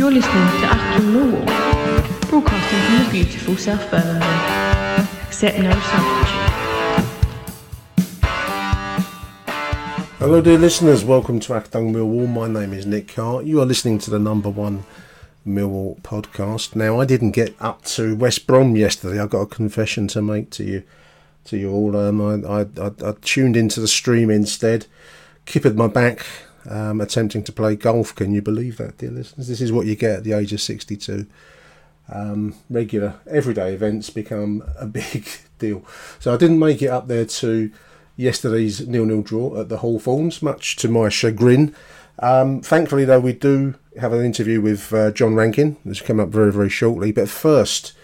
You're 0.00 0.10
listening 0.10 0.32
to 0.32 0.66
Achtung 0.66 1.12
Millwall, 1.12 2.30
broadcasting 2.30 2.80
from 2.80 3.04
the 3.04 3.10
beautiful 3.12 3.56
South 3.58 3.90
Birmingham. 3.90 5.06
Accept 5.26 5.58
no 5.58 5.72
substitute. 5.72 6.54
Hello, 10.18 10.40
dear 10.40 10.56
listeners. 10.56 11.04
Welcome 11.04 11.38
to 11.40 11.52
Achtung 11.52 11.92
Millwall. 11.92 12.26
My 12.30 12.48
name 12.48 12.72
is 12.72 12.86
Nick 12.86 13.14
Hart. 13.14 13.44
You 13.44 13.60
are 13.60 13.66
listening 13.66 13.98
to 13.98 14.10
the 14.10 14.18
number 14.18 14.48
one 14.48 14.84
Millwall 15.46 16.00
podcast. 16.00 16.74
Now, 16.74 16.98
I 16.98 17.04
didn't 17.04 17.32
get 17.32 17.54
up 17.60 17.84
to 17.96 18.16
West 18.16 18.46
Brom 18.46 18.76
yesterday. 18.76 19.20
I've 19.20 19.28
got 19.28 19.42
a 19.42 19.46
confession 19.46 20.08
to 20.08 20.22
make 20.22 20.48
to 20.52 20.64
you, 20.64 20.82
to 21.44 21.58
you 21.58 21.70
all. 21.70 21.94
Um, 21.94 22.22
I, 22.22 22.36
I, 22.48 22.60
I, 22.62 22.90
I 23.10 23.14
tuned 23.20 23.54
into 23.54 23.80
the 23.80 23.86
stream 23.86 24.30
instead, 24.30 24.86
kippered 25.44 25.76
my 25.76 25.88
back, 25.88 26.24
um, 26.68 27.00
attempting 27.00 27.42
to 27.44 27.52
play 27.52 27.76
golf. 27.76 28.14
Can 28.14 28.34
you 28.34 28.42
believe 28.42 28.76
that, 28.78 28.98
dear 28.98 29.10
listeners? 29.10 29.48
This 29.48 29.60
is 29.60 29.72
what 29.72 29.86
you 29.86 29.96
get 29.96 30.18
at 30.18 30.24
the 30.24 30.32
age 30.32 30.52
of 30.52 30.60
62. 30.60 31.26
Um, 32.12 32.54
regular, 32.68 33.20
everyday 33.28 33.72
events 33.72 34.10
become 34.10 34.64
a 34.78 34.86
big 34.86 35.28
deal. 35.58 35.84
So 36.18 36.34
I 36.34 36.36
didn't 36.36 36.58
make 36.58 36.82
it 36.82 36.88
up 36.88 37.08
there 37.08 37.24
to 37.24 37.70
yesterday's 38.16 38.86
nil-nil 38.86 39.22
draw 39.22 39.60
at 39.60 39.68
the 39.68 39.78
Hall 39.78 39.98
Hawthorns, 39.98 40.42
much 40.42 40.76
to 40.76 40.88
my 40.88 41.08
chagrin. 41.08 41.74
Um, 42.18 42.60
thankfully, 42.60 43.06
though, 43.06 43.20
we 43.20 43.32
do 43.32 43.76
have 43.98 44.12
an 44.12 44.24
interview 44.24 44.60
with 44.60 44.92
uh, 44.92 45.10
John 45.12 45.34
Rankin, 45.34 45.78
which 45.84 46.04
come 46.04 46.20
up 46.20 46.28
very, 46.28 46.52
very 46.52 46.68
shortly. 46.68 47.12
But 47.12 47.30
first, 47.30 47.94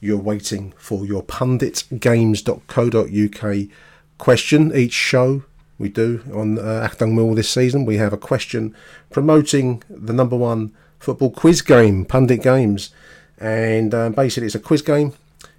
you're 0.00 0.16
waiting 0.16 0.72
for 0.78 1.04
your 1.04 1.22
punditgames.co.uk 1.22 3.68
question. 4.16 4.74
Each 4.74 4.92
show 4.92 5.42
we 5.78 5.88
do 5.88 6.22
on 6.34 6.58
uh, 6.58 6.88
Achtung 6.88 7.14
Mill 7.14 7.34
this 7.34 7.48
season, 7.48 7.84
we 7.84 7.96
have 7.96 8.12
a 8.12 8.18
question 8.18 8.74
promoting 9.10 9.82
the 9.88 10.12
number 10.12 10.36
one 10.36 10.72
football 10.98 11.30
quiz 11.30 11.62
game, 11.62 12.04
Pundit 12.04 12.42
Games. 12.42 12.90
And 13.38 13.94
uh, 13.94 14.10
basically, 14.10 14.46
it's 14.46 14.54
a 14.54 14.60
quiz 14.60 14.82
game. 14.82 15.12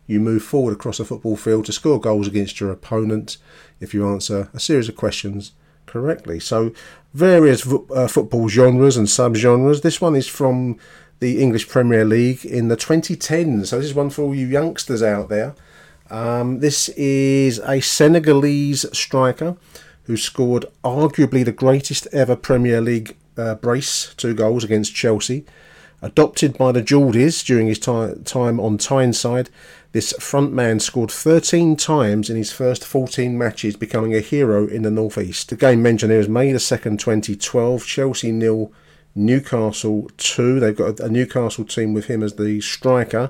You 0.05 0.19
move 0.19 0.43
forward 0.43 0.73
across 0.73 0.99
a 0.99 1.05
football 1.05 1.37
field 1.37 1.65
to 1.65 1.71
score 1.71 1.99
goals 1.99 2.27
against 2.27 2.59
your 2.59 2.71
opponent 2.71 3.37
if 3.79 3.93
you 3.93 4.07
answer 4.07 4.49
a 4.53 4.59
series 4.59 4.89
of 4.89 4.95
questions 4.95 5.53
correctly. 5.85 6.39
So, 6.39 6.73
various 7.13 7.61
fo- 7.61 7.87
uh, 7.93 8.07
football 8.07 8.49
genres 8.49 8.97
and 8.97 9.09
sub-genres. 9.09 9.81
This 9.81 10.01
one 10.01 10.15
is 10.15 10.27
from 10.27 10.77
the 11.19 11.41
English 11.41 11.69
Premier 11.69 12.05
League 12.05 12.45
in 12.45 12.67
the 12.67 12.77
2010s. 12.77 13.67
So, 13.67 13.77
this 13.77 13.85
is 13.85 13.93
one 13.93 14.09
for 14.09 14.23
all 14.23 14.35
you 14.35 14.47
youngsters 14.47 15.03
out 15.03 15.29
there. 15.29 15.55
Um, 16.09 16.59
this 16.59 16.89
is 16.89 17.59
a 17.59 17.79
Senegalese 17.79 18.85
striker 18.97 19.57
who 20.09 20.17
scored 20.17 20.65
arguably 20.83 21.45
the 21.45 21.51
greatest 21.51 22.07
ever 22.11 22.35
Premier 22.35 22.81
League 22.81 23.15
uh, 23.37 23.53
brace, 23.53 24.15
two 24.15 24.33
goals 24.33 24.63
against 24.63 24.95
Chelsea. 24.95 25.45
Adopted 26.01 26.57
by 26.57 26.71
the 26.71 26.81
Geordies 26.81 27.45
during 27.45 27.67
his 27.67 27.77
ti- 27.77 28.15
time 28.25 28.59
on 28.59 28.79
Tyneside, 28.79 29.51
this 29.91 30.11
front 30.13 30.51
man 30.51 30.79
scored 30.79 31.11
13 31.11 31.75
times 31.75 32.27
in 32.27 32.37
his 32.37 32.51
first 32.51 32.83
14 32.83 33.37
matches, 33.37 33.75
becoming 33.75 34.15
a 34.15 34.19
hero 34.19 34.65
in 34.65 34.81
the 34.81 34.89
Northeast. 34.89 35.49
The 35.49 35.55
game 35.55 35.83
mentioned 35.83 36.11
here 36.11 36.21
is 36.21 36.27
May 36.27 36.51
the 36.53 36.57
2nd, 36.57 36.97
2012. 36.97 37.85
Chelsea 37.85 38.31
nil, 38.31 38.73
Newcastle 39.13 40.09
2. 40.17 40.59
They've 40.59 40.75
got 40.75 40.99
a, 40.99 41.07
Newcastle 41.07 41.65
team 41.65 41.93
with 41.93 42.05
him 42.05 42.23
as 42.23 42.33
the 42.33 42.61
striker. 42.61 43.29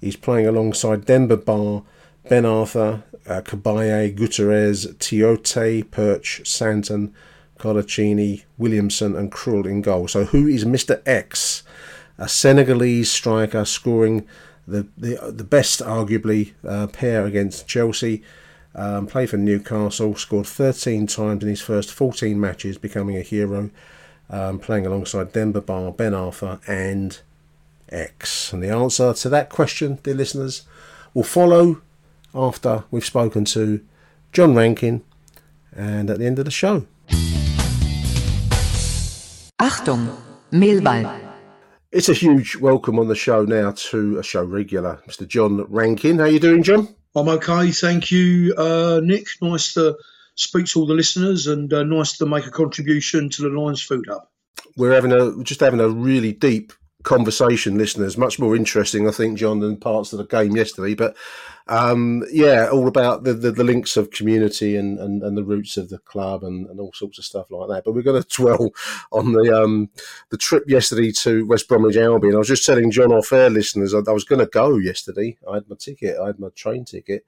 He's 0.00 0.16
playing 0.16 0.48
alongside 0.48 1.06
Demba 1.06 1.36
Ba, 1.36 1.84
Ben 2.28 2.42
Arfa, 2.42 3.04
uh, 3.28 3.40
Cabaye, 3.40 4.14
Gutierrez, 4.14 4.86
Tiote, 4.98 5.88
Perch, 5.90 6.42
Santon, 6.44 7.14
Coloccini, 7.58 8.44
Williamson, 8.58 9.14
and 9.14 9.30
Krul 9.30 9.64
in 9.64 9.80
goal. 9.80 10.08
So, 10.08 10.24
who 10.24 10.46
is 10.46 10.64
Mr. 10.64 11.00
X? 11.06 11.62
A 12.18 12.28
Senegalese 12.28 13.10
striker 13.10 13.64
scoring 13.64 14.26
the 14.66 14.88
the, 14.96 15.30
the 15.30 15.44
best, 15.44 15.80
arguably, 15.80 16.54
uh, 16.66 16.88
pair 16.88 17.24
against 17.26 17.68
Chelsea. 17.68 18.22
Um, 18.74 19.06
played 19.06 19.30
for 19.30 19.38
Newcastle, 19.38 20.16
scored 20.16 20.46
13 20.46 21.06
times 21.06 21.42
in 21.42 21.48
his 21.48 21.62
first 21.62 21.90
14 21.90 22.38
matches, 22.38 22.76
becoming 22.76 23.16
a 23.16 23.22
hero. 23.22 23.70
Um, 24.28 24.58
playing 24.58 24.84
alongside 24.84 25.32
Demba 25.32 25.60
Ba, 25.60 25.92
Ben 25.92 26.12
Arfa, 26.12 26.60
and 26.66 27.20
X. 27.88 28.52
And 28.52 28.62
the 28.62 28.70
answer 28.70 29.14
to 29.14 29.28
that 29.28 29.48
question, 29.48 29.98
dear 30.02 30.14
listeners, 30.14 30.62
will 31.14 31.22
follow 31.22 31.80
after 32.36 32.84
we've 32.90 33.04
spoken 33.04 33.44
to 33.46 33.80
John 34.32 34.54
Rankin 34.54 35.02
and 35.74 36.10
at 36.10 36.18
the 36.18 36.26
end 36.26 36.38
of 36.38 36.44
the 36.44 36.50
show. 36.50 36.86
Achtung, 39.60 40.14
Millwall. 40.52 41.20
It's 41.90 42.08
a 42.08 42.14
huge 42.14 42.56
welcome 42.56 42.98
on 42.98 43.08
the 43.08 43.14
show 43.14 43.44
now 43.44 43.70
to 43.70 44.18
a 44.18 44.22
show 44.22 44.44
regular, 44.44 45.00
Mr. 45.08 45.26
John 45.26 45.64
Rankin. 45.70 46.18
How 46.18 46.24
are 46.24 46.28
you 46.28 46.40
doing, 46.40 46.62
John? 46.62 46.94
I'm 47.14 47.28
okay, 47.28 47.70
thank 47.70 48.10
you, 48.10 48.54
uh, 48.58 49.00
Nick. 49.02 49.26
Nice 49.40 49.72
to 49.74 49.96
speak 50.34 50.66
to 50.66 50.80
all 50.80 50.86
the 50.86 50.94
listeners 50.94 51.46
and 51.46 51.72
uh, 51.72 51.82
nice 51.84 52.18
to 52.18 52.26
make 52.26 52.46
a 52.46 52.50
contribution 52.50 53.30
to 53.30 53.42
the 53.42 53.48
Lions 53.48 53.82
Food 53.82 54.04
Hub. 54.08 54.22
We're 54.76 54.92
having 54.92 55.12
a 55.12 55.42
just 55.42 55.60
having 55.60 55.80
a 55.80 55.88
really 55.88 56.32
deep 56.32 56.74
conversation, 57.06 57.78
listeners. 57.78 58.18
Much 58.18 58.38
more 58.38 58.56
interesting, 58.56 59.08
I 59.08 59.12
think, 59.12 59.38
John, 59.38 59.60
than 59.60 59.76
parts 59.78 60.12
of 60.12 60.18
the 60.18 60.26
game 60.26 60.56
yesterday. 60.56 60.94
But 60.94 61.16
um, 61.68 62.24
yeah, 62.30 62.68
all 62.68 62.88
about 62.88 63.22
the, 63.22 63.32
the, 63.32 63.52
the 63.52 63.64
links 63.64 63.96
of 63.96 64.10
community 64.10 64.76
and, 64.76 64.98
and, 64.98 65.22
and 65.22 65.38
the 65.38 65.44
roots 65.44 65.76
of 65.76 65.88
the 65.88 65.98
club 65.98 66.42
and, 66.42 66.66
and 66.66 66.80
all 66.80 66.92
sorts 66.92 67.18
of 67.18 67.24
stuff 67.24 67.50
like 67.50 67.68
that. 67.70 67.84
But 67.84 67.92
we're 67.92 68.02
going 68.02 68.22
to 68.22 68.28
dwell 68.28 68.70
on 69.12 69.32
the 69.32 69.62
um, 69.62 69.88
the 70.28 70.36
trip 70.36 70.64
yesterday 70.66 71.12
to 71.12 71.46
West 71.46 71.68
Bromwich 71.68 71.96
Albion. 71.96 72.34
I 72.34 72.38
was 72.38 72.48
just 72.48 72.66
telling 72.66 72.90
John 72.90 73.12
off 73.12 73.32
air, 73.32 73.48
listeners, 73.48 73.94
I, 73.94 73.98
I 74.06 74.12
was 74.12 74.24
going 74.24 74.40
to 74.40 74.46
go 74.46 74.76
yesterday. 74.76 75.38
I 75.48 75.54
had 75.54 75.70
my 75.70 75.76
ticket, 75.78 76.18
I 76.20 76.26
had 76.26 76.40
my 76.40 76.48
train 76.56 76.84
ticket, 76.84 77.24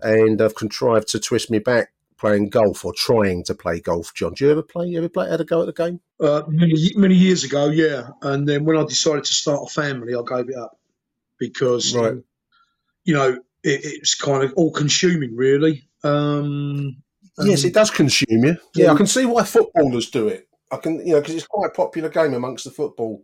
and 0.00 0.40
I've 0.40 0.54
contrived 0.54 1.08
to 1.08 1.18
twist 1.18 1.50
me 1.50 1.58
back 1.58 1.92
playing 2.24 2.48
golf 2.48 2.86
or 2.86 2.94
trying 2.94 3.44
to 3.44 3.54
play 3.54 3.80
golf. 3.80 4.14
John, 4.14 4.32
do 4.32 4.46
you 4.46 4.50
ever 4.50 4.62
play? 4.62 4.86
You 4.86 4.96
ever 4.96 5.10
play? 5.10 5.28
Had 5.28 5.42
a 5.42 5.44
go 5.44 5.60
at 5.60 5.66
the 5.66 5.74
game? 5.74 6.00
Uh, 6.18 6.42
many, 6.48 6.74
many 6.96 7.14
years 7.14 7.44
ago, 7.44 7.68
yeah. 7.68 8.08
And 8.22 8.48
then 8.48 8.64
when 8.64 8.78
I 8.78 8.84
decided 8.84 9.24
to 9.24 9.34
start 9.34 9.60
a 9.68 9.70
family, 9.70 10.14
I 10.14 10.22
gave 10.26 10.48
it 10.48 10.56
up 10.56 10.78
because, 11.38 11.94
Right. 11.94 12.14
you 13.04 13.12
know, 13.12 13.32
it, 13.62 13.80
it's 13.84 14.14
kind 14.14 14.42
of 14.42 14.54
all 14.54 14.72
consuming, 14.72 15.36
really. 15.36 15.86
Um, 16.02 16.96
Yes, 17.38 17.64
it 17.64 17.74
does 17.74 17.90
consume 17.90 18.26
you. 18.44 18.56
Yeah, 18.74 18.86
Yeah. 18.86 18.92
I 18.92 18.96
can 18.96 19.06
see 19.06 19.26
why 19.26 19.42
footballers 19.42 20.08
do 20.08 20.28
it. 20.28 20.48
I 20.72 20.78
can, 20.78 21.04
you 21.06 21.12
know, 21.14 21.20
because 21.20 21.34
it's 21.34 21.46
quite 21.46 21.66
a 21.66 21.74
popular 21.74 22.08
game 22.08 22.32
amongst 22.32 22.64
the 22.64 22.70
football 22.70 23.22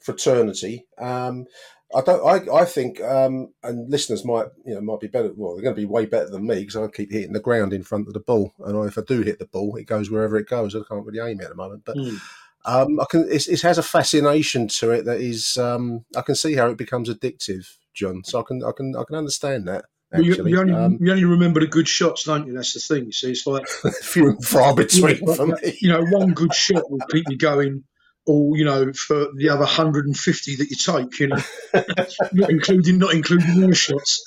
fraternity. 0.00 0.86
Um, 0.98 1.46
I 1.94 2.02
don't. 2.02 2.50
I, 2.50 2.54
I 2.60 2.64
think, 2.64 3.00
um, 3.00 3.52
and 3.64 3.90
listeners 3.90 4.24
might, 4.24 4.46
you 4.64 4.74
know, 4.74 4.80
might 4.80 5.00
be 5.00 5.08
better. 5.08 5.32
Well, 5.34 5.54
they're 5.54 5.62
going 5.64 5.74
to 5.74 5.80
be 5.80 5.86
way 5.86 6.06
better 6.06 6.30
than 6.30 6.46
me 6.46 6.60
because 6.60 6.76
I 6.76 6.86
keep 6.88 7.10
hitting 7.10 7.32
the 7.32 7.40
ground 7.40 7.72
in 7.72 7.82
front 7.82 8.06
of 8.06 8.14
the 8.14 8.20
ball, 8.20 8.52
and 8.60 8.86
if 8.88 8.96
I 8.96 9.02
do 9.06 9.22
hit 9.22 9.38
the 9.38 9.46
ball, 9.46 9.74
it 9.76 9.84
goes 9.86 10.10
wherever 10.10 10.36
it 10.36 10.48
goes. 10.48 10.74
I 10.76 10.80
can't 10.88 11.04
really 11.04 11.18
aim 11.18 11.40
it 11.40 11.44
at 11.44 11.50
the 11.50 11.56
moment, 11.56 11.82
but 11.84 11.96
Hmm. 11.96 12.16
um, 12.64 13.00
I 13.00 13.06
can. 13.10 13.26
It's, 13.30 13.48
it 13.48 13.62
has 13.62 13.78
a 13.78 13.82
fascination 13.82 14.68
to 14.68 14.90
it 14.92 15.04
that 15.06 15.20
is. 15.20 15.58
Um, 15.58 16.04
I 16.16 16.22
can 16.22 16.34
see 16.36 16.54
how 16.54 16.68
it 16.68 16.78
becomes 16.78 17.08
addictive, 17.08 17.66
John. 17.92 18.22
So 18.24 18.38
I 18.40 18.42
can, 18.46 18.62
I 18.64 18.70
can, 18.76 18.94
I 18.96 19.02
can 19.04 19.16
understand 19.16 19.66
that. 19.66 19.86
You, 20.16 20.44
you, 20.44 20.58
only, 20.60 20.72
um, 20.74 20.98
you 21.00 21.10
only 21.12 21.24
remember 21.24 21.60
the 21.60 21.68
good 21.68 21.86
shots, 21.86 22.24
don't 22.24 22.44
you? 22.46 22.52
That's 22.52 22.72
the 22.72 22.80
thing. 22.80 23.06
You 23.06 23.12
see, 23.12 23.30
it's 23.30 23.46
like 23.46 23.68
few 24.02 24.28
and 24.30 24.44
far 24.44 24.74
between 24.74 25.20
Yeah, 25.24 25.34
for 25.34 25.46
me. 25.46 25.78
you 25.80 25.88
know, 25.88 26.02
one 26.04 26.34
good 26.34 26.52
shot 26.52 26.90
will 26.90 26.98
keep 27.12 27.26
you 27.28 27.38
going, 27.38 27.84
or 28.26 28.56
you 28.56 28.64
know, 28.64 28.92
for 28.92 29.28
the 29.36 29.48
other 29.48 29.60
150 29.60 30.56
that 30.56 30.70
you 30.70 30.76
take, 30.76 31.20
you 31.20 31.28
know, 31.28 31.42
not 32.32 32.50
including 32.50 32.98
not 32.98 33.14
including 33.14 33.56
your 33.56 33.74
shots. 33.74 34.22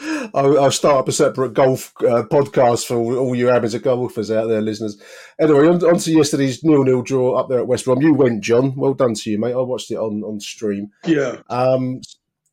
I'll, 0.00 0.60
I'll 0.60 0.70
start 0.70 0.96
up 0.96 1.08
a 1.08 1.12
separate 1.12 1.54
golf 1.54 1.92
uh, 2.00 2.22
podcast 2.30 2.86
for 2.86 2.96
all, 2.96 3.16
all 3.18 3.34
you 3.34 3.50
amateur 3.50 3.80
golfers 3.80 4.30
out 4.30 4.46
there, 4.46 4.60
listeners. 4.60 5.00
Anyway, 5.40 5.66
on, 5.66 5.84
on 5.84 5.98
to 5.98 6.12
yesterday's 6.12 6.62
nil-nil 6.62 7.02
draw 7.02 7.34
up 7.34 7.48
there 7.48 7.58
at 7.58 7.66
West 7.66 7.84
Brom. 7.84 8.00
You 8.00 8.14
went, 8.14 8.42
John. 8.42 8.76
Well 8.76 8.94
done 8.94 9.14
to 9.14 9.30
you, 9.30 9.40
mate. 9.40 9.54
I 9.54 9.60
watched 9.60 9.90
it 9.90 9.96
on, 9.96 10.22
on 10.22 10.38
stream. 10.38 10.90
Yeah, 11.04 11.40
Um, 11.50 12.00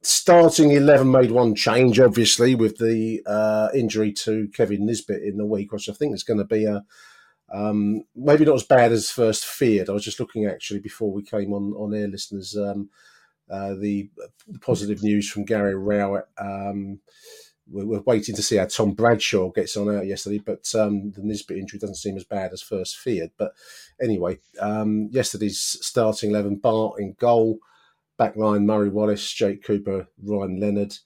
starting 0.01 0.71
11 0.71 1.11
made 1.11 1.31
one 1.31 1.53
change, 1.55 1.99
obviously, 1.99 2.55
with 2.55 2.77
the 2.77 3.21
uh, 3.27 3.69
injury 3.75 4.11
to 4.13 4.47
Kevin 4.53 4.85
Nisbet 4.85 5.21
in 5.21 5.37
the 5.37 5.45
week, 5.45 5.71
which 5.71 5.87
I 5.89 5.93
think 5.93 6.15
is 6.15 6.23
going 6.23 6.39
to 6.39 6.45
be 6.45 6.65
a 6.65 6.83
um, 7.55 8.03
maybe 8.15 8.43
not 8.43 8.55
as 8.55 8.63
bad 8.63 8.91
as 8.91 9.09
first 9.09 9.45
feared. 9.45 9.89
I 9.89 9.93
was 9.93 10.03
just 10.03 10.19
looking 10.19 10.45
actually 10.45 10.79
before 10.79 11.11
we 11.11 11.23
came 11.23 11.53
on, 11.53 11.73
on 11.73 11.93
air, 11.93 12.07
listeners, 12.07 12.57
um, 12.57 12.89
uh, 13.49 13.75
the, 13.75 14.09
positive 14.59 15.01
news 15.01 15.29
from 15.29 15.45
Gary 15.45 15.75
Rowett. 15.75 16.25
Um, 16.37 16.99
we're, 17.67 17.85
we're, 17.85 18.01
waiting 18.01 18.35
to 18.35 18.43
see 18.43 18.57
how 18.57 18.65
Tom 18.65 18.91
Bradshaw 18.91 19.51
gets 19.51 19.77
on 19.77 19.95
out 19.95 20.05
yesterday, 20.05 20.39
but 20.39 20.69
um, 20.75 21.11
the 21.11 21.21
Nisbet 21.23 21.57
injury 21.57 21.79
doesn't 21.79 21.95
seem 21.95 22.17
as 22.17 22.25
bad 22.25 22.51
as 22.51 22.61
first 22.61 22.97
feared. 22.97 23.31
But 23.37 23.53
anyway, 24.01 24.39
um, 24.59 25.09
yesterday's 25.11 25.77
starting 25.81 26.31
11 26.31 26.57
Bart 26.57 26.99
in 26.99 27.15
goal. 27.17 27.59
Backline 28.19 28.65
Murray 28.65 28.89
Wallace, 28.89 29.31
Jake 29.31 29.63
Cooper, 29.63 30.07
Ryan 30.21 30.59
Leonard. 30.59 30.97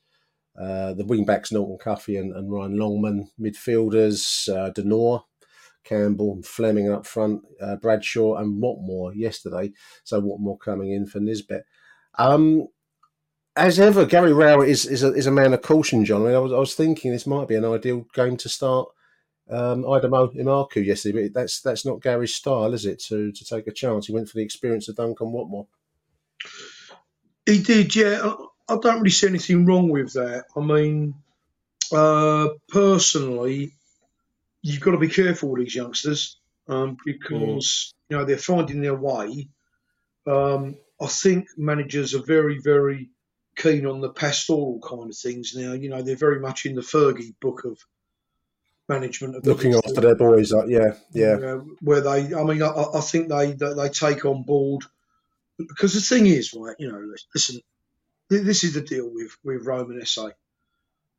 Uh, 0.60 0.94
the 0.94 1.06
wing 1.06 1.26
backs 1.26 1.52
Norton 1.52 1.78
Cuffy 1.78 2.18
and, 2.18 2.36
and 2.36 2.52
Ryan 2.52 2.78
Longman. 2.78 3.30
Midfielders 3.40 4.50
uh, 4.54 4.72
Campbell, 5.90 6.34
and 6.34 6.46
Flemming 6.46 6.92
up 6.92 7.06
front, 7.08 7.42
uh, 7.60 7.76
Bradshaw 7.78 8.36
and 8.36 8.62
Watmore 8.62 9.16
yesterday. 9.16 9.72
So 10.04 10.22
Watmore 10.22 10.60
coming 10.60 10.92
in 10.92 11.08
for 11.08 11.20
Nisbet. 11.20 11.66
Um, 12.18 12.68
as 13.56 13.80
ever, 13.80 14.06
Gary 14.06 14.32
Rowett 14.32 14.70
is, 14.70 14.86
is, 14.86 15.04
a, 15.04 15.12
is 15.14 15.26
a 15.26 15.32
man 15.32 15.54
of 15.54 15.62
caution, 15.62 16.06
John. 16.06 16.22
I, 16.22 16.26
mean, 16.26 16.36
I, 16.36 16.40
was, 16.40 16.54
I 16.54 16.60
was 16.60 16.76
thinking 16.76 17.12
this 17.12 17.28
might 17.28 17.48
be 17.48 17.56
an 17.56 17.66
ideal 17.66 18.06
game 18.14 18.38
to 18.38 18.50
start 18.50 18.90
um, 19.50 19.84
Aidomo 19.84 20.34
Emakhu 20.36 20.86
yesterday, 20.86 21.24
but 21.24 21.34
that's 21.34 21.62
that's 21.62 21.84
not 21.84 22.02
Gary's 22.02 22.36
style, 22.36 22.74
is 22.74 22.86
it? 22.86 23.00
To 23.06 23.32
to 23.32 23.46
take 23.46 23.68
a 23.68 23.72
chance, 23.72 24.06
he 24.06 24.14
went 24.14 24.30
for 24.30 24.38
the 24.38 24.44
experience 24.44 24.88
of 24.88 24.96
Duncan 24.96 25.34
Watmore. 25.34 25.68
He 27.46 27.62
did, 27.64 27.96
yeah. 27.96 28.34
I 28.70 28.78
don't 28.80 29.00
really 29.00 29.10
see 29.10 29.28
anything 29.28 29.66
wrong 29.66 29.90
with 29.90 30.14
that. 30.14 30.46
I 30.56 30.60
mean, 30.60 31.16
uh, 31.92 32.50
personally, 32.68 33.74
you've 34.62 34.82
got 34.82 34.92
to 34.92 34.98
be 34.98 35.08
careful 35.08 35.50
with 35.50 35.64
these 35.64 35.76
youngsters 35.76 36.38
um, 36.68 36.98
because 37.06 37.24
mm. 37.30 37.94
you 38.10 38.18
know 38.18 38.26
they're 38.26 38.38
finding 38.38 38.82
their 38.82 38.96
way. 38.96 39.50
Um, 40.28 40.76
I 41.02 41.08
think 41.08 41.48
managers 41.58 42.14
are 42.14 42.24
very, 42.24 42.60
very 42.60 43.10
keen 43.56 43.86
on 43.86 44.02
the 44.02 44.10
pastoral 44.10 44.80
kind 44.82 45.10
of 45.10 45.18
things 45.18 45.56
now. 45.56 45.74
You 45.74 45.90
know, 45.90 46.02
they're 46.02 46.16
very 46.16 46.40
much 46.40 46.66
in 46.66 46.76
the 46.76 46.82
Fergie 46.82 47.36
book 47.40 47.64
of 47.66 47.80
management 48.88 49.36
of 49.36 49.46
looking 49.46 49.76
after 49.76 50.02
their 50.02 50.16
boys. 50.16 50.52
Uh, 50.52 50.66
yeah, 50.66 50.94
yeah. 51.14 51.34
Uh, 51.34 51.62
where 51.82 52.02
they, 52.02 52.34
I 52.34 52.44
mean, 52.44 52.62
I, 52.62 52.86
I 52.96 53.02
think 53.02 53.30
they 53.30 53.54
they 53.54 53.90
take 53.90 54.26
on 54.26 54.44
board 54.44 54.84
because 55.58 55.94
the 55.94 56.02
thing 56.02 56.28
is, 56.28 56.54
right? 56.54 56.76
You 56.80 56.92
know, 56.92 57.14
listen, 57.34 57.62
this 58.30 58.64
is 58.64 58.74
the 58.74 58.82
deal 58.82 59.10
with 59.12 59.38
with 59.44 59.66
Romain 59.66 60.02
Esse. 60.02 60.34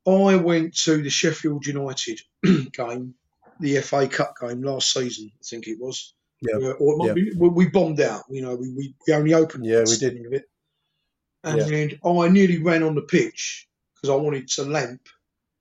I 0.06 0.36
went 0.36 0.76
to 0.84 1.02
the 1.02 1.10
Sheffield 1.10 1.66
United 1.66 2.20
game, 2.72 3.14
the 3.60 3.80
FA 3.80 4.08
Cup 4.08 4.34
game 4.40 4.62
last 4.62 4.92
season, 4.92 5.30
I 5.34 5.42
think 5.42 5.66
it 5.66 5.78
was. 5.78 6.14
Yeah. 6.40 6.56
Uh, 6.56 6.72
or 6.72 7.06
yeah. 7.06 7.12
Be, 7.12 7.32
we 7.34 7.68
bombed 7.68 8.00
out. 8.00 8.24
You 8.30 8.42
know, 8.42 8.54
we, 8.54 8.70
we, 8.70 8.94
we 9.06 9.14
only 9.14 9.34
opened. 9.34 9.66
Yeah, 9.66 9.84
we 9.86 9.96
did. 9.96 10.16
It. 10.32 10.44
And 11.44 11.70
yeah. 11.70 12.10
I 12.10 12.28
nearly 12.28 12.62
ran 12.62 12.82
on 12.82 12.94
the 12.94 13.02
pitch 13.02 13.66
because 13.94 14.10
I 14.10 14.16
wanted 14.16 14.48
to 14.48 14.64
lamp 14.64 15.02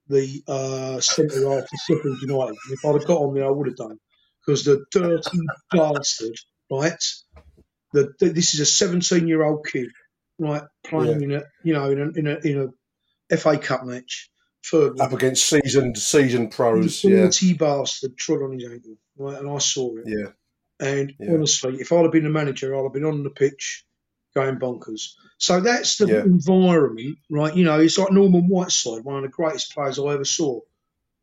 the 0.08 0.42
uh, 0.48 1.00
centre 1.00 1.48
half 1.48 1.62
of 1.62 1.68
Sheffield 1.86 2.20
United. 2.20 2.56
If 2.70 2.84
I'd 2.84 2.94
have 2.94 3.06
got 3.06 3.20
on 3.20 3.34
there, 3.34 3.46
I 3.46 3.50
would 3.50 3.68
have 3.68 3.76
done. 3.76 3.98
Because 4.44 4.64
the 4.64 4.84
dirty 4.90 5.38
bastard, 5.70 6.36
right? 6.70 7.02
The, 7.92 8.12
the, 8.18 8.30
this 8.30 8.54
is 8.54 8.60
a 8.60 8.66
17 8.66 9.28
year 9.28 9.44
old 9.44 9.66
kid, 9.66 9.90
right, 10.38 10.62
playing 10.84 11.20
yeah. 11.20 11.26
in 11.26 11.32
a 11.32 11.42
you 11.62 11.74
know 11.74 11.90
in 11.90 12.00
a, 12.00 12.18
in 12.18 12.26
a 12.26 12.38
in 12.38 12.74
a 13.30 13.36
FA 13.36 13.58
Cup 13.58 13.84
match. 13.84 14.30
Up 14.72 15.12
against 15.12 15.48
seasoned 15.48 15.98
seasoned 15.98 16.52
pros, 16.52 17.02
yeah. 17.02 17.28
bastard 17.58 18.16
trod 18.16 18.42
on 18.42 18.52
his 18.52 18.70
ankle, 18.70 18.96
right, 19.16 19.38
and 19.38 19.50
I 19.50 19.58
saw 19.58 19.96
it. 19.96 20.04
Yeah. 20.06 20.28
And 20.78 21.12
yeah. 21.18 21.32
honestly, 21.32 21.76
if 21.80 21.92
I'd 21.92 22.02
have 22.02 22.12
been 22.12 22.24
the 22.24 22.30
manager, 22.30 22.76
I'd 22.76 22.82
have 22.82 22.92
been 22.92 23.04
on 23.04 23.22
the 23.22 23.30
pitch 23.30 23.84
going 24.34 24.58
bonkers. 24.58 25.14
So 25.38 25.60
that's 25.60 25.96
the 25.96 26.06
yeah. 26.06 26.20
environment, 26.20 27.18
right? 27.30 27.54
You 27.54 27.64
know, 27.64 27.80
it's 27.80 27.98
like 27.98 28.12
Norman 28.12 28.48
Whiteside, 28.48 29.04
one 29.04 29.16
of 29.16 29.22
the 29.22 29.28
greatest 29.28 29.74
players 29.74 29.98
I 29.98 30.12
ever 30.12 30.24
saw. 30.24 30.60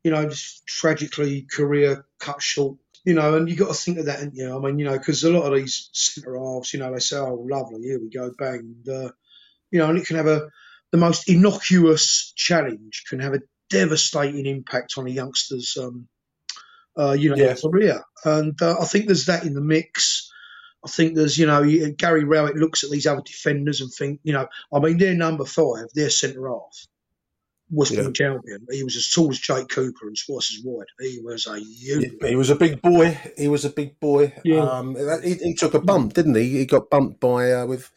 You 0.03 0.11
know, 0.11 0.27
just 0.27 0.65
tragically 0.65 1.43
career 1.43 2.05
cut 2.19 2.41
short. 2.41 2.77
You 3.05 3.13
know, 3.13 3.37
and 3.37 3.49
you 3.49 3.55
got 3.55 3.69
to 3.69 3.73
think 3.73 3.99
of 3.99 4.05
that, 4.05 4.19
and 4.19 4.35
you 4.35 4.45
know, 4.47 4.57
I 4.57 4.61
mean, 4.61 4.79
you 4.79 4.85
know, 4.85 4.97
because 4.97 5.23
a 5.23 5.31
lot 5.31 5.51
of 5.51 5.57
these 5.57 5.89
centre 5.93 6.37
halves, 6.37 6.73
you 6.73 6.79
know, 6.79 6.91
they 6.91 6.99
say, 6.99 7.17
"Oh, 7.17 7.45
lovely, 7.49 7.83
here 7.83 7.99
we 7.99 8.09
go, 8.09 8.31
bang," 8.37 8.75
and, 8.85 8.89
uh, 8.89 9.11
you 9.71 9.79
know, 9.79 9.89
and 9.89 9.97
it 9.97 10.05
can 10.05 10.17
have 10.17 10.27
a 10.27 10.49
the 10.91 10.97
most 10.97 11.29
innocuous 11.29 12.33
challenge 12.35 13.03
can 13.09 13.19
have 13.19 13.33
a 13.33 13.41
devastating 13.69 14.45
impact 14.45 14.93
on 14.97 15.07
a 15.07 15.11
youngster's, 15.11 15.77
um, 15.77 16.07
uh, 16.97 17.11
you 17.11 17.29
know, 17.29 17.35
yeah. 17.35 17.55
career. 17.55 18.01
And 18.23 18.59
uh, 18.61 18.77
I 18.79 18.85
think 18.85 19.05
there's 19.05 19.25
that 19.25 19.43
in 19.43 19.53
the 19.53 19.61
mix. 19.61 20.31
I 20.83 20.89
think 20.89 21.15
there's, 21.15 21.37
you 21.37 21.47
know, 21.47 21.63
Gary 21.97 22.23
Rowett 22.23 22.55
looks 22.55 22.83
at 22.83 22.89
these 22.89 23.07
other 23.07 23.21
defenders 23.21 23.81
and 23.81 23.91
think, 23.91 24.21
you 24.23 24.33
know, 24.33 24.47
I 24.73 24.79
mean, 24.79 24.97
they're 24.97 25.13
number 25.13 25.45
five, 25.45 25.87
they're 25.93 26.09
centre 26.09 26.47
half. 26.47 26.87
Was 27.69 27.91
yeah. 27.91 28.09
champion. 28.11 28.65
He 28.71 28.85
was 28.85 28.95
as 28.95 29.09
tall 29.09 29.29
as 29.29 29.39
Jake 29.39 29.67
Cooper 29.67 30.07
and 30.07 30.15
twice 30.15 30.57
as 30.57 30.63
wide. 30.63 30.85
He 31.01 31.19
was 31.21 31.47
a 31.47 31.59
unit. 31.59 32.13
He 32.25 32.37
was 32.37 32.49
a 32.49 32.55
big 32.55 32.81
boy. 32.81 33.19
He 33.37 33.49
was 33.49 33.65
a 33.65 33.69
big 33.69 33.99
boy. 33.99 34.33
Yeah. 34.45 34.61
Um, 34.61 34.95
he, 35.21 35.33
he, 35.33 35.53
took 35.53 35.73
a 35.73 35.81
bump, 35.81 36.13
didn't 36.13 36.35
he? 36.35 36.59
He 36.59 36.65
got 36.65 36.89
bumped 36.89 37.19
by 37.19 37.51
uh, 37.51 37.65
with 37.65 37.91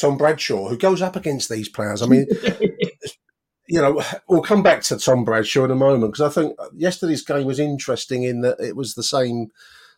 Tom 0.00 0.16
Bradshaw, 0.16 0.68
who 0.68 0.78
goes 0.78 1.02
up 1.02 1.16
against 1.16 1.48
these 1.50 1.68
players. 1.68 2.02
I 2.02 2.06
mean, 2.06 2.26
you 3.68 3.80
know, 3.80 4.02
we'll 4.28 4.42
come 4.42 4.62
back 4.62 4.82
to 4.82 4.98
Tom 4.98 5.24
Bradshaw 5.24 5.64
in 5.64 5.70
a 5.70 5.76
moment 5.76 6.12
because 6.12 6.36
I 6.36 6.40
think 6.40 6.56
yesterday's 6.74 7.22
game 7.22 7.46
was 7.46 7.60
interesting 7.60 8.24
in 8.24 8.40
that 8.40 8.58
it 8.60 8.76
was 8.76 8.94
the 8.94 9.02
same 9.02 9.48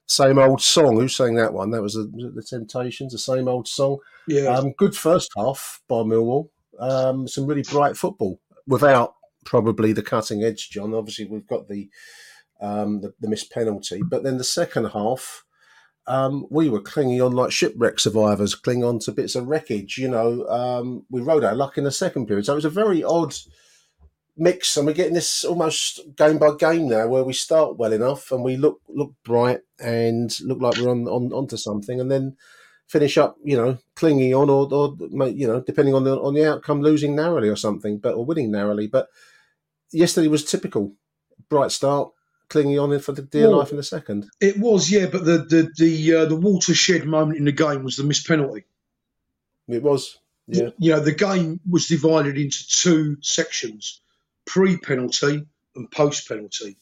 same 0.06 0.38
old 0.38 0.60
song. 0.60 0.96
Who 0.96 1.08
sang 1.08 1.36
that 1.36 1.54
one? 1.54 1.70
That 1.70 1.82
was 1.82 1.94
the, 1.94 2.32
the 2.34 2.42
Temptations, 2.42 3.12
the 3.12 3.18
same 3.18 3.48
old 3.48 3.68
song. 3.68 3.98
Yeah. 4.26 4.46
Um, 4.46 4.72
good 4.76 4.96
first 4.96 5.30
half 5.36 5.80
by 5.88 5.96
Millwall. 5.96 6.48
Um, 6.78 7.28
some 7.28 7.46
really 7.46 7.62
bright 7.62 7.96
football 7.96 8.40
without 8.66 9.14
probably 9.44 9.92
the 9.92 10.02
cutting 10.02 10.42
edge, 10.42 10.70
John. 10.70 10.94
Obviously, 10.94 11.26
we've 11.26 11.46
got 11.46 11.68
the 11.68 11.88
um, 12.60 13.00
the, 13.00 13.12
the 13.20 13.28
missed 13.28 13.50
penalty, 13.50 14.02
but 14.08 14.22
then 14.22 14.38
the 14.38 14.44
second 14.44 14.86
half, 14.86 15.44
um, 16.06 16.46
we 16.50 16.68
were 16.68 16.80
clinging 16.80 17.22
on 17.22 17.32
like 17.32 17.52
shipwreck 17.52 18.00
survivors, 18.00 18.54
clinging 18.54 18.84
on 18.84 18.98
to 19.00 19.12
bits 19.12 19.34
of 19.34 19.46
wreckage. 19.46 19.98
You 19.98 20.08
know, 20.08 20.46
um, 20.48 21.04
we 21.10 21.20
rode 21.20 21.44
our 21.44 21.54
luck 21.54 21.78
in 21.78 21.84
the 21.84 21.92
second 21.92 22.26
period, 22.26 22.46
so 22.46 22.52
it 22.52 22.56
was 22.56 22.64
a 22.64 22.70
very 22.70 23.04
odd 23.04 23.34
mix, 24.36 24.76
and 24.76 24.86
we're 24.86 24.94
getting 24.94 25.14
this 25.14 25.44
almost 25.44 26.00
game 26.16 26.38
by 26.38 26.54
game 26.56 26.88
now, 26.88 27.06
where 27.06 27.24
we 27.24 27.32
start 27.32 27.76
well 27.76 27.92
enough 27.92 28.32
and 28.32 28.42
we 28.42 28.56
look 28.56 28.80
look 28.88 29.14
bright 29.24 29.60
and 29.78 30.40
look 30.40 30.60
like 30.60 30.78
we're 30.78 30.90
on, 30.90 31.06
on 31.06 31.32
onto 31.32 31.56
something, 31.56 32.00
and 32.00 32.10
then 32.10 32.36
finish 32.88 33.16
up, 33.16 33.36
you 33.42 33.56
know, 33.56 33.78
clinging 33.96 34.34
on, 34.34 34.50
or, 34.50 34.68
or 34.72 34.96
you 35.28 35.46
know, 35.46 35.60
depending 35.60 35.94
on 35.94 36.04
the 36.04 36.20
on 36.20 36.34
the 36.34 36.46
outcome, 36.46 36.82
losing 36.82 37.14
narrowly 37.14 37.48
or 37.48 37.56
something, 37.56 37.98
but 37.98 38.14
or 38.14 38.24
winning 38.24 38.50
narrowly. 38.50 38.86
But 38.86 39.08
yesterday 39.92 40.28
was 40.28 40.44
typical, 40.44 40.94
bright 41.48 41.70
start, 41.70 42.10
clinging 42.52 42.78
on 42.78 42.96
for 43.00 43.12
the 43.12 43.22
dear 43.22 43.48
well, 43.48 43.58
life 43.58 43.70
in 43.70 43.78
the 43.78 43.82
second. 43.82 44.28
It 44.40 44.58
was, 44.58 44.90
yeah, 44.90 45.06
but 45.06 45.24
the 45.24 45.38
the 45.38 45.70
the 45.76 46.14
uh, 46.14 46.24
the 46.26 46.36
watershed 46.36 47.06
moment 47.06 47.38
in 47.38 47.46
the 47.46 47.52
game 47.52 47.82
was 47.82 47.96
the 47.96 48.04
missed 48.04 48.28
penalty. 48.28 48.64
It 49.68 49.82
was, 49.82 50.18
yeah. 50.46 50.68
You 50.78 50.92
know, 50.92 51.00
the 51.00 51.14
game 51.14 51.60
was 51.68 51.86
divided 51.88 52.36
into 52.36 52.68
two 52.68 53.16
sections 53.22 54.00
pre 54.44 54.76
penalty 54.76 55.46
and 55.74 55.90
post 55.90 56.28
penalty. 56.28 56.76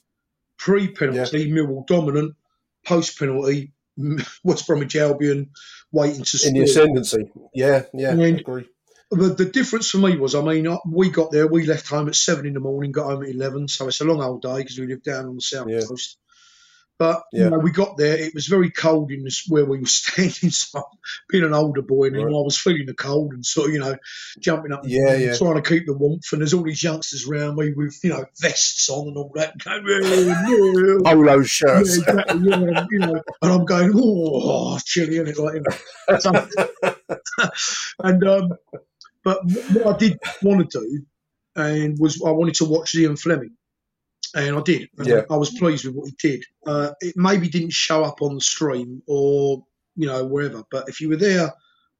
Pre 0.58 0.88
penalty, 0.88 1.44
yeah. 1.44 1.54
Millwall 1.54 1.86
dominant. 1.86 2.34
Post 2.84 3.18
penalty, 3.18 3.72
West 4.44 4.66
Bromwich 4.66 4.96
Albion 4.96 5.50
waiting 5.92 6.24
to 6.24 6.48
in 6.48 6.54
the 6.54 6.62
ascendancy. 6.62 7.30
Yeah, 7.54 7.82
yeah, 7.94 8.10
I 8.10 8.26
agree. 8.26 8.68
The, 9.10 9.34
the 9.34 9.44
difference 9.44 9.90
for 9.90 9.98
me 9.98 10.16
was, 10.16 10.34
I 10.34 10.42
mean, 10.42 10.68
we 10.86 11.10
got 11.10 11.32
there, 11.32 11.46
we 11.46 11.66
left 11.66 11.88
home 11.88 12.08
at 12.08 12.14
seven 12.14 12.46
in 12.46 12.54
the 12.54 12.60
morning, 12.60 12.92
got 12.92 13.06
home 13.06 13.24
at 13.24 13.28
eleven, 13.28 13.66
so 13.66 13.88
it's 13.88 14.00
a 14.00 14.04
long 14.04 14.22
old 14.22 14.42
day 14.42 14.58
because 14.58 14.78
we 14.78 14.86
live 14.86 15.02
down 15.02 15.26
on 15.26 15.34
the 15.34 15.40
south 15.40 15.68
yeah. 15.68 15.80
coast. 15.80 16.16
But 17.00 17.22
yeah. 17.32 17.44
you 17.44 17.50
know, 17.50 17.58
we 17.58 17.70
got 17.70 17.96
there. 17.96 18.14
It 18.18 18.34
was 18.34 18.46
very 18.46 18.70
cold 18.70 19.10
in 19.10 19.24
this 19.24 19.46
where 19.48 19.64
we 19.64 19.78
were 19.78 19.86
standing. 19.86 20.50
So 20.50 20.84
being 21.30 21.44
an 21.44 21.54
older 21.54 21.80
boy, 21.80 22.08
and 22.08 22.16
right. 22.18 22.26
I 22.26 22.28
was 22.28 22.58
feeling 22.58 22.84
the 22.84 22.92
cold 22.92 23.32
and 23.32 23.44
sort 23.44 23.68
of 23.68 23.72
you 23.72 23.80
know 23.80 23.96
jumping 24.38 24.70
up, 24.70 24.82
yeah, 24.84 25.14
yeah, 25.14 25.34
trying 25.34 25.54
to 25.54 25.62
keep 25.62 25.86
the 25.86 25.96
warmth. 25.96 26.30
And 26.32 26.42
there's 26.42 26.52
all 26.52 26.62
these 26.62 26.82
youngsters 26.82 27.26
around 27.26 27.56
me 27.56 27.72
with 27.72 27.98
you 28.04 28.10
know 28.10 28.26
vests 28.38 28.90
on 28.90 29.08
and 29.08 29.16
all 29.16 29.32
that, 29.34 29.56
going, 29.56 31.02
polo 31.04 31.42
shirts, 31.42 31.96
yeah, 31.96 32.02
exactly, 32.02 32.50
yeah, 32.50 32.86
you 32.90 32.98
know. 32.98 33.22
And 33.40 33.50
I'm 33.50 33.64
going, 33.64 33.92
oh, 33.94 34.78
chilly, 34.84 35.20
and 35.20 35.28
it 35.28 35.38
like 35.38 35.54
you 35.54 35.62
know. 35.62 36.18
So, 36.18 36.48
and 38.00 38.24
um, 38.24 38.52
but 39.24 39.40
what 39.72 39.94
I 39.94 39.98
did 39.98 40.18
want 40.42 40.70
to 40.70 40.80
do, 40.80 41.02
and 41.56 41.98
was 41.98 42.22
I 42.24 42.30
wanted 42.30 42.54
to 42.56 42.64
watch 42.64 42.92
Zian 42.92 43.18
Flemming, 43.18 43.56
and 44.34 44.56
I 44.56 44.60
did. 44.62 44.88
And 44.98 45.06
yeah. 45.06 45.22
I 45.30 45.36
was 45.36 45.50
pleased 45.50 45.84
with 45.84 45.94
what 45.94 46.08
he 46.08 46.16
did. 46.18 46.44
Uh, 46.66 46.92
it 47.00 47.14
maybe 47.16 47.48
didn't 47.48 47.72
show 47.72 48.04
up 48.04 48.22
on 48.22 48.34
the 48.34 48.40
stream 48.40 49.02
or 49.06 49.64
you 49.96 50.06
know 50.06 50.24
wherever, 50.24 50.62
but 50.70 50.88
if 50.88 51.00
you 51.00 51.08
were 51.08 51.16
there 51.16 51.52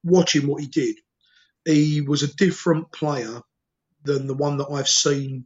watching 0.04 0.46
what 0.46 0.60
he 0.62 0.68
did, 0.68 0.96
he 1.64 2.00
was 2.00 2.22
a 2.22 2.34
different 2.36 2.90
player 2.92 3.40
than 4.04 4.26
the 4.26 4.34
one 4.34 4.56
that 4.58 4.68
I've 4.68 4.88
seen 4.88 5.44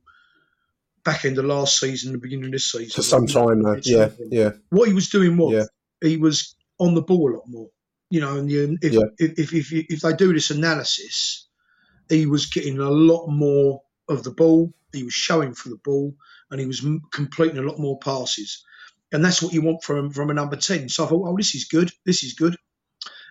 back 1.05 1.25
end 1.25 1.39
of 1.39 1.45
last 1.45 1.79
season, 1.81 2.13
the 2.13 2.19
beginning 2.19 2.47
of 2.47 2.53
this 2.53 2.71
season. 2.71 2.91
For 2.91 3.03
some 3.03 3.27
time 3.27 3.63
though, 3.63 3.81
yeah, 3.83 4.11
yeah. 4.31 4.51
What 4.71 4.89
he 4.89 4.95
was 4.95 5.09
doing 5.09 5.37
was 5.37 5.53
Yeah. 5.55 6.09
he 6.09 6.17
was 6.17 6.55
on 6.79 6.95
the 6.95 7.03
ball 7.03 7.33
a 7.33 7.37
lot 7.37 7.49
more. 7.49 7.69
You 8.11 8.21
know, 8.21 8.37
and 8.37 8.51
you, 8.51 8.79
if, 8.81 8.93
Yeah. 8.93 9.01
if, 9.19 9.39
if, 9.39 9.53
if, 9.53 9.73
if 9.73 10.01
they 10.01 10.13
do 10.13 10.33
this 10.33 10.51
analysis, 10.51 11.44
he 12.09 12.27
was 12.27 12.47
getting 12.47 12.79
a 12.79 12.91
lot 12.91 13.29
more 13.29 13.83
of 14.09 14.23
the 14.25 14.31
ball. 14.33 14.73
He 14.93 15.05
was 15.05 15.15
showing 15.15 15.55
for 15.55 15.69
the 15.71 15.79
ball, 15.85 16.15
and 16.51 16.61
he 16.61 16.67
was 16.67 16.85
m- 16.85 17.03
completing 17.13 17.59
a 17.59 17.63
lot 17.63 17.79
more 17.79 17.99
passes. 17.99 18.65
And 19.13 19.25
that's 19.25 19.43
what 19.43 19.53
you 19.53 19.63
want 19.63 19.83
from 19.83 20.11
from 20.11 20.31
a 20.31 20.35
number 20.35 20.57
ten. 20.57 20.89
So 20.89 21.05
I 21.05 21.09
thought, 21.09 21.29
oh, 21.29 21.37
this 21.37 21.55
is 21.55 21.65
good. 21.67 21.91
This 22.05 22.23
is 22.25 22.35
good. 22.35 22.57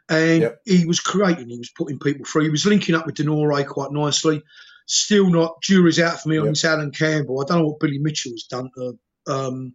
And 0.10 0.42
Yep. 0.42 0.62
he 0.66 0.86
was 0.86 1.00
creating. 1.00 1.50
He 1.50 1.58
was 1.58 1.72
putting 1.78 2.00
people 2.00 2.26
through. 2.26 2.44
He 2.44 2.50
was 2.50 2.66
linking 2.66 2.96
up 2.96 3.06
with 3.06 3.16
De 3.16 3.24
Norre 3.24 3.64
quite 3.66 3.92
nicely. 3.92 4.44
Still 4.86 5.30
not 5.30 5.62
jury's 5.62 6.00
out 6.00 6.22
for 6.22 6.30
me 6.30 6.38
on 6.38 6.46
Yep. 6.46 6.52
this 6.54 6.66
Allan 6.66 6.92
Campbell. 6.92 7.42
I 7.42 7.46
don't 7.46 7.60
know 7.60 7.68
what 7.68 7.80
Billy 7.80 8.00
Mitchell's 8.00 8.44
done 8.50 8.70
to 8.78 9.00
um, 9.28 9.74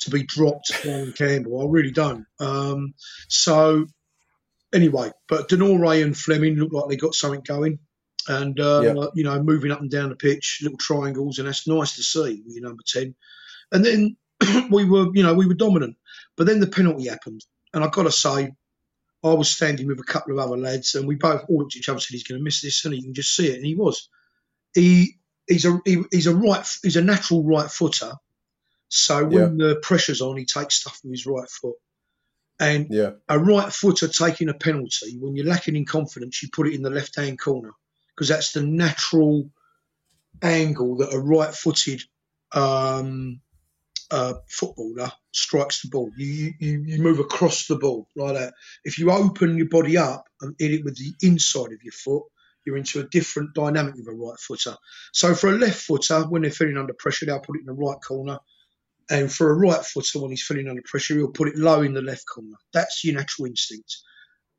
to 0.00 0.10
be 0.10 0.22
dropped 0.24 0.70
Allan 0.84 1.12
Campbell. 1.16 1.62
I 1.62 1.70
really 1.70 1.90
don't. 1.92 2.24
Um, 2.38 2.94
so 3.28 3.86
anyway, 4.74 5.10
but 5.28 5.48
De 5.48 5.56
Norre 5.56 6.02
and 6.02 6.16
Flemming 6.16 6.56
look 6.56 6.72
like 6.72 6.88
they 6.88 6.96
got 6.96 7.14
something 7.14 7.42
going, 7.42 7.78
and 8.28 8.58
uh, 8.60 8.82
Yeah. 8.84 9.06
you 9.14 9.24
know, 9.24 9.42
moving 9.42 9.70
up 9.72 9.80
and 9.80 9.90
down 9.90 10.10
the 10.10 10.16
pitch, 10.16 10.60
little 10.62 10.78
triangles, 10.78 11.38
and 11.38 11.48
that's 11.48 11.66
nice 11.66 11.96
to 11.96 12.02
see. 12.02 12.42
with 12.44 12.54
your 12.54 12.64
number 12.64 12.82
ten, 12.86 13.14
and 13.72 13.84
then 13.84 14.16
we 14.70 14.84
were, 14.84 15.08
you 15.14 15.22
know, 15.22 15.34
we 15.34 15.46
were 15.46 15.54
dominant. 15.54 15.96
But 16.36 16.46
then 16.46 16.60
the 16.60 16.66
penalty 16.66 17.08
happened, 17.08 17.44
and 17.74 17.84
I've 17.84 17.92
got 17.92 18.04
to 18.04 18.12
say, 18.12 18.52
I 19.22 19.34
was 19.34 19.50
standing 19.50 19.86
with 19.86 20.00
a 20.00 20.04
couple 20.04 20.32
of 20.32 20.44
other 20.44 20.56
lads, 20.56 20.94
and 20.94 21.06
we 21.06 21.14
both 21.16 21.44
all 21.48 21.58
looked 21.58 21.74
at 21.76 21.78
each 21.80 21.88
other 21.88 21.96
and 21.96 22.02
said, 22.02 22.14
"He's 22.14 22.24
going 22.24 22.38
to 22.40 22.44
miss 22.44 22.62
this," 22.62 22.84
and 22.84 22.94
you 22.94 23.02
can 23.02 23.14
just 23.14 23.34
see 23.36 23.48
it, 23.48 23.56
and 23.56 23.66
he 23.66 23.74
was. 23.74 24.08
He 24.74 25.18
he's 25.46 25.64
a 25.64 25.80
he, 25.84 26.02
he's 26.10 26.26
a 26.26 26.34
right 26.34 26.64
he's 26.82 26.96
a 26.96 27.02
natural 27.02 27.44
right 27.44 27.70
footer, 27.70 28.12
so 28.88 29.24
when 29.24 29.56
the 29.58 29.76
pressure's 29.82 30.20
on, 30.20 30.36
he 30.36 30.44
takes 30.44 30.76
stuff 30.76 31.00
with 31.02 31.12
his 31.12 31.26
right 31.26 31.48
foot, 31.48 31.76
and 32.58 32.86
Yeah, 32.90 33.10
a 33.28 33.38
right 33.38 33.72
footer 33.72 34.08
taking 34.08 34.48
a 34.48 34.54
penalty 34.54 35.18
when 35.18 35.36
you're 35.36 35.46
lacking 35.46 35.76
in 35.76 35.84
confidence, 35.84 36.42
you 36.42 36.48
put 36.52 36.68
it 36.68 36.74
in 36.74 36.82
the 36.82 36.90
left 36.90 37.16
hand 37.16 37.38
corner 37.38 37.72
because 38.20 38.28
that's 38.28 38.52
the 38.52 38.62
natural 38.62 39.50
angle 40.42 40.98
that 40.98 41.14
a 41.14 41.18
right 41.18 41.54
footed 41.54 42.02
um, 42.52 43.40
uh, 44.10 44.34
footballer 44.46 45.10
strikes 45.32 45.80
the 45.80 45.88
ball. 45.88 46.10
You, 46.18 46.52
you 46.58 46.84
you 46.86 47.02
move 47.02 47.18
across 47.18 47.66
the 47.66 47.76
ball 47.76 48.06
like 48.14 48.34
that. 48.34 48.52
If 48.84 48.98
you 48.98 49.10
open 49.10 49.56
your 49.56 49.70
body 49.70 49.96
up 49.96 50.24
and 50.42 50.54
hit 50.58 50.72
it 50.72 50.84
with 50.84 50.98
the 50.98 51.14
inside 51.26 51.72
of 51.72 51.82
your 51.82 51.92
foot, 51.92 52.24
you're 52.66 52.76
into 52.76 53.00
a 53.00 53.08
different 53.08 53.54
dynamic 53.54 53.94
with 53.94 54.06
a 54.06 54.12
right 54.12 54.38
footer. 54.38 54.76
So 55.14 55.34
for 55.34 55.48
a 55.48 55.52
left 55.52 55.80
footer, 55.80 56.20
when 56.28 56.42
they're 56.42 56.50
feeling 56.50 56.76
under 56.76 56.92
pressure, 56.92 57.24
they'll 57.24 57.40
put 57.40 57.56
it 57.56 57.60
in 57.60 57.66
the 57.66 57.72
right 57.72 57.98
corner. 58.06 58.38
And 59.10 59.32
for 59.32 59.50
a 59.50 59.54
right 59.54 59.82
footer, 59.82 60.20
when 60.20 60.30
he's 60.30 60.42
feeling 60.42 60.68
under 60.68 60.82
pressure, 60.84 61.14
he'll 61.14 61.28
put 61.32 61.48
it 61.48 61.56
low 61.56 61.80
in 61.80 61.94
the 61.94 62.02
left 62.02 62.26
corner. 62.26 62.56
That's 62.74 63.02
your 63.02 63.14
natural 63.14 63.46
instinct. 63.46 63.96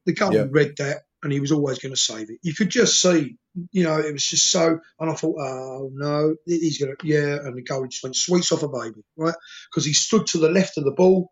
The 0.08 0.14
goal 0.14 0.34
Yeah. 0.34 0.46
read 0.50 0.78
that, 0.80 1.04
and 1.24 1.32
he 1.32 1.40
was 1.40 1.52
always 1.52 1.80
going 1.80 1.94
to 1.94 2.00
save 2.00 2.30
it. 2.30 2.40
You 2.42 2.54
could 2.54 2.70
just 2.70 3.02
see, 3.02 3.38
you 3.72 3.84
know, 3.84 4.00
it 4.00 4.12
was 4.12 4.26
just 4.26 4.50
so. 4.50 4.80
And 5.00 5.10
I 5.10 5.14
thought, 5.14 5.36
oh 5.40 5.90
no, 5.94 6.36
he's 6.46 6.80
going 6.80 6.96
to, 6.96 7.08
yeah. 7.08 7.36
And 7.36 7.56
the 7.56 7.64
goal 7.64 7.86
just 7.88 8.04
went 8.04 8.16
sweets 8.16 8.52
off 8.52 8.64
a 8.64 8.68
baby, 8.68 9.04
right? 9.18 9.36
Because 9.70 9.86
he 9.86 9.94
stood 9.94 10.28
to 10.28 10.40
the 10.40 10.50
left 10.50 10.78
of 10.78 10.84
the 10.84 10.92
ball. 10.92 11.32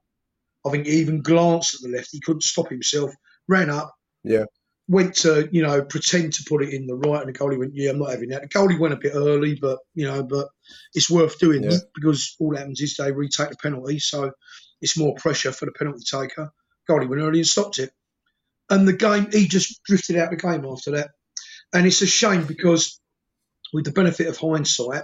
I 0.66 0.72
think 0.72 0.88
he 0.88 0.98
even 1.00 1.22
glanced 1.22 1.76
at 1.76 1.82
the 1.82 1.96
left. 1.96 2.10
He 2.12 2.20
couldn't 2.20 2.44
stop 2.44 2.70
himself. 2.70 3.12
Ran 3.48 3.70
up, 3.70 3.96
yeah, 4.24 4.46
went 4.88 5.16
to 5.16 5.48
you 5.52 5.64
know 5.64 5.84
pretend 5.84 6.34
to 6.34 6.44
put 6.48 6.62
it 6.62 6.74
in 6.74 6.86
the 6.86 6.96
right, 6.96 7.26
and 7.26 7.34
the 7.34 7.40
goalie 7.40 7.58
went, 7.58 7.72
"Yeah, 7.76 7.92
I'm 7.92 8.00
not 8.00 8.12
having 8.12 8.30
that." 8.30 8.42
The 8.44 8.48
goalie 8.50 8.78
went 8.78 8.94
a 8.94 8.98
bit 8.98 9.14
early, 9.16 9.56
but 9.56 9.80
you 9.96 10.06
know, 10.06 10.22
but 10.22 10.50
it's 10.94 11.10
worth 11.10 11.40
doing 11.40 11.64
Yeah. 11.64 11.78
because 11.96 12.36
all 12.40 12.52
that 12.52 12.60
happens 12.60 12.82
is 12.82 12.96
they 12.96 13.12
retake 13.12 13.50
the 13.50 13.56
penalty, 13.56 13.98
so 14.00 14.32
it's 14.82 14.98
more 14.98 15.16
pressure 15.16 15.52
for 15.52 15.66
the 15.66 15.72
penalty 15.72 16.04
taker. 16.04 16.52
Goalie 16.88 17.10
went 17.10 17.22
early 17.22 17.40
and 17.40 17.48
stopped 17.48 17.80
it, 17.80 17.92
and 18.70 18.88
the 18.88 18.94
game 18.94 19.30
he 19.32 19.48
just 19.48 19.82
drifted 19.84 20.18
out 20.18 20.30
the 20.32 20.38
game 20.38 20.66
after 20.66 20.92
that, 20.92 21.10
and 21.74 21.86
it's 21.86 22.02
a 22.02 22.08
shame 22.08 22.46
because 22.46 23.00
with 23.74 23.86
the 23.86 23.92
benefit 23.92 24.28
of 24.28 24.38
hindsight, 24.38 25.04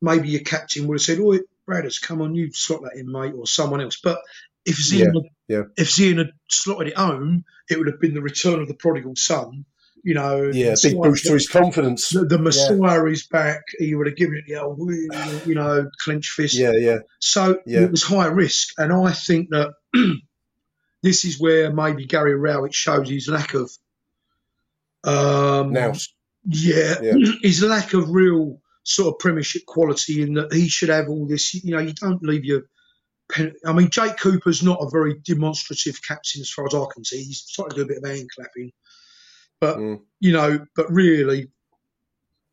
maybe 0.00 0.28
your 0.28 0.42
captain 0.42 0.86
would 0.86 0.94
have 0.94 1.02
said, 1.02 1.18
"Oh, 1.20 1.38
Bradders, 1.68 2.00
come 2.00 2.20
on, 2.22 2.34
you 2.34 2.50
slot 2.52 2.82
that 2.82 2.98
in, 2.98 3.10
mate," 3.10 3.34
or 3.34 3.46
someone 3.46 3.80
else, 3.80 3.98
but. 4.02 4.18
If 4.64 4.76
Zian, 4.76 5.06
had, 5.06 5.22
yeah. 5.48 5.62
if 5.76 5.88
Zian 5.88 6.18
had 6.18 6.30
slotted 6.48 6.86
it 6.92 6.96
home, 6.96 7.44
it 7.68 7.78
would 7.78 7.88
have 7.88 7.98
been 8.00 8.14
the 8.14 8.22
return 8.22 8.60
of 8.60 8.68
the 8.68 8.74
prodigal 8.74 9.16
son. 9.16 9.64
You 10.04 10.14
know, 10.14 10.50
yeah. 10.52 10.76
Big 10.80 11.02
boost 11.02 11.26
to 11.26 11.32
his 11.34 11.48
confidence. 11.48 12.10
The, 12.10 12.24
the 12.26 12.38
Messiah 12.38 13.04
is 13.06 13.26
back. 13.26 13.62
He 13.80 13.96
would 13.96 14.06
have 14.06 14.14
given 14.14 14.36
it 14.36 14.44
the 14.46 14.60
old, 14.62 14.78
you 15.46 15.56
know, 15.56 15.90
clench 16.04 16.28
fist. 16.28 16.54
Yeah, 16.54 16.74
yeah, 16.78 16.98
So 17.18 17.58
Yeah. 17.66 17.80
it 17.80 17.90
was 17.90 18.04
high 18.04 18.26
risk, 18.28 18.68
and 18.78 18.92
I 18.92 19.10
think 19.10 19.50
that 19.50 19.72
this 21.02 21.24
is 21.24 21.40
where 21.40 21.72
maybe 21.72 22.06
Gary 22.06 22.34
Rowett 22.36 22.74
shows 22.74 23.08
his 23.08 23.28
lack 23.28 23.54
of, 23.54 23.70
um, 25.04 25.72
now, 25.72 25.92
yeah, 26.44 26.94
Yeah. 27.02 27.14
his 27.42 27.62
lack 27.62 27.92
of 27.94 28.10
real 28.10 28.60
sort 28.84 29.14
of 29.14 29.18
Premiership 29.18 29.64
quality 29.66 30.22
in 30.22 30.34
that 30.34 30.52
he 30.52 30.68
should 30.68 30.88
have 30.88 31.08
all 31.08 31.26
this. 31.26 31.54
You 31.54 31.72
know, 31.76 31.80
you 31.80 31.92
don't 31.92 32.22
leave 32.22 32.44
your. 32.44 32.62
Pen- 33.30 33.54
I 33.64 33.72
mean, 33.72 33.88
Jake 33.90 34.18
Cooper's 34.18 34.62
not 34.62 34.78
a 34.82 34.90
very 34.90 35.14
demonstrative 35.18 36.02
captain 36.02 36.40
as 36.42 36.50
far 36.50 36.66
as 36.66 36.74
I 36.74 36.84
can 36.92 37.04
see. 37.04 37.22
He's 37.24 37.38
starting 37.46 37.76
to 37.78 37.84
do 37.84 37.84
a 37.84 37.94
bit 37.94 38.02
of 38.04 38.08
hand 38.16 38.28
clapping, 38.34 38.72
but 39.60 39.78
Mm. 39.78 40.00
you 40.20 40.32
know, 40.32 40.66
but 40.76 40.90
really, 40.92 41.48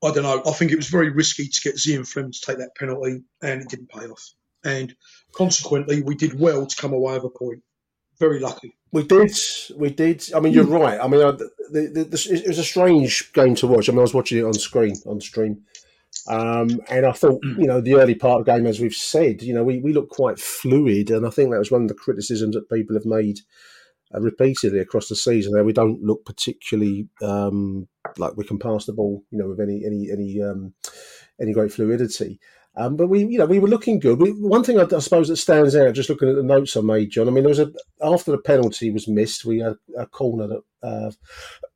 I 0.03 0.11
don't 0.11 0.23
know. 0.23 0.41
I 0.45 0.51
think 0.51 0.71
it 0.71 0.77
was 0.77 0.87
very 0.87 1.09
risky 1.09 1.47
to 1.47 1.61
get 1.61 1.75
Zian 1.75 2.07
Flem 2.07 2.31
to 2.31 2.39
take 2.41 2.59
that 2.59 2.75
penalty, 2.75 3.23
and 3.41 3.61
it 3.61 3.67
didn't 3.69 3.89
pay 3.89 4.05
off. 4.07 4.33
And 4.63 4.95
consequently, 5.33 6.01
we 6.01 6.15
did 6.15 6.39
well 6.39 6.65
to 6.65 6.75
come 6.75 6.93
away 6.93 7.15
with 7.15 7.25
a 7.25 7.29
point. 7.29 7.63
Very 8.19 8.39
lucky. 8.39 8.75
We 8.91 9.03
did, 9.03 9.31
we 9.77 9.91
did. 9.91 10.25
I 10.35 10.39
mean, 10.39 10.51
you're 10.51 10.65
right. 10.65 10.99
I 10.99 11.07
mean, 11.07 11.21
I, 11.21 11.31
the, 11.31 11.49
the, 11.71 12.03
the, 12.03 12.41
it 12.43 12.47
was 12.47 12.57
a 12.57 12.63
strange 12.63 13.31
game 13.33 13.55
to 13.55 13.67
watch. 13.67 13.87
I 13.87 13.91
mean, 13.91 13.99
I 13.99 14.01
was 14.01 14.13
watching 14.13 14.39
it 14.39 14.43
on 14.43 14.53
screen, 14.53 14.95
on 15.05 15.21
stream, 15.21 15.61
um, 16.27 16.81
and 16.89 17.05
I 17.05 17.11
thought, 17.11 17.39
you 17.43 17.67
know, 17.67 17.81
the 17.81 17.95
early 17.95 18.15
part 18.15 18.39
of 18.39 18.45
the 18.45 18.51
game, 18.51 18.65
as 18.65 18.79
we've 18.79 18.93
said, 18.93 19.41
you 19.41 19.53
know, 19.53 19.63
we, 19.63 19.77
we 19.77 19.93
looked 19.93 20.11
quite 20.11 20.39
fluid, 20.39 21.11
and 21.11 21.25
I 21.25 21.29
think 21.29 21.51
that 21.51 21.59
was 21.59 21.71
one 21.71 21.83
of 21.83 21.87
the 21.87 21.93
criticisms 21.93 22.55
that 22.55 22.69
people 22.69 22.95
have 22.95 23.05
made 23.05 23.39
uh, 24.13 24.19
repeatedly 24.19 24.79
across 24.79 25.07
the 25.07 25.15
season. 25.15 25.53
That 25.53 25.63
we 25.63 25.73
don't 25.73 26.01
look 26.01 26.25
particularly 26.25 27.07
um, 27.21 27.87
like 28.17 28.35
we 28.37 28.43
can 28.43 28.59
pass 28.59 28.85
the 28.85 28.93
ball, 28.93 29.23
you 29.29 29.37
know, 29.37 29.47
with 29.47 29.59
any 29.59 29.83
any 29.85 30.09
any 30.11 30.41
um, 30.41 30.73
any 31.39 31.53
great 31.53 31.71
fluidity. 31.71 32.39
Um, 32.75 32.95
but 32.95 33.07
we, 33.07 33.25
you 33.25 33.37
know, 33.37 33.45
we 33.45 33.59
were 33.59 33.67
looking 33.67 33.99
good. 33.99 34.21
We, 34.21 34.29
one 34.29 34.63
thing 34.63 34.79
I, 34.79 34.83
I 34.83 34.99
suppose 34.99 35.27
that 35.27 35.37
stands 35.37 35.75
out, 35.75 35.93
just 35.95 36.09
looking 36.09 36.29
at 36.29 36.35
the 36.35 36.43
notes 36.43 36.77
I 36.77 36.81
made, 36.81 37.09
John. 37.09 37.27
I 37.27 37.31
mean, 37.31 37.43
there 37.43 37.49
was 37.49 37.59
a 37.59 37.71
after 38.01 38.31
the 38.31 38.37
penalty 38.37 38.91
was 38.91 39.07
missed, 39.07 39.43
we 39.43 39.59
had 39.59 39.75
a 39.97 40.05
corner 40.05 40.47
that 40.47 40.61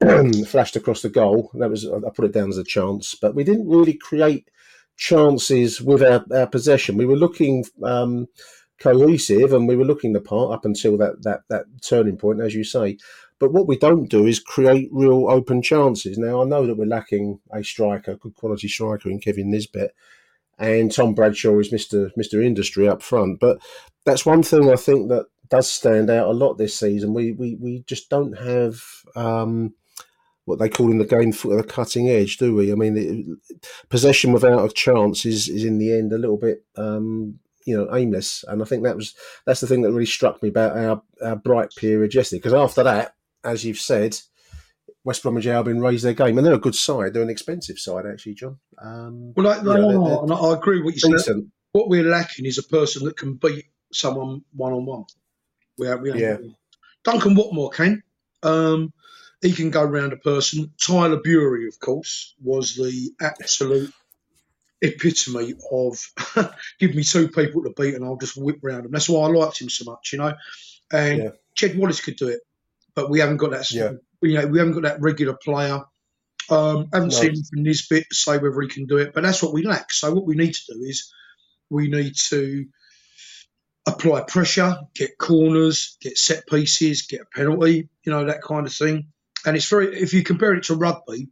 uh, 0.02 0.44
flashed 0.48 0.76
across 0.76 1.02
the 1.02 1.10
goal. 1.10 1.52
That 1.56 1.70
was 1.70 1.86
I 1.86 2.10
put 2.16 2.26
it 2.26 2.34
down 2.34 2.50
as 2.50 2.58
a 2.58 2.64
chance, 2.64 3.16
but 3.16 3.36
we 3.36 3.44
didn't 3.44 3.68
really 3.68 3.96
create 3.96 4.50
chances 4.96 5.82
with 5.82 6.04
our, 6.04 6.24
our 6.34 6.48
possession. 6.48 6.98
We 6.98 7.08
were 7.08 7.16
looking 7.16 7.66
um, 7.84 8.28
cohesive 8.80 9.52
and 9.52 9.68
we 9.68 9.76
were 9.76 9.86
looking 9.86 10.14
the 10.14 10.22
part 10.22 10.54
up 10.54 10.64
until 10.64 10.98
that 10.98 11.24
that 11.24 11.42
that 11.50 11.66
turning 11.82 12.18
point, 12.18 12.40
as 12.42 12.54
you 12.54 12.64
say. 12.64 12.98
But 13.40 13.52
what 13.52 13.68
we 13.68 13.78
don't 13.78 14.10
do 14.10 14.26
is 14.26 14.40
create 14.40 14.90
real 14.92 15.28
open 15.30 15.62
chances. 15.62 16.18
Now 16.18 16.44
I 16.44 16.46
know 16.46 16.66
that 16.66 16.78
we're 16.78 16.86
lacking 16.86 17.40
a 17.52 17.64
striker, 17.64 18.16
good 18.16 18.36
quality 18.36 18.68
striker 18.68 19.10
in 19.10 19.20
Kevin 19.20 19.52
Nisbet 19.52 19.92
and 20.58 20.92
Tom 20.92 21.14
Bradshaw 21.14 21.58
is 21.60 21.72
Mr. 21.72 22.12
Mr. 22.18 22.44
Industry 22.44 22.88
up 22.88 23.02
front. 23.02 23.40
But 23.40 23.60
that's 24.06 24.26
one 24.26 24.44
thing 24.44 24.70
I 24.70 24.76
think 24.76 25.10
that 25.10 25.26
does 25.50 25.70
stand 25.70 26.10
out 26.10 26.28
a 26.28 26.32
lot 26.32 26.56
this 26.56 26.76
season. 26.76 27.14
We 27.14 27.32
we, 27.32 27.56
we 27.56 27.84
just 27.88 28.10
don't 28.10 28.38
have 28.38 28.82
um, 29.16 29.74
what 30.46 30.60
they 30.60 30.70
call 30.70 30.92
in 30.92 30.98
the 30.98 31.06
game 31.06 31.32
foot 31.32 31.52
of 31.52 31.66
the 31.66 31.74
cutting 31.74 32.10
edge, 32.10 32.38
do 32.38 32.56
we? 32.56 32.72
I 32.72 32.76
mean, 32.76 32.98
it, 32.98 33.60
possession 33.90 34.34
without 34.34 34.66
a 34.66 34.74
chance 34.74 35.26
is, 35.26 35.48
is 35.48 35.64
in 35.64 35.78
the 35.78 35.94
end 35.94 36.12
a 36.12 36.18
little 36.18 36.38
bit. 36.38 36.66
Um, 36.76 37.40
you 37.66 37.78
know, 37.78 37.96
aimless, 37.96 38.44
and 38.50 38.62
I 38.62 38.66
think 38.66 38.84
that 38.84 38.98
was 38.98 39.16
that's 39.46 39.62
the 39.62 39.68
thing 39.68 39.84
that 39.84 39.92
really 39.92 40.06
struck 40.06 40.44
me 40.44 40.50
about 40.50 40.78
our, 40.78 41.02
our 41.24 41.38
bright 41.38 41.70
period 41.78 42.14
yesterday. 42.14 42.40
Because 42.40 42.54
after 42.54 42.84
that, 42.84 43.16
as 43.46 43.64
you've 43.64 43.80
said, 43.80 44.20
West 45.06 45.22
Bromwich 45.24 45.48
Albion 45.48 45.82
raised 45.82 46.04
their 46.06 46.14
game, 46.14 46.38
and 46.38 46.46
they're 46.48 46.54
a 46.54 46.60
good 46.60 46.76
side. 46.76 47.14
They're 47.14 47.24
an 47.24 47.30
expensive 47.30 47.78
side, 47.78 48.06
actually, 48.06 48.36
John. 48.36 48.58
Um, 48.82 49.34
Well, 49.36 49.46
like, 49.46 49.62
they 49.64 49.70
Yeah, 49.70 49.76
they're- 49.76 49.86
are, 50.00 50.10
they're 50.10 50.24
and 50.24 50.34
I 50.34 50.54
agree 50.54 50.78
with 50.78 50.86
what 50.86 50.94
you 50.96 51.00
said. 51.02 51.12
decent. 51.12 51.48
What 51.74 51.90
we're 51.90 52.04
lacking 52.10 52.46
is 52.46 52.58
a 52.58 52.64
person 52.64 53.04
that 53.06 53.18
can 53.18 53.34
beat 53.36 53.66
someone 53.92 54.44
one 54.56 54.74
on 54.74 54.86
one. 54.86 55.06
We 55.78 55.88
have, 55.88 56.02
we 56.02 56.10
have 56.12 56.20
Yeah. 56.20 56.38
Duncan 57.04 57.36
Watmore 57.36 57.74
can. 57.74 58.04
Um, 58.44 58.94
he 59.42 59.52
can 59.52 59.72
go 59.72 59.84
round 59.84 60.14
a 60.14 60.18
person. 60.18 60.72
Tyler 60.80 61.20
Burey, 61.20 61.68
of 61.68 61.80
course, 61.80 62.34
was 62.42 62.76
the 62.76 63.12
absolute 63.20 63.92
epitome 64.82 65.54
of 65.72 66.00
give 66.80 66.94
me 66.96 67.04
two 67.04 67.28
people 67.30 67.64
to 67.64 67.72
beat 67.72 67.96
and 67.96 68.04
I'll 68.04 68.18
just 68.18 68.38
whip 68.38 68.60
round 68.62 68.86
them. 68.86 68.92
That's 68.92 69.10
why 69.10 69.28
I 69.28 69.32
liked 69.32 69.62
him 69.62 69.70
so 69.70 69.86
much, 69.90 70.12
you 70.14 70.20
know. 70.20 70.34
And 70.92 71.24
Yeah. 71.24 71.30
Jed 71.56 71.78
Wallace 71.78 72.02
could 72.02 72.16
do 72.18 72.28
it, 72.30 72.42
but 72.96 73.10
we 73.10 73.20
haven't 73.20 73.38
got 73.38 73.52
that. 73.52 73.72
Yeah. 73.72 73.94
You 74.22 74.40
know, 74.40 74.48
we 74.48 74.60
haven't 74.60 74.74
got 74.74 74.84
that 74.84 75.02
regular 75.02 75.34
player. 75.34 75.82
Um, 76.50 76.90
haven't 76.94 77.10
no. 77.14 77.16
seen 77.16 77.44
from 77.44 77.64
this 77.64 77.88
bit 77.88 78.06
to 78.10 78.16
say 78.16 78.38
whether 78.38 78.62
he 78.62 78.68
can 78.68 78.86
do 78.86 78.98
it, 78.98 79.14
but 79.14 79.24
that's 79.24 79.42
what 79.42 79.54
we 79.54 79.64
lack. 79.64 79.92
So 79.92 80.14
what 80.14 80.26
we 80.26 80.36
need 80.36 80.54
to 80.54 80.74
do 80.74 80.82
is 80.82 81.12
we 81.70 81.88
need 81.90 82.16
to 82.30 82.66
apply 83.88 84.22
pressure, 84.22 84.78
get 84.96 85.18
corners, 85.18 85.98
get 86.02 86.18
set 86.18 86.48
pieces, 86.48 87.04
get 87.04 87.22
a 87.22 87.26
penalty, 87.26 87.90
you 88.04 88.12
know 88.12 88.26
that 88.26 88.42
kind 88.42 88.66
of 88.66 88.74
thing. 88.74 89.08
And 89.46 89.56
it's 89.56 89.70
very 89.70 90.00
if 90.00 90.14
you 90.14 90.24
compare 90.24 90.54
it 90.54 90.66
to 90.66 90.76
rugby, 90.76 91.30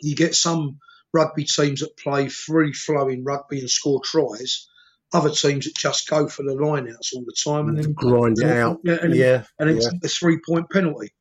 you 0.00 0.16
get 0.16 0.34
some 0.34 0.78
rugby 1.12 1.44
teams 1.44 1.80
that 1.80 1.96
play 1.96 2.28
free 2.28 2.72
flowing 2.72 3.24
rugby 3.24 3.60
and 3.60 3.70
score 3.70 4.00
tries. 4.04 4.68
Other 5.12 5.30
teams 5.30 5.64
that 5.64 5.74
just 5.74 6.08
go 6.08 6.28
for 6.28 6.42
the 6.42 6.54
lineouts 6.54 7.14
all 7.14 7.24
the 7.24 7.34
time 7.44 7.68
and 7.68 7.78
then 7.78 7.92
grind 7.94 8.38
it 8.38 8.46
out. 8.46 8.80
Yeah, 8.84 8.98
and, 9.00 9.14
yeah, 9.14 9.44
and 9.58 9.70
it's 9.70 9.86
yeah. 9.86 9.98
a 10.04 10.08
three 10.08 10.38
point 10.46 10.68
penalty. 10.70 11.12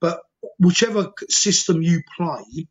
But 0.00 0.20
whichever 0.58 1.12
system 1.28 1.82
you 1.82 2.00
play, 2.16 2.68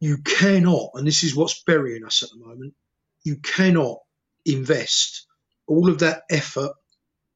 you 0.00 0.18
cannot, 0.18 0.90
and 0.94 1.06
this 1.06 1.22
is 1.22 1.36
what's 1.36 1.62
burying 1.62 2.04
us 2.04 2.22
at 2.22 2.30
the 2.30 2.44
moment, 2.44 2.74
you 3.24 3.36
cannot 3.36 3.98
invest 4.44 5.26
all 5.66 5.88
of 5.88 6.00
that 6.00 6.22
effort 6.30 6.72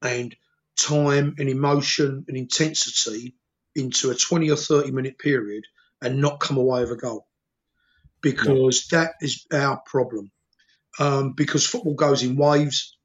and 0.00 0.34
time 0.76 1.34
and 1.38 1.48
emotion 1.48 2.24
and 2.26 2.36
intensity 2.36 3.36
into 3.74 4.10
a 4.10 4.14
20 4.14 4.50
or 4.50 4.56
30 4.56 4.90
minute 4.90 5.18
period 5.18 5.64
and 6.00 6.20
not 6.20 6.40
come 6.40 6.56
away 6.56 6.80
with 6.80 6.92
a 6.92 6.96
goal 6.96 7.26
because 8.20 8.88
no. 8.90 8.98
that 8.98 9.14
is 9.20 9.46
our 9.52 9.80
problem. 9.86 10.30
Um, 10.98 11.32
because 11.32 11.66
football 11.66 11.94
goes 11.94 12.22
in 12.22 12.36
waves 12.36 12.96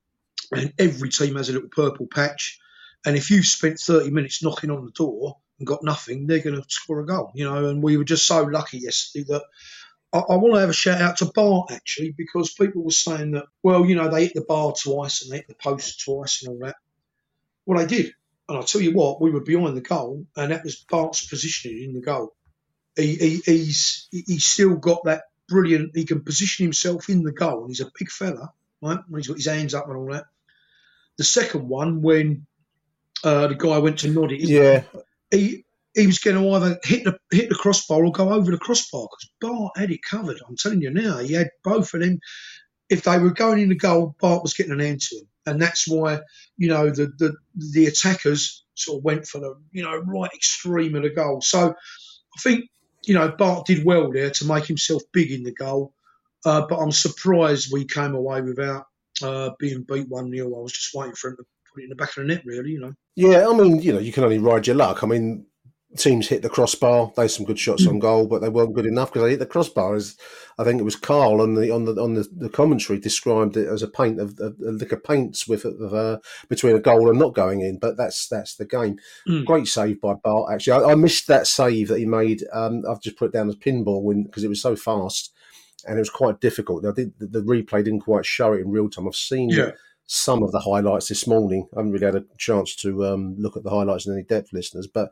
and 0.51 0.73
every 0.77 1.09
team 1.09 1.35
has 1.35 1.49
a 1.49 1.53
little 1.53 1.69
purple 1.69 2.07
patch. 2.07 2.59
And 3.05 3.15
if 3.15 3.31
you've 3.31 3.45
spent 3.45 3.79
30 3.79 4.11
minutes 4.11 4.43
knocking 4.43 4.71
on 4.71 4.85
the 4.85 4.91
door 4.91 5.37
and 5.59 5.67
got 5.67 5.83
nothing, 5.83 6.27
they're 6.27 6.39
going 6.39 6.61
to 6.61 6.65
score 6.67 6.99
a 6.99 7.05
goal, 7.05 7.31
you 7.35 7.45
know. 7.45 7.69
And 7.69 7.81
we 7.81 7.97
were 7.97 8.03
just 8.03 8.25
so 8.25 8.43
lucky 8.43 8.79
yesterday 8.79 9.25
that 9.29 9.43
I, 10.13 10.19
I, 10.19 10.35
want 10.35 10.55
to 10.55 10.59
have 10.59 10.69
a 10.69 10.73
shout 10.73 11.01
out 11.01 11.17
to 11.17 11.25
Bart 11.25 11.71
actually 11.71 12.11
because 12.11 12.53
people 12.53 12.83
were 12.83 12.91
saying 12.91 13.31
that, 13.31 13.45
well, 13.63 13.85
you 13.85 13.95
know, 13.95 14.09
they 14.09 14.25
hit 14.25 14.33
the 14.33 14.41
bar 14.41 14.73
twice 14.73 15.23
and 15.23 15.31
they 15.31 15.37
hit 15.37 15.47
the 15.47 15.55
post 15.55 16.03
twice 16.03 16.43
and 16.43 16.51
all 16.51 16.67
that. 16.67 16.75
Well, 17.65 17.79
they 17.79 17.85
did. 17.85 18.13
And 18.47 18.57
I'll 18.57 18.63
tell 18.63 18.81
you 18.81 18.93
what, 18.93 19.21
we 19.21 19.31
were 19.31 19.41
behind 19.41 19.75
the 19.75 19.81
goal, 19.81 20.25
and 20.37 20.51
that 20.51 20.63
was 20.63 20.77
Bart's 20.89 21.27
positioning 21.27 21.83
in 21.83 21.93
the 21.93 22.01
goal. 22.01 22.33
He, 22.95 23.15
he, 23.15 23.41
he's 23.45 24.07
he's 24.09 24.45
still 24.45 24.75
got 24.75 25.03
that 25.03 25.23
brilliant. 25.47 25.95
He 25.95 26.05
can 26.05 26.23
position 26.23 26.65
himself 26.65 27.09
in 27.09 27.23
the 27.23 27.31
goal, 27.31 27.61
and 27.61 27.69
he's 27.69 27.81
a 27.81 27.91
big 27.97 28.09
fella, 28.09 28.53
right? 28.81 28.99
When 29.07 29.19
he's 29.19 29.27
got 29.27 29.37
his 29.37 29.47
hands 29.47 29.73
up 29.73 29.87
and 29.87 29.97
all 29.97 30.11
that. 30.11 30.25
The 31.17 31.23
second 31.23 31.67
one, 31.67 32.01
when 32.01 32.45
uh, 33.23 33.47
the 33.47 33.55
guy 33.55 33.79
went 33.79 33.99
to 33.99 34.09
nod 34.09 34.31
it, 34.31 34.41
yeah, 34.41 34.83
he 35.31 35.65
he 35.95 36.05
was 36.05 36.19
going 36.19 36.37
to 36.37 36.49
either 36.51 36.79
hit 36.83 37.03
the 37.03 37.19
hit 37.31 37.49
the 37.49 37.55
crossbar 37.55 38.05
or 38.05 38.11
go 38.11 38.31
over 38.31 38.51
the 38.51 38.57
crossbar 38.57 39.07
because 39.09 39.29
Bart 39.41 39.77
had 39.77 39.91
it 39.91 40.03
covered. 40.03 40.37
I'm 40.47 40.55
telling 40.55 40.81
you 40.81 40.91
now, 40.91 41.17
he 41.17 41.33
had 41.33 41.49
both 41.63 41.93
of 41.93 42.01
them. 42.01 42.19
If 42.89 43.03
they 43.03 43.17
were 43.17 43.31
going 43.31 43.59
in 43.59 43.69
the 43.69 43.75
goal, 43.75 44.15
Bart 44.21 44.43
was 44.43 44.53
getting 44.53 44.71
an 44.73 44.81
end 44.81 45.01
to 45.01 45.17
him, 45.17 45.27
and 45.45 45.61
that's 45.61 45.87
why 45.87 46.19
you 46.57 46.69
know 46.69 46.89
the 46.89 47.07
the 47.17 47.35
the 47.55 47.87
attackers 47.87 48.63
sort 48.75 48.99
of 48.99 49.03
went 49.03 49.27
for 49.27 49.39
the 49.39 49.55
you 49.71 49.83
know 49.83 49.97
right 49.97 50.31
extreme 50.33 50.95
of 50.95 51.03
the 51.03 51.09
goal. 51.09 51.41
So 51.41 51.71
I 51.71 52.41
think 52.41 52.69
you 53.07 53.15
know 53.15 53.29
Bart 53.29 53.65
did 53.65 53.85
well 53.85 54.11
there 54.11 54.29
to 54.29 54.45
make 54.45 54.65
himself 54.65 55.01
big 55.11 55.31
in 55.31 55.43
the 55.43 55.53
goal, 55.53 55.93
uh, 56.45 56.65
but 56.67 56.77
I'm 56.77 56.91
surprised 56.91 57.71
we 57.71 57.85
came 57.85 58.13
away 58.13 58.41
without 58.41 58.85
uh, 59.23 59.51
being 59.59 59.83
beat 59.83 60.07
one 60.07 60.31
0 60.31 60.47
I 60.47 60.61
was 60.61 60.73
just 60.73 60.93
waiting 60.93 61.15
for 61.15 61.31
him 61.31 61.37
to 61.37 61.45
put 61.73 61.81
it 61.81 61.85
in 61.85 61.89
the 61.89 61.95
back 61.95 62.09
of 62.09 62.15
the 62.15 62.23
net, 62.23 62.43
really. 62.45 62.71
You 62.71 62.81
know. 62.81 62.93
Yeah, 63.15 63.47
I 63.49 63.53
mean, 63.53 63.81
you 63.81 63.93
know, 63.93 63.99
you 63.99 64.11
can 64.11 64.23
only 64.23 64.37
ride 64.37 64.67
your 64.67 64.75
luck. 64.75 65.03
I 65.03 65.07
mean, 65.07 65.46
teams 65.95 66.27
hit 66.27 66.41
the 66.41 66.49
crossbar. 66.49 67.13
They 67.15 67.23
had 67.23 67.31
some 67.31 67.45
good 67.45 67.59
shots 67.59 67.87
on 67.87 67.99
goal, 67.99 68.27
but 68.27 68.41
they 68.41 68.49
weren't 68.49 68.73
good 68.73 68.85
enough 68.85 69.09
because 69.09 69.23
they 69.23 69.29
hit 69.31 69.39
the 69.39 69.45
crossbar. 69.45 69.95
As 69.95 70.17
I 70.57 70.63
think 70.63 70.79
it 70.79 70.83
was 70.83 70.95
Carl 70.95 71.41
on 71.41 71.55
the 71.55 71.71
on 71.71 71.85
the 71.85 72.01
on 72.01 72.15
the, 72.15 72.27
the 72.35 72.49
commentary 72.49 72.99
described 72.99 73.55
it 73.55 73.67
as 73.67 73.81
a 73.81 73.87
paint 73.87 74.19
of 74.19 74.37
a, 74.39 74.53
a 74.67 74.71
lick 74.71 74.91
of 74.91 75.03
paints 75.03 75.47
with 75.47 75.63
of, 75.63 75.93
uh, 75.93 76.19
between 76.49 76.75
a 76.75 76.79
goal 76.79 77.09
and 77.09 77.17
not 77.17 77.33
going 77.33 77.61
in. 77.61 77.79
But 77.79 77.95
that's 77.95 78.27
that's 78.27 78.55
the 78.55 78.65
game. 78.65 78.97
Mm. 79.27 79.45
Great 79.45 79.67
save 79.67 80.01
by 80.01 80.15
Bart. 80.15 80.51
Actually, 80.51 80.83
I, 80.83 80.91
I, 80.91 80.95
missed 80.95 81.27
that 81.27 81.47
save 81.47 81.87
that 81.87 81.99
he 81.99 82.05
made. 82.05 82.43
Um, 82.51 82.83
I've 82.89 83.01
just 83.01 83.17
put 83.17 83.29
it 83.29 83.33
down 83.33 83.49
as 83.49 83.55
pinball 83.55 84.25
because 84.25 84.43
it 84.43 84.49
was 84.49 84.61
so 84.61 84.75
fast 84.75 85.33
and 85.87 85.97
it 85.97 86.01
was 86.01 86.09
quite 86.09 86.41
difficult. 86.41 86.85
I 86.85 86.91
did 86.91 87.13
the, 87.17 87.27
the 87.27 87.41
replay 87.41 87.83
didn't 87.83 88.01
quite 88.01 88.25
show 88.25 88.53
it 88.53 88.61
in 88.61 88.71
real 88.71 88.89
time. 88.89 89.07
I've 89.07 89.15
seen. 89.15 89.49
Yeah. 89.49 89.71
Some 90.09 90.41
of 90.41 90.53
the 90.53 90.61
highlights 90.61 91.09
this 91.09 91.27
morning. 91.27 91.67
I 91.75 91.79
haven't 91.79 91.91
really 91.91 92.05
had 92.05 92.15
a 92.15 92.23
chance 92.37 92.77
to 92.77 93.05
um, 93.05 93.35
look 93.37 93.57
at 93.57 93.63
the 93.63 93.71
highlights 93.71 94.07
in 94.07 94.13
any 94.13 94.23
depth, 94.23 94.53
listeners. 94.53 94.87
But 94.87 95.11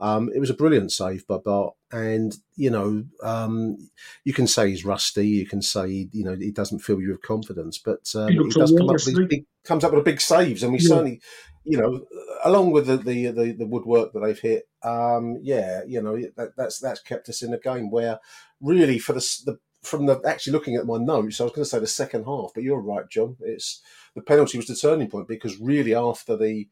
um, 0.00 0.30
it 0.34 0.40
was 0.40 0.50
a 0.50 0.54
brilliant 0.54 0.92
save 0.92 1.26
by 1.26 1.38
Bart, 1.38 1.74
and 1.92 2.36
you 2.56 2.70
know, 2.70 3.04
um, 3.22 3.78
you 4.24 4.32
can 4.32 4.46
say 4.46 4.68
he's 4.68 4.84
rusty, 4.84 5.26
you 5.26 5.46
can 5.46 5.62
say 5.62 6.08
you 6.12 6.24
know 6.24 6.34
he 6.34 6.50
doesn't 6.50 6.80
fill 6.80 7.00
you 7.00 7.10
with 7.10 7.22
confidence, 7.22 7.78
but 7.78 8.10
um, 8.16 8.28
he, 8.28 8.36
he 8.36 8.48
does 8.50 8.74
come 8.76 8.88
up 8.88 8.96
with 9.06 9.28
big, 9.28 9.46
comes 9.64 9.84
up 9.84 9.92
with 9.92 10.00
a 10.00 10.04
big 10.04 10.20
saves, 10.20 10.62
and 10.62 10.72
we 10.72 10.80
yeah. 10.80 10.88
certainly, 10.88 11.20
you 11.64 11.78
know, 11.78 12.04
along 12.44 12.72
with 12.72 12.86
the 12.86 12.96
the, 12.96 13.30
the, 13.30 13.52
the 13.52 13.66
woodwork 13.66 14.12
that 14.12 14.20
they've 14.20 14.38
hit, 14.38 14.68
um, 14.82 15.38
yeah, 15.42 15.82
you 15.86 16.02
know, 16.02 16.20
that, 16.36 16.56
that's 16.56 16.80
that's 16.80 17.00
kept 17.00 17.28
us 17.28 17.42
in 17.42 17.54
a 17.54 17.58
game 17.58 17.90
where 17.90 18.18
really 18.60 18.98
for 18.98 19.12
the, 19.12 19.42
the 19.46 19.58
from 19.82 20.06
the 20.06 20.20
actually 20.26 20.52
looking 20.52 20.74
at 20.74 20.86
my 20.86 20.98
notes, 20.98 21.40
I 21.40 21.44
was 21.44 21.52
going 21.52 21.64
to 21.64 21.70
say 21.70 21.78
the 21.78 21.86
second 21.86 22.24
half, 22.24 22.50
but 22.52 22.64
you're 22.64 22.80
right, 22.80 23.08
John. 23.08 23.36
It's 23.40 23.80
the 24.16 24.22
penalty 24.22 24.58
was 24.58 24.66
the 24.66 24.74
turning 24.74 25.08
point 25.08 25.28
because 25.28 25.60
really 25.60 25.94
after 25.94 26.36
the 26.36 26.68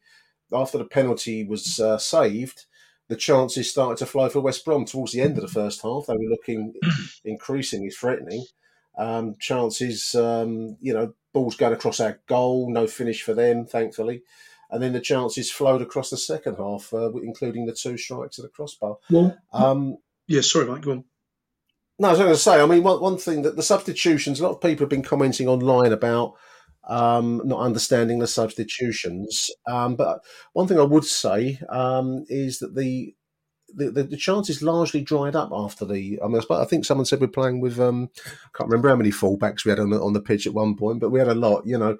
after 0.51 0.77
the 0.77 0.85
penalty 0.85 1.45
was 1.45 1.79
uh, 1.79 1.97
saved 1.97 2.65
the 3.13 3.19
chances 3.19 3.69
started 3.69 3.99
to 3.99 4.07
flow 4.07 4.27
for 4.27 4.39
West 4.39 4.65
Brom 4.65 4.85
towards 4.85 5.11
the 5.11 5.21
end 5.21 5.37
of 5.37 5.43
the 5.43 5.47
first 5.47 5.83
half. 5.83 6.07
They 6.07 6.15
were 6.15 6.31
looking 6.31 6.73
increasingly 7.23 7.91
threatening. 7.91 8.43
Um, 8.97 9.35
chances, 9.39 10.15
um, 10.15 10.77
you 10.81 10.95
know, 10.95 11.13
balls 11.31 11.55
going 11.55 11.73
across 11.73 11.99
our 11.99 12.19
goal, 12.25 12.71
no 12.71 12.87
finish 12.87 13.21
for 13.21 13.35
them, 13.35 13.67
thankfully. 13.67 14.23
And 14.71 14.81
then 14.81 14.93
the 14.93 14.99
chances 14.99 15.51
flowed 15.51 15.83
across 15.83 16.09
the 16.09 16.17
second 16.17 16.55
half, 16.55 16.91
uh, 16.91 17.13
including 17.17 17.67
the 17.67 17.73
two 17.73 17.97
strikes 17.97 18.39
at 18.39 18.43
the 18.45 18.49
crossbar. 18.49 18.97
Well, 19.11 19.37
um, 19.51 19.97
yeah, 20.25 20.41
sorry, 20.41 20.65
Mike, 20.65 20.81
go 20.81 20.93
on. 20.93 21.03
No, 21.99 22.07
I 22.07 22.11
was 22.11 22.19
going 22.19 22.31
to 22.31 22.37
say, 22.37 22.59
I 22.59 22.65
mean, 22.65 22.81
one, 22.81 22.99
one 22.99 23.19
thing 23.19 23.43
that 23.43 23.55
the 23.55 23.61
substitutions, 23.61 24.39
a 24.39 24.43
lot 24.43 24.55
of 24.55 24.61
people 24.61 24.85
have 24.85 24.89
been 24.89 25.03
commenting 25.03 25.47
online 25.47 25.91
about 25.91 26.33
um, 26.87 27.41
not 27.45 27.61
understanding 27.61 28.19
the 28.19 28.27
substitutions. 28.27 29.49
Um, 29.67 29.95
but 29.95 30.19
one 30.53 30.67
thing 30.67 30.79
I 30.79 30.83
would 30.83 31.05
say 31.05 31.59
um, 31.69 32.25
is 32.27 32.59
that 32.59 32.75
the, 32.75 33.15
the, 33.73 33.89
the 33.89 34.03
the 34.03 34.17
chances 34.17 34.61
largely 34.61 35.01
dried 35.01 35.35
up 35.35 35.49
after 35.51 35.85
the. 35.85 36.19
I 36.23 36.27
mean, 36.27 36.41
I 36.49 36.65
think 36.65 36.85
someone 36.85 37.05
said 37.05 37.21
we're 37.21 37.27
playing 37.27 37.61
with. 37.61 37.79
Um, 37.79 38.09
I 38.25 38.57
can't 38.57 38.69
remember 38.69 38.89
how 38.89 38.95
many 38.95 39.11
fullbacks 39.11 39.65
we 39.65 39.69
had 39.69 39.79
on 39.79 39.89
the, 39.89 40.01
on 40.01 40.13
the 40.13 40.21
pitch 40.21 40.45
at 40.45 40.53
one 40.53 40.75
point, 40.75 40.99
but 40.99 41.09
we 41.09 41.19
had 41.19 41.29
a 41.29 41.35
lot. 41.35 41.65
You 41.65 41.77
know. 41.77 41.97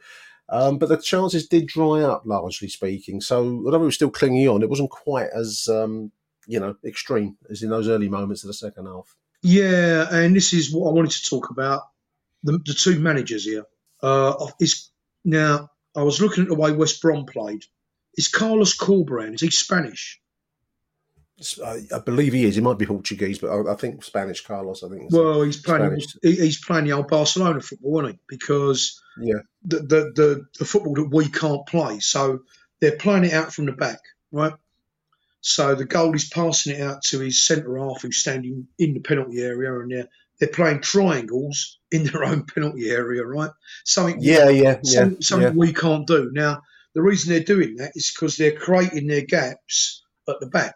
Um, 0.50 0.78
but 0.78 0.90
the 0.90 0.98
chances 0.98 1.48
did 1.48 1.68
dry 1.68 2.02
up, 2.02 2.24
largely 2.26 2.68
speaking. 2.68 3.22
So, 3.22 3.64
although 3.66 3.80
we 3.80 3.86
were 3.86 3.92
still 3.92 4.12
clinging 4.12 4.48
on, 4.50 4.62
it 4.62 4.70
wasn't 4.70 4.92
quite 4.92 5.30
as 5.34 5.68
um, 5.72 6.12
you 6.48 6.60
know 6.60 6.76
extreme 6.86 7.38
as 7.50 7.64
in 7.64 7.70
those 7.70 7.88
early 7.88 8.10
moments 8.10 8.44
of 8.44 8.48
the 8.48 8.54
second 8.54 8.86
half. 8.86 9.16
Yeah, 9.42 10.08
and 10.12 10.36
this 10.36 10.54
is 10.54 10.72
what 10.74 10.90
I 10.90 10.94
wanted 10.94 11.12
to 11.12 11.30
talk 11.30 11.50
about: 11.50 11.84
the, 12.44 12.60
the 12.64 12.74
two 12.74 13.00
managers 13.00 13.46
here. 13.46 13.66
Uh, 14.04 14.48
is 14.60 14.90
now 15.24 15.70
I 15.96 16.04
was 16.04 16.22
looking 16.22 16.44
at 16.44 16.50
the 16.50 16.56
way 16.56 16.72
West 16.72 17.02
Brom 17.02 17.26
played. 17.26 17.64
Is 18.16 18.28
Carlos 18.28 18.78
Corberán? 18.78 19.34
Is 19.34 19.42
he 19.42 19.50
Spanish? 19.50 20.20
I 21.66 22.00
believe 22.00 22.34
he 22.34 22.46
is. 22.46 22.56
He 22.56 22.62
might 22.62 22.78
be 22.78 22.86
Portuguese, 22.86 23.40
but 23.40 23.68
I, 23.68 23.74
think 23.76 24.04
Spanish. 24.04 24.46
Carlos, 24.46 24.84
I 24.84 24.90
think. 24.90 25.12
Well, 25.12 25.42
he's 25.42 25.58
playing. 25.58 26.00
He's 26.22 26.64
playing 26.64 26.86
the 26.86 26.94
old 26.94 27.08
Barcelona 27.08 27.60
football, 27.60 28.02
isn't 28.02 28.14
he? 28.14 28.20
Because 28.28 29.02
yeah, 29.20 29.40
the, 29.64 29.80
the 29.80 30.12
the 30.16 30.46
the 30.60 30.66
football 30.66 30.94
that 30.96 31.10
we 31.12 31.28
can't 31.30 31.66
play, 31.66 32.00
so 32.00 32.42
they're 32.80 32.98
playing 32.98 33.26
it 33.26 33.34
out 33.34 33.52
from 33.52 33.66
the 33.66 33.72
back, 33.72 34.00
right? 34.32 34.54
So 35.42 35.76
the 35.76 35.86
goal 35.86 36.16
is 36.16 36.30
passing 36.30 36.76
it 36.76 36.82
out 36.82 37.02
to 37.06 37.20
his 37.20 37.44
centre 37.44 37.78
half, 37.78 38.02
who's 38.02 38.18
standing 38.18 38.68
in 38.78 38.94
the 38.94 39.02
penalty 39.02 39.42
area, 39.42 39.78
and 39.80 39.92
they're 39.92 40.10
they're 40.40 40.50
playing 40.50 40.82
triangles 40.82 41.80
in 41.92 42.04
their 42.04 42.24
own 42.24 42.46
penalty 42.46 42.90
area, 42.90 43.24
right? 43.24 43.52
Something 43.86 44.18
yeah, 44.20 44.50
yeah, 44.50 44.80
something, 44.84 45.12
yeah, 45.12 45.18
something 45.22 45.54
yeah. 45.54 45.58
we 45.58 45.74
can't 45.74 46.08
do. 46.08 46.32
Now, 46.34 46.62
the 46.96 47.02
reason 47.02 47.32
they're 47.32 47.44
doing 47.44 47.78
that 47.78 47.92
is 47.96 48.12
because 48.12 48.38
they're 48.38 48.52
creating 48.56 49.08
their 49.08 49.26
gaps 49.26 50.04
at 50.28 50.40
the 50.40 50.48
back, 50.48 50.76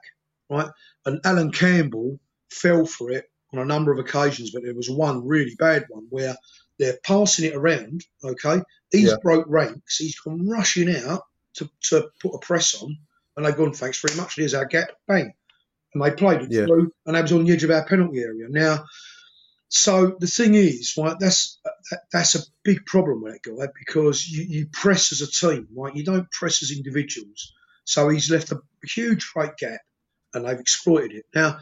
right? 0.49 0.69
And 1.05 1.21
Allan 1.25 1.51
Campbell 1.51 2.19
fell 2.51 2.85
for 2.85 3.11
it 3.11 3.25
on 3.53 3.59
a 3.59 3.65
number 3.65 3.91
of 3.91 3.99
occasions, 3.99 4.51
but 4.51 4.63
there 4.63 4.75
was 4.75 4.89
one 4.89 5.25
really 5.25 5.55
bad 5.57 5.85
one 5.89 6.07
where 6.09 6.35
they're 6.79 6.99
passing 7.03 7.45
it 7.45 7.55
around. 7.55 8.03
Okay, 8.23 8.61
he's 8.91 9.09
yeah. 9.09 9.17
broke 9.21 9.45
ranks. 9.47 9.97
He's 9.97 10.19
gone 10.19 10.47
rushing 10.47 10.95
out 10.95 11.23
to, 11.55 11.69
to 11.89 12.09
put 12.21 12.35
a 12.35 12.39
press 12.39 12.81
on, 12.81 12.95
and 13.35 13.45
they've 13.45 13.55
gone, 13.55 13.73
thanks 13.73 14.01
very 14.01 14.15
much. 14.19 14.35
Here's 14.35 14.53
our 14.53 14.65
gap, 14.65 14.89
bang, 15.07 15.33
and 15.93 16.03
they 16.03 16.11
played 16.11 16.41
it 16.41 16.51
yeah. 16.51 16.65
through, 16.65 16.91
and 17.05 17.15
they 17.15 17.21
was 17.21 17.33
on 17.33 17.45
the 17.45 17.53
edge 17.53 17.63
of 17.63 17.71
our 17.71 17.85
penalty 17.85 18.19
area. 18.19 18.47
Now 18.49 18.85
so 19.69 20.15
the 20.19 20.27
thing 20.27 20.55
is, 20.55 20.95
right? 20.97 21.17
That's 21.19 21.59
that, 21.91 22.01
that's 22.11 22.35
a 22.35 22.43
big 22.63 22.85
problem 22.85 23.21
with 23.21 23.33
that 23.33 23.43
guy 23.43 23.67
because 23.77 24.27
you, 24.27 24.43
you 24.43 24.67
press 24.67 25.11
as 25.11 25.21
a 25.21 25.29
team, 25.29 25.67
right? 25.75 25.95
You 25.95 26.03
don't 26.03 26.31
press 26.31 26.63
as 26.63 26.71
individuals. 26.71 27.53
So 27.83 28.09
he's 28.09 28.31
left 28.31 28.51
a 28.51 28.61
huge 28.83 29.31
rate 29.35 29.57
gap, 29.57 29.81
and 30.33 30.45
they've 30.45 30.59
exploited 30.59 31.13
it. 31.13 31.25
Now, 31.33 31.59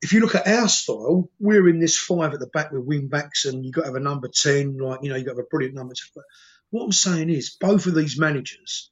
if 0.00 0.12
you 0.12 0.20
look 0.20 0.34
at 0.34 0.46
our 0.46 0.68
style, 0.68 1.28
we're 1.38 1.68
in 1.68 1.80
this 1.80 1.96
five 1.98 2.32
at 2.32 2.40
the 2.40 2.46
back 2.46 2.70
with 2.70 2.84
wing 2.84 3.08
backs, 3.08 3.44
and 3.44 3.64
you've 3.64 3.74
got 3.74 3.82
to 3.82 3.88
have 3.88 3.96
a 3.96 4.00
number 4.00 4.28
10, 4.28 4.78
like, 4.78 5.00
you 5.02 5.10
know, 5.10 5.16
you've 5.16 5.26
got 5.26 5.32
to 5.32 5.38
have 5.38 5.46
a 5.46 5.48
brilliant 5.50 5.74
number 5.74 5.94
10. 5.94 6.10
But 6.14 6.24
what 6.70 6.84
I'm 6.84 6.92
saying 6.92 7.30
is, 7.30 7.56
both 7.60 7.86
of 7.86 7.94
these 7.94 8.18
managers 8.18 8.90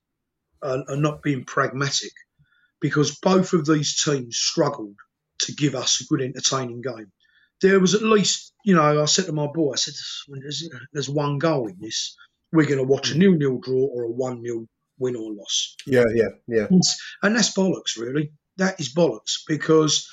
are, 0.63 0.83
are 0.89 0.97
not 0.97 1.23
being 1.23 1.45
pragmatic 1.45 2.13
because 2.81 3.19
both 3.19 3.53
of 3.53 3.67
these 3.67 4.03
teams 4.03 4.37
struggled 4.37 4.97
to 5.41 5.53
give 5.55 5.75
us 5.75 6.01
a 6.01 6.05
good, 6.05 6.23
entertaining 6.23 6.83
game. 6.83 7.13
There 7.63 7.81
was 7.81 7.95
at 7.95 8.03
least, 8.03 8.53
you 8.65 8.75
know, 8.75 9.03
I 9.03 9.05
said 9.07 9.27
to 9.27 9.33
my 9.33 9.47
boy, 9.47 9.73
I 9.73 9.77
said, 9.77 9.95
there's, 10.29 10.69
there's 10.93 11.09
one 11.09 11.39
goal 11.39 11.69
in 11.69 11.77
this. 11.81 12.17
We're 12.53 12.67
going 12.67 12.79
to 12.79 12.85
watch 12.85 13.11
a 13.11 13.19
nil 13.19 13.33
nil 13.33 13.59
draw 13.59 13.87
or 13.87 14.05
a 14.05 14.11
1 14.11 14.43
0 14.43 14.67
win 14.99 15.17
or 15.17 15.33
loss. 15.33 15.77
Yeah, 15.87 16.05
yeah, 16.15 16.29
yeah. 16.47 16.67
And 17.23 17.37
that's 17.37 17.55
bollocks, 17.55 17.99
really. 17.99 18.33
That 18.57 18.81
is 18.81 18.95
bollocks 18.95 19.41
because 19.47 20.09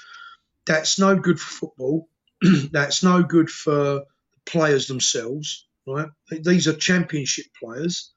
that's 0.65 0.99
no 0.99 1.15
good 1.15 1.39
for 1.39 1.67
football. 1.67 2.09
that's 2.71 3.03
no 3.03 3.23
good 3.23 3.49
for 3.49 3.71
the 3.71 4.05
players 4.45 4.87
themselves, 4.87 5.67
right? 5.87 6.09
These 6.29 6.67
are 6.67 6.73
championship 6.73 7.45
players 7.61 8.11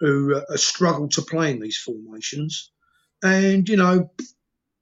who 0.00 0.36
uh, 0.36 0.56
struggle 0.56 1.08
to 1.08 1.22
play 1.22 1.50
in 1.50 1.60
these 1.60 1.78
formations. 1.78 2.70
And, 3.22 3.68
you 3.68 3.76
know, 3.76 4.10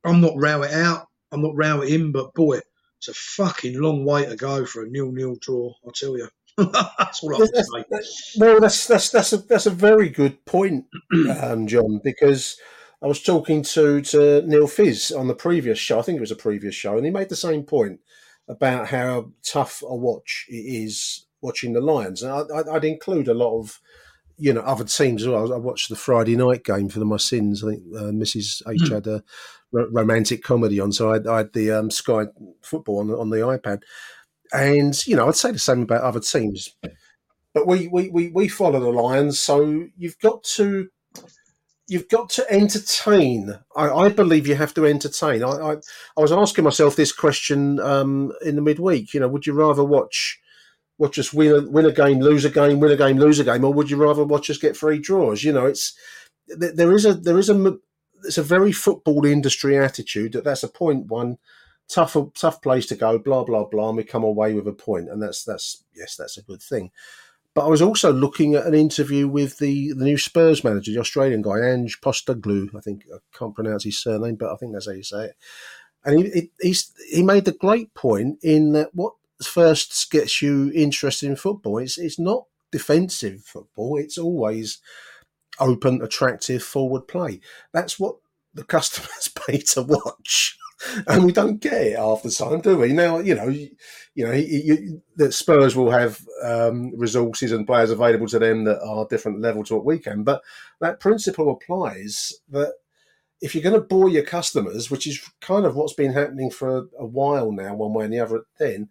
I'm 0.04 0.20
not 0.20 0.34
row 0.36 0.62
it 0.62 0.72
out. 0.72 1.08
I'm 1.32 1.42
not 1.42 1.56
row 1.56 1.82
it 1.82 1.92
in, 1.92 2.12
but 2.12 2.34
boy, 2.34 2.60
it's 3.06 3.16
a 3.16 3.42
fucking 3.42 3.80
long 3.80 4.04
way 4.04 4.24
to 4.24 4.36
go 4.36 4.64
for 4.64 4.82
a 4.82 4.88
nil-nil 4.88 5.36
draw. 5.40 5.72
I 5.86 5.90
tell 5.94 6.16
you. 6.16 6.28
that's 6.56 7.22
all 7.22 7.34
I 7.34 7.46
that's, 7.90 8.32
say. 8.32 8.38
well, 8.38 8.60
that's 8.60 8.86
that's 8.86 9.10
that's 9.10 9.32
a 9.32 9.38
that's 9.38 9.66
a 9.66 9.70
very 9.70 10.08
good 10.08 10.44
point, 10.44 10.84
um, 11.42 11.66
John, 11.66 12.00
because 12.02 12.56
I 13.02 13.08
was 13.08 13.20
talking 13.20 13.62
to 13.64 14.00
to 14.00 14.42
Neil 14.46 14.68
Fizz 14.68 15.10
on 15.12 15.26
the 15.26 15.34
previous 15.34 15.80
show. 15.80 15.98
I 15.98 16.02
think 16.02 16.16
it 16.16 16.20
was 16.20 16.30
a 16.30 16.36
previous 16.36 16.74
show, 16.76 16.96
and 16.96 17.04
he 17.04 17.10
made 17.10 17.28
the 17.28 17.36
same 17.36 17.64
point 17.64 17.98
about 18.46 18.88
how 18.88 19.32
tough 19.44 19.82
a 19.82 19.96
watch 19.96 20.46
it 20.48 20.54
is 20.54 21.26
watching 21.40 21.72
the 21.72 21.80
Lions. 21.80 22.22
And 22.22 22.32
I, 22.32 22.62
would 22.62 22.84
include 22.84 23.26
a 23.26 23.34
lot 23.34 23.58
of 23.58 23.80
you 24.38 24.52
know 24.52 24.60
other 24.60 24.84
teams 24.84 25.22
as 25.22 25.28
well. 25.28 25.52
I 25.52 25.56
watched 25.56 25.88
the 25.88 25.96
Friday 25.96 26.36
night 26.36 26.62
game 26.62 26.88
for 26.88 27.00
the, 27.00 27.04
my 27.04 27.16
sins. 27.16 27.64
I 27.64 27.70
think 27.72 27.82
uh, 27.96 28.12
Mrs 28.12 28.62
H 28.68 28.80
mm. 28.82 28.92
had 28.92 29.08
a 29.08 29.24
romantic 29.74 30.42
comedy 30.42 30.80
on, 30.80 30.92
so 30.92 31.12
I, 31.12 31.18
I 31.28 31.38
had 31.38 31.52
the 31.52 31.70
um, 31.72 31.90
Sky 31.90 32.26
football 32.62 33.00
on, 33.00 33.10
on 33.10 33.30
the 33.30 33.38
iPad. 33.38 33.82
And, 34.52 35.06
you 35.06 35.16
know, 35.16 35.28
I'd 35.28 35.34
say 35.34 35.50
the 35.50 35.58
same 35.58 35.82
about 35.82 36.02
other 36.02 36.20
teams. 36.20 36.70
But 37.52 37.66
we, 37.66 37.88
we, 37.88 38.08
we, 38.10 38.28
we 38.30 38.48
follow 38.48 38.80
the 38.80 38.90
Lions, 38.90 39.38
so 39.38 39.86
you've 39.96 40.18
got 40.18 40.42
to 40.44 40.88
you've 41.88 42.08
got 42.08 42.30
to 42.30 42.50
entertain. 42.50 43.58
I, 43.76 43.88
I, 43.90 44.08
believe 44.08 44.46
you 44.46 44.54
have 44.54 44.74
to 44.74 44.86
entertain. 44.86 45.42
I, 45.44 45.50
I, 45.50 45.72
I 46.16 46.20
was 46.20 46.32
asking 46.32 46.64
myself 46.64 46.96
this 46.96 47.12
question 47.12 47.78
um, 47.80 48.32
in 48.44 48.56
the 48.56 48.62
midweek. 48.62 49.12
You 49.14 49.20
know, 49.20 49.28
would 49.28 49.46
you 49.46 49.52
rather 49.52 49.84
watch 49.84 50.40
watch 50.98 51.18
us 51.18 51.32
win 51.32 51.52
a, 51.52 51.60
win 51.68 51.86
a 51.86 51.92
game, 51.92 52.20
lose 52.20 52.44
a 52.44 52.50
game, 52.50 52.80
win 52.80 52.92
a 52.92 52.96
game, 52.96 53.18
lose 53.18 53.38
a 53.38 53.44
game, 53.44 53.64
or 53.64 53.72
would 53.72 53.90
you 53.90 53.96
rather 53.96 54.24
watch 54.24 54.48
us 54.50 54.58
get 54.58 54.76
three 54.76 54.98
draws? 54.98 55.44
You 55.44 55.52
know, 55.52 55.66
it's 55.66 55.96
there 56.48 56.92
is 56.92 57.04
a 57.04 57.14
there 57.14 57.38
is 57.38 57.50
a 57.50 57.76
it's 58.24 58.38
a 58.38 58.42
very 58.42 58.72
football 58.72 59.24
industry 59.24 59.78
attitude 59.78 60.32
that 60.32 60.44
that's 60.44 60.62
a 60.62 60.68
point 60.68 61.06
one 61.06 61.38
tough 61.88 62.16
tough 62.34 62.62
place 62.62 62.86
to 62.86 62.96
go, 62.96 63.18
blah 63.18 63.44
blah 63.44 63.64
blah, 63.64 63.88
and 63.88 63.96
we 63.96 64.04
come 64.04 64.24
away 64.24 64.54
with 64.54 64.66
a 64.66 64.72
point, 64.72 65.08
and 65.08 65.22
that's 65.22 65.44
that's 65.44 65.84
yes, 65.94 66.16
that's 66.16 66.36
a 66.36 66.42
good 66.42 66.62
thing. 66.62 66.90
But 67.54 67.66
I 67.66 67.68
was 67.68 67.82
also 67.82 68.12
looking 68.12 68.56
at 68.56 68.66
an 68.66 68.74
interview 68.74 69.28
with 69.28 69.58
the, 69.58 69.92
the 69.92 70.04
new 70.04 70.18
Spurs 70.18 70.64
manager, 70.64 70.90
the 70.90 70.98
Australian 70.98 71.40
guy, 71.42 71.60
Ange 71.60 72.00
Postecoglou. 72.00 72.74
I 72.74 72.80
think 72.80 73.04
I 73.14 73.18
can't 73.32 73.54
pronounce 73.54 73.84
his 73.84 73.96
surname, 73.96 74.34
but 74.34 74.52
I 74.52 74.56
think 74.56 74.72
that's 74.72 74.86
how 74.86 74.92
you 74.92 75.04
say 75.04 75.26
it. 75.26 75.36
And 76.04 76.18
he 76.20 76.50
he's, 76.60 76.92
he 77.08 77.22
made 77.22 77.44
the 77.44 77.52
great 77.52 77.94
point 77.94 78.38
in 78.42 78.72
that 78.72 78.92
what 78.92 79.14
first 79.42 80.10
gets 80.10 80.42
you 80.42 80.70
interested 80.74 81.28
in 81.28 81.36
football 81.36 81.78
it's 81.78 81.98
it's 81.98 82.20
not 82.20 82.46
defensive 82.74 83.44
football. 83.44 83.96
It's 83.96 84.18
always 84.18 84.80
open, 85.60 86.02
attractive, 86.02 86.62
forward 86.62 87.08
play. 87.08 87.40
That's 87.72 87.98
what 87.98 88.16
the 88.52 88.64
customers 88.64 89.28
pay 89.46 89.58
to 89.58 89.82
watch 89.82 90.58
and 91.06 91.24
we 91.24 91.32
don't 91.32 91.60
get 91.60 91.82
it 91.82 91.96
half 91.96 92.22
the 92.22 92.30
time, 92.30 92.60
do 92.60 92.78
we? 92.78 92.92
Now, 92.92 93.18
you 93.18 93.34
know, 93.34 93.48
you, 93.48 93.70
know, 94.16 94.32
you, 94.32 95.02
the 95.16 95.32
Spurs 95.32 95.76
will 95.76 95.90
have 95.90 96.20
um, 96.42 96.92
resources 96.96 97.52
and 97.52 97.66
players 97.66 97.90
available 97.90 98.26
to 98.28 98.38
them 98.38 98.64
that 98.64 98.82
are 98.82 99.06
different 99.06 99.40
level 99.40 99.64
to 99.64 99.76
what 99.76 99.84
we 99.84 99.98
can, 99.98 100.24
but 100.24 100.42
that 100.80 101.00
principle 101.00 101.50
applies 101.50 102.32
that 102.50 102.74
if 103.40 103.54
you're 103.54 103.62
going 103.64 103.74
to 103.74 103.80
bore 103.80 104.08
your 104.08 104.24
customers, 104.24 104.90
which 104.90 105.06
is 105.06 105.20
kind 105.40 105.66
of 105.66 105.76
what's 105.76 105.92
been 105.92 106.12
happening 106.12 106.50
for 106.50 106.78
a, 106.78 106.82
a 107.00 107.06
while 107.06 107.52
now, 107.52 107.74
one 107.74 107.92
way 107.92 108.04
and 108.04 108.14
the 108.14 108.20
other, 108.20 108.42
then 108.58 108.88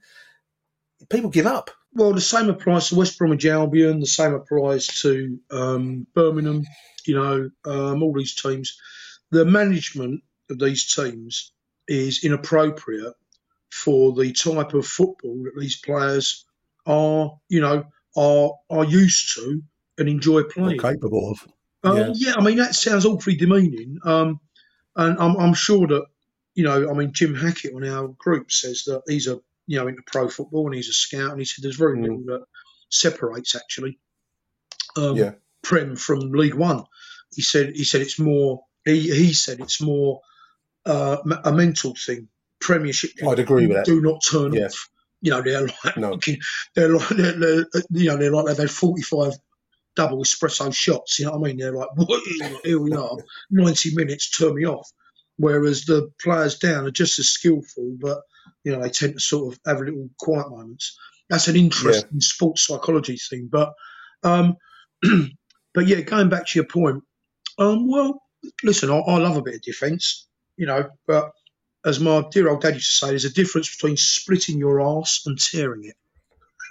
people 1.10 1.30
give 1.30 1.48
up. 1.48 1.72
Well, 1.96 2.14
the 2.14 2.22
same 2.22 2.50
applies 2.50 2.90
to 2.90 2.96
West 2.96 3.18
Bromwich 3.18 3.46
Albion. 3.46 4.00
The 4.00 4.08
same 4.08 4.34
applies 4.34 4.88
to 5.02 5.40
um, 5.52 6.08
Birmingham. 6.14 6.66
You 7.06 7.16
know, 7.16 7.50
um, 7.66 8.04
all 8.04 8.14
these 8.14 8.36
teams. 8.36 8.80
The 9.30 9.46
management 9.46 10.24
of 10.50 10.60
these 10.60 10.94
teams 10.94 11.52
is 11.88 12.24
inappropriate 12.24 13.14
for 13.72 14.14
the 14.14 14.32
type 14.32 14.74
of 14.74 14.86
football 14.86 15.44
that 15.44 15.60
these 15.60 15.76
players 15.76 16.46
are, 16.86 17.40
you 17.50 17.62
know, 17.62 17.86
are 18.16 18.54
are 18.70 18.86
used 18.86 19.36
to 19.36 19.62
and 19.98 20.10
enjoy 20.10 20.44
playing. 20.44 20.80
Or 20.80 20.94
capable 20.94 21.32
of. 21.32 21.48
Um, 21.84 21.98
yeah. 21.98 22.12
yeah. 22.16 22.34
I 22.38 22.42
mean 22.42 22.58
that 22.58 22.76
sounds 22.76 23.06
awfully 23.06 23.36
demeaning, 23.36 24.00
um, 24.06 24.40
and 24.96 25.18
I'm, 25.20 25.36
I'm, 25.38 25.54
sure 25.54 25.88
that 25.88 26.06
you 26.54 26.64
know, 26.64 26.90
I 26.90 26.94
mean 26.94 27.12
Jim 27.12 27.36
Hackett 27.36 27.76
on 27.76 27.88
our 27.88 28.08
group 28.08 28.52
says 28.52 28.84
that 28.86 29.04
he's 29.08 29.28
a 29.28 29.42
you 29.68 29.80
know 29.80 29.88
into 29.88 30.02
pro 30.06 30.28
football 30.28 30.66
and 30.68 30.76
he's 30.76 30.90
a 30.90 30.94
scout, 30.94 31.32
and 31.32 31.40
he 31.40 31.46
said 31.46 31.64
there's 31.64 31.78
very 31.78 31.98
mm. 31.98 32.04
little 32.04 32.24
that 32.28 32.44
separates 32.90 33.56
actually 33.56 34.00
um, 34.98 35.16
yeah. 35.16 35.32
Prem 35.62 35.96
from 35.96 36.32
League 36.32 36.54
One. 36.54 36.84
He 37.34 37.42
said 37.42 37.74
he 37.76 37.84
said 37.84 38.02
it's 38.02 38.20
more. 38.20 38.64
He, 38.86 39.10
he 39.14 39.34
said 39.34 39.60
it's 39.60 39.82
more 39.82 40.22
uh, 40.86 41.18
a 41.44 41.52
mental 41.52 41.96
thing. 41.96 42.28
Premiership. 42.60 43.12
I'd 43.28 43.40
agree 43.40 43.68
with 43.68 43.78
that. 43.78 43.86
Do 43.86 44.02
not 44.02 44.22
turn 44.24 44.54
yeah. 44.54 44.66
off. 44.66 44.90
You 45.22 45.32
know, 45.32 45.42
they're 45.42 45.62
like, 45.62 45.98
no. 45.98 46.20
they're 46.76 46.90
like, 46.90 47.10
they're, 47.10 47.40
they're, 47.40 47.66
you 47.92 48.10
know, 48.10 48.18
they're 48.18 48.32
like 48.32 48.46
they've 48.46 48.58
had 48.58 48.72
45 48.72 49.34
double 49.96 50.24
espresso 50.24 50.74
shots. 50.74 51.20
You 51.20 51.26
know 51.26 51.38
what 51.38 51.50
I 51.50 51.54
mean? 51.54 51.58
They're 51.58 51.74
like, 51.74 51.90
here 52.64 52.80
we 52.80 52.94
are, 52.94 53.18
90 53.50 53.96
minutes, 53.96 54.30
turn 54.30 54.56
me 54.56 54.66
off. 54.66 54.90
Whereas 55.38 55.86
the 55.86 56.12
players 56.22 56.60
down 56.60 56.86
are 56.86 56.92
just 56.92 57.20
as 57.20 57.30
skillful, 57.30 57.96
but 58.00 58.22
you 58.64 58.72
know 58.72 58.82
they 58.82 58.90
tend 58.90 59.14
to 59.14 59.20
sort 59.20 59.54
of 59.54 59.60
have 59.66 59.80
little 59.80 60.10
quiet 60.20 60.50
moments. 60.50 60.98
That's 61.30 61.48
an 61.48 61.56
interesting 61.56 62.10
yeah. 62.14 62.20
sports 62.20 62.68
psychology 62.68 63.18
thing. 63.18 63.50
But, 63.52 63.74
um, 64.24 64.58
but 65.74 65.88
yeah, 65.88 66.02
going 66.02 66.30
back 66.30 66.46
to 66.48 66.60
your 66.60 66.68
point, 66.68 67.04
um, 67.58 67.90
well, 67.90 68.22
listen, 68.62 68.92
I, 68.92 68.98
I 68.98 69.18
love 69.18 69.38
a 69.38 69.42
bit 69.42 69.56
of 69.56 69.62
defence 69.62 70.28
you 70.58 70.66
know, 70.66 70.90
but 71.08 71.32
as 71.86 72.00
my 72.00 72.24
dear 72.32 72.50
old 72.50 72.62
dad 72.62 72.76
used 72.76 72.92
to 72.92 72.98
say, 72.98 73.10
there's 73.10 73.26
a 73.26 73.34
difference 73.34 73.76
between 73.76 73.98
splitting 73.98 74.58
your 74.58 74.80
ass 74.82 75.24
and 75.26 75.38
tearing 75.40 75.84
it. 75.86 75.96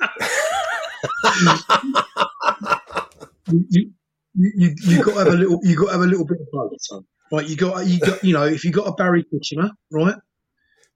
you, 3.71 3.93
you, 4.35 4.75
you, 4.83 5.05
got 5.05 5.13
to 5.13 5.19
have 5.19 5.29
a 5.29 5.37
little. 5.37 5.61
You 5.63 5.77
got 5.77 5.87
to 5.87 5.93
have 5.93 6.01
a 6.01 6.07
little 6.07 6.27
bit 6.27 6.41
of 6.41 6.47
both. 6.51 7.05
Right? 7.31 7.47
You 7.47 7.57
got. 7.57 7.87
You 7.87 8.01
got. 8.01 8.25
You 8.25 8.35
know, 8.35 8.45
if 8.45 8.65
you 8.65 8.71
got 8.71 8.89
a 8.89 8.93
Barry 8.93 9.25
Kitchener, 9.25 9.71
right, 9.91 10.17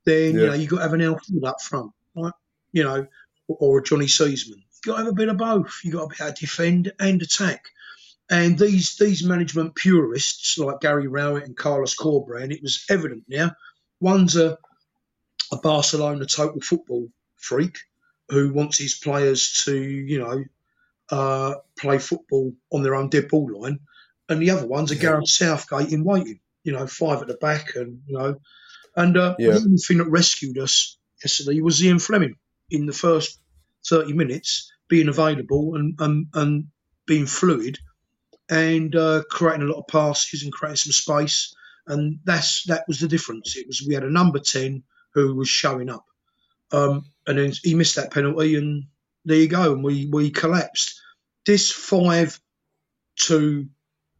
then 0.07 0.35
yeah. 0.35 0.41
you 0.41 0.47
know 0.47 0.55
you 0.55 0.69
got 0.69 0.77
to 0.77 0.83
have 0.83 0.95
an 0.95 1.01
Elfield 1.01 1.45
up 1.45 1.61
front, 1.61 1.93
right? 2.15 2.33
You 2.73 2.85
know, 2.85 3.07
or, 3.49 3.57
or 3.61 3.79
a 3.79 3.83
Johnny 3.83 4.07
Seasman. 4.07 4.59
You've 4.59 4.83
got 4.83 4.93
to 4.93 5.05
have 5.05 5.13
a 5.13 5.17
bit 5.17 5.29
of 5.29 5.37
both. 5.37 5.81
You've 5.85 5.95
got 5.95 6.11
to 6.11 6.17
be 6.17 6.25
able 6.25 6.35
to 6.35 6.41
defend 6.41 6.93
and 6.99 7.21
attack. 7.21 7.67
And 8.31 8.59
these 8.59 8.97
these 8.97 9.23
management 9.23 9.75
purists 9.75 10.59
like 10.59 10.81
Gary 10.81 11.07
Rowett 11.07 11.45
and 11.45 11.57
Carlos 11.57 11.95
Corberán, 11.95 12.53
it 12.53 12.63
was 12.63 12.85
evident 12.89 13.25
now. 13.29 13.53
One's 14.01 14.37
a, 14.37 14.59
a 15.53 15.57
Barcelona 15.57 16.27
total 16.27 16.61
football 16.61 17.09
freak 17.37 17.79
who 18.29 18.53
wants 18.53 18.79
his 18.79 18.95
players 18.95 19.65
to, 19.65 19.77
you 19.77 20.19
know, 20.19 20.45
uh, 21.11 21.55
play 21.79 21.99
football 21.99 22.53
on 22.73 22.83
their 22.83 22.97
own 22.97 23.09
dead 23.09 23.29
ball 23.29 23.49
line, 23.61 23.79
and 24.29 24.43
the 24.43 24.51
other 24.51 24.67
one's 24.67 24.91
a 24.91 24.97
Gareth 24.97 25.29
Southgate 25.29 25.93
in 25.93 26.03
waiting. 26.03 26.41
You 26.65 26.73
know, 26.73 26.89
five 26.89 27.23
at 27.23 27.29
the 27.29 27.35
back, 27.35 27.77
and 27.77 28.03
you 28.09 28.19
know, 28.19 28.41
and 28.97 29.17
uh, 29.17 29.37
yeah. 29.39 29.53
the 29.53 29.57
only 29.57 29.77
thing 29.77 29.99
that 29.99 30.11
rescued 30.11 30.59
us 30.59 30.99
yesterday 31.23 31.61
was 31.61 31.85
Ian 31.85 31.99
Flemming 31.99 32.37
in 32.71 32.87
the 32.87 32.93
first 32.93 33.41
thirty 33.89 34.13
minutes, 34.13 34.71
being 34.89 35.09
available 35.09 35.77
and 35.77 35.95
and, 36.01 36.27
and 36.35 36.65
being 37.07 37.27
fluid 37.27 37.79
and 38.49 38.95
uh, 38.95 39.23
creating 39.31 39.63
a 39.63 39.71
lot 39.71 39.81
of 39.81 39.87
passes 39.89 40.43
and 40.43 40.53
creating 40.53 40.77
some 40.77 40.93
space. 40.93 41.55
And 41.87 42.19
that's 42.25 42.65
that 42.65 42.85
was 42.89 43.01
the 43.01 43.09
difference. 43.09 43.57
It 43.57 43.67
was 43.67 43.85
we 43.87 43.95
had 43.95 44.05
a 44.05 44.11
number 44.11 44.41
ten 44.41 44.83
who 45.15 45.35
was 45.35 45.49
showing 45.49 45.89
up, 45.89 46.05
um, 46.73 47.05
and 47.27 47.39
then 47.39 47.53
he 47.63 47.75
missed 47.75 47.97
that 47.97 48.13
penalty, 48.13 48.57
and 48.57 48.87
there 49.25 49.39
you 49.39 49.49
go, 49.49 49.73
and 49.73 49.85
we 49.85 50.09
we 50.13 50.31
collapsed. 50.31 51.01
This 51.47 51.71
five 51.71 52.41
two, 53.17 53.69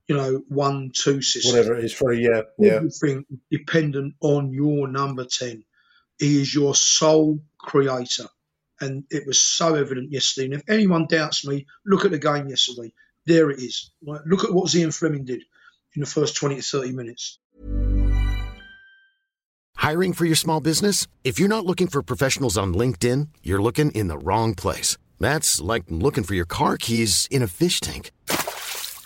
you 0.09 0.17
know, 0.17 0.43
one 0.49 0.91
two 0.95 1.21
system, 1.23 1.57
whatever 1.57 1.77
it 1.77 1.85
is 1.85 1.93
for 1.93 2.13
a 2.13 2.17
yeah, 2.17 2.43
yeah, 2.59 2.75
everything 2.75 3.25
dependent 3.51 4.15
on 4.21 4.53
your 4.53 4.89
number 4.89 5.25
ten. 5.25 5.65
he 6.19 6.41
is 6.41 6.55
your 6.55 6.75
sole 6.75 7.41
creator. 7.59 8.27
And 8.79 9.05
it 9.11 9.27
was 9.27 9.41
so 9.41 9.75
evident 9.75 10.13
yesterday. 10.13 10.47
And 10.47 10.55
if 10.55 10.69
anyone 10.69 11.07
doubts 11.09 11.47
me, 11.47 11.67
look 11.87 12.05
at 12.05 12.11
the 12.11 12.19
game 12.19 12.49
yesterday. 12.49 12.93
There 13.25 13.51
it 13.51 13.59
is. 13.59 13.91
Right? 14.07 14.21
Look 14.27 14.45
at 14.45 14.53
what 14.53 14.67
Zian 14.67 14.95
Flemming 14.95 15.25
did 15.25 15.43
in 15.95 16.01
the 16.01 16.07
first 16.07 16.37
20 16.37 16.57
to 16.57 16.63
30 16.63 16.93
minutes. 16.93 17.39
Hiring 19.77 20.13
for 20.13 20.25
your 20.25 20.37
small 20.37 20.61
business? 20.61 21.07
If 21.25 21.39
you're 21.39 21.49
not 21.49 21.65
looking 21.65 21.87
for 21.87 22.03
professionals 22.03 22.59
on 22.59 22.75
LinkedIn, 22.75 23.29
you're 23.43 23.63
looking 23.63 23.91
in 23.93 24.09
the 24.09 24.19
wrong 24.19 24.55
place. 24.55 24.99
That's 25.19 25.61
like 25.61 25.85
looking 25.89 26.25
for 26.25 26.35
your 26.35 26.45
car 26.45 26.77
keys 26.77 27.27
in 27.31 27.41
a 27.41 27.47
fish 27.47 27.81
tank. 27.81 28.11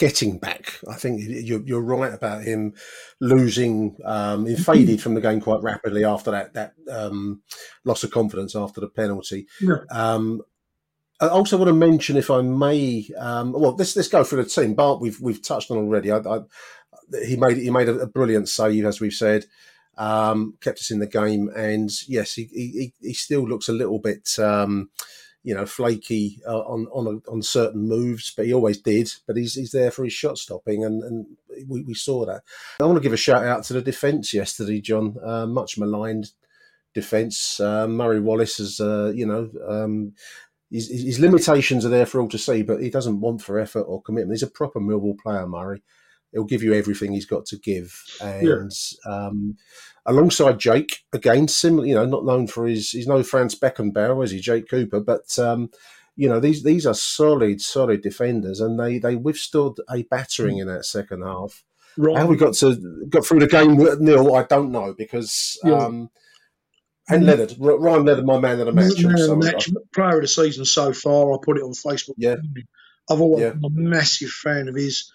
getting 0.00 0.38
back. 0.38 0.80
I 0.90 0.94
think 0.94 1.20
you're, 1.22 1.60
you're 1.60 1.82
right 1.82 2.14
about 2.14 2.42
him 2.42 2.72
losing. 3.20 3.98
Um, 4.02 4.46
he 4.46 4.56
faded 4.56 5.02
from 5.02 5.12
the 5.12 5.20
game 5.20 5.42
quite 5.42 5.62
rapidly 5.62 6.06
after 6.06 6.30
that 6.30 6.54
that 6.54 6.72
um, 6.90 7.42
loss 7.84 8.02
of 8.02 8.10
confidence 8.10 8.56
after 8.56 8.80
the 8.80 8.88
penalty. 8.88 9.46
Yeah. 9.60 9.84
Um, 9.90 10.40
I 11.20 11.28
also 11.28 11.58
want 11.58 11.68
to 11.68 11.74
mention, 11.74 12.16
if 12.16 12.30
I 12.30 12.40
may, 12.40 13.10
um, 13.18 13.52
well, 13.52 13.76
let's 13.76 13.94
let's 13.94 14.08
go 14.08 14.24
through 14.24 14.42
the 14.42 14.48
team. 14.48 14.72
Bart, 14.72 15.02
we've 15.02 15.20
we've 15.20 15.42
touched 15.42 15.70
on 15.70 15.76
already. 15.76 16.10
I, 16.10 16.16
I, 16.16 16.40
he 17.22 17.36
made 17.36 17.58
he 17.58 17.68
made 17.68 17.90
a, 17.90 18.06
brilliant 18.06 18.48
save, 18.48 18.86
as 18.86 19.02
we've 19.02 19.12
said. 19.12 19.44
Um, 19.98 20.54
kept 20.62 20.78
us 20.78 20.90
in 20.90 20.98
the 20.98 21.06
game, 21.06 21.50
and 21.54 21.90
yes, 22.08 22.32
he 22.32 22.44
he, 22.44 22.94
he 23.02 23.12
still 23.12 23.46
looks 23.46 23.68
a 23.68 23.74
little 23.74 23.98
bit. 23.98 24.38
You 25.42 25.54
know, 25.54 25.64
flaky 25.64 26.40
uh, 26.46 26.60
on 26.60 26.86
on 26.92 27.06
a, 27.06 27.30
on 27.30 27.42
certain 27.42 27.88
moves, 27.88 28.32
but 28.36 28.46
he 28.46 28.52
always 28.52 28.78
did. 28.78 29.10
But 29.26 29.36
he's 29.36 29.54
he's 29.54 29.72
there 29.72 29.90
for 29.90 30.04
his 30.04 30.12
shot 30.12 30.36
stopping, 30.36 30.84
and 30.84 31.02
and 31.02 31.26
we, 31.66 31.82
we 31.82 31.94
saw 31.94 32.26
that. 32.26 32.42
I 32.80 32.84
want 32.84 32.96
to 32.96 33.02
give 33.02 33.12
a 33.12 33.18
shout 33.18 33.44
out 33.44 33.64
to 33.64 33.72
the 33.72 33.82
defence 33.82 34.34
yesterday, 34.34 34.80
John. 34.80 35.16
Uh, 35.24 35.46
much 35.46 35.78
maligned 35.78 36.32
defence. 36.94 37.60
Uh, 37.60 37.86
Murray 37.86 38.20
Wallace 38.20 38.58
has, 38.58 38.80
uh, 38.80 39.12
you 39.14 39.26
know. 39.26 39.50
Um, 39.68 40.14
his, 40.70 40.88
his, 40.88 41.18
limitations 41.18 41.84
are 41.84 41.88
there 41.88 42.06
for 42.06 42.20
all 42.20 42.28
to 42.28 42.38
see, 42.38 42.62
but 42.62 42.80
he 42.80 42.90
doesn't 42.90 43.20
want 43.20 43.42
for 43.42 43.58
effort 43.58 43.82
or 43.82 44.00
commitment. 44.02 44.34
He's 44.36 44.44
a 44.44 44.50
proper 44.50 44.78
Millwall 44.78 45.18
player, 45.18 45.46
Murray. 45.46 45.82
He'll 46.32 46.44
give 46.44 46.62
you 46.62 46.74
everything 46.74 47.12
he's 47.12 47.26
got 47.26 47.44
to 47.46 47.58
give, 47.58 47.92
and 48.22 48.70
yeah. 49.04 49.12
um, 49.12 49.56
alongside 50.10 50.58
Jake 50.58 51.04
again, 51.12 51.48
similar. 51.48 51.86
You 51.86 51.94
know, 51.94 52.06
not 52.06 52.24
known 52.24 52.46
for 52.46 52.66
his 52.66 52.90
he's 52.90 53.06
no 53.06 53.22
Franz 53.22 53.54
Beckenbauer, 53.54 54.24
is 54.24 54.32
he? 54.32 54.40
Jake 54.40 54.68
Cooper, 54.68 55.00
but 55.00 55.38
um, 55.38 55.70
you 56.16 56.28
know 56.28 56.40
these 56.40 56.62
these 56.62 56.86
are 56.86 56.94
solid, 56.94 57.60
solid 57.60 58.02
defenders, 58.02 58.60
and 58.60 58.78
they 58.78 58.98
they 58.98 59.16
withstood 59.16 59.78
a 59.90 60.02
battering 60.04 60.58
in 60.58 60.66
that 60.66 60.84
second 60.84 61.22
half. 61.22 61.64
Right. 61.96 62.16
How 62.16 62.26
we 62.26 62.36
got 62.36 62.54
to 62.54 63.06
got 63.08 63.24
through 63.24 63.40
the 63.40 63.46
game 63.46 63.76
nil, 63.76 64.34
I 64.34 64.44
don't 64.44 64.72
know 64.72 64.94
because. 64.96 65.58
Yeah. 65.64 65.78
Um, 65.78 66.10
and 67.08 67.26
Leonard, 67.26 67.56
Ryan 67.58 68.04
Leonard, 68.04 68.24
my 68.24 68.38
man 68.38 68.60
of 68.60 68.66
the 68.66 68.72
match. 68.72 69.02
Man 69.02 69.14
the 69.16 69.36
match, 69.36 69.68
player 69.92 70.16
of 70.16 70.22
the 70.22 70.28
season 70.28 70.64
so 70.64 70.92
far. 70.92 71.32
I 71.32 71.38
put 71.42 71.58
it 71.58 71.64
on 71.64 71.72
Facebook. 71.72 72.14
Yeah, 72.16 72.36
I've 73.10 73.20
always 73.20 73.42
yeah. 73.42 73.50
been 73.50 73.64
a 73.64 73.70
massive 73.70 74.28
fan 74.28 74.68
of 74.68 74.76
his. 74.76 75.12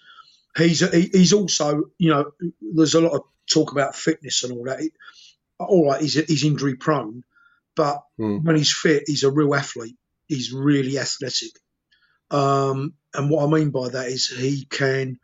He's 0.58 0.80
he's 0.90 1.32
also, 1.32 1.84
you 1.96 2.10
know, 2.10 2.32
there's 2.60 2.94
a 2.94 3.00
lot 3.00 3.14
of 3.14 3.22
talk 3.48 3.72
about 3.72 3.94
fitness 3.94 4.44
and 4.44 4.52
all 4.52 4.64
that. 4.64 4.80
all 5.58 5.86
right, 5.86 6.00
he's, 6.00 6.14
he's 6.14 6.44
injury 6.44 6.76
prone, 6.76 7.24
but 7.74 8.02
mm. 8.18 8.42
when 8.42 8.56
he's 8.56 8.72
fit, 8.72 9.04
he's 9.06 9.24
a 9.24 9.30
real 9.30 9.54
athlete. 9.54 9.96
He's 10.26 10.52
really 10.52 10.98
athletic. 10.98 11.52
Um, 12.30 12.94
and 13.14 13.30
what 13.30 13.44
I 13.44 13.50
mean 13.50 13.70
by 13.70 13.90
that 13.90 14.08
is 14.08 14.28
he 14.28 14.64
can, 14.64 15.18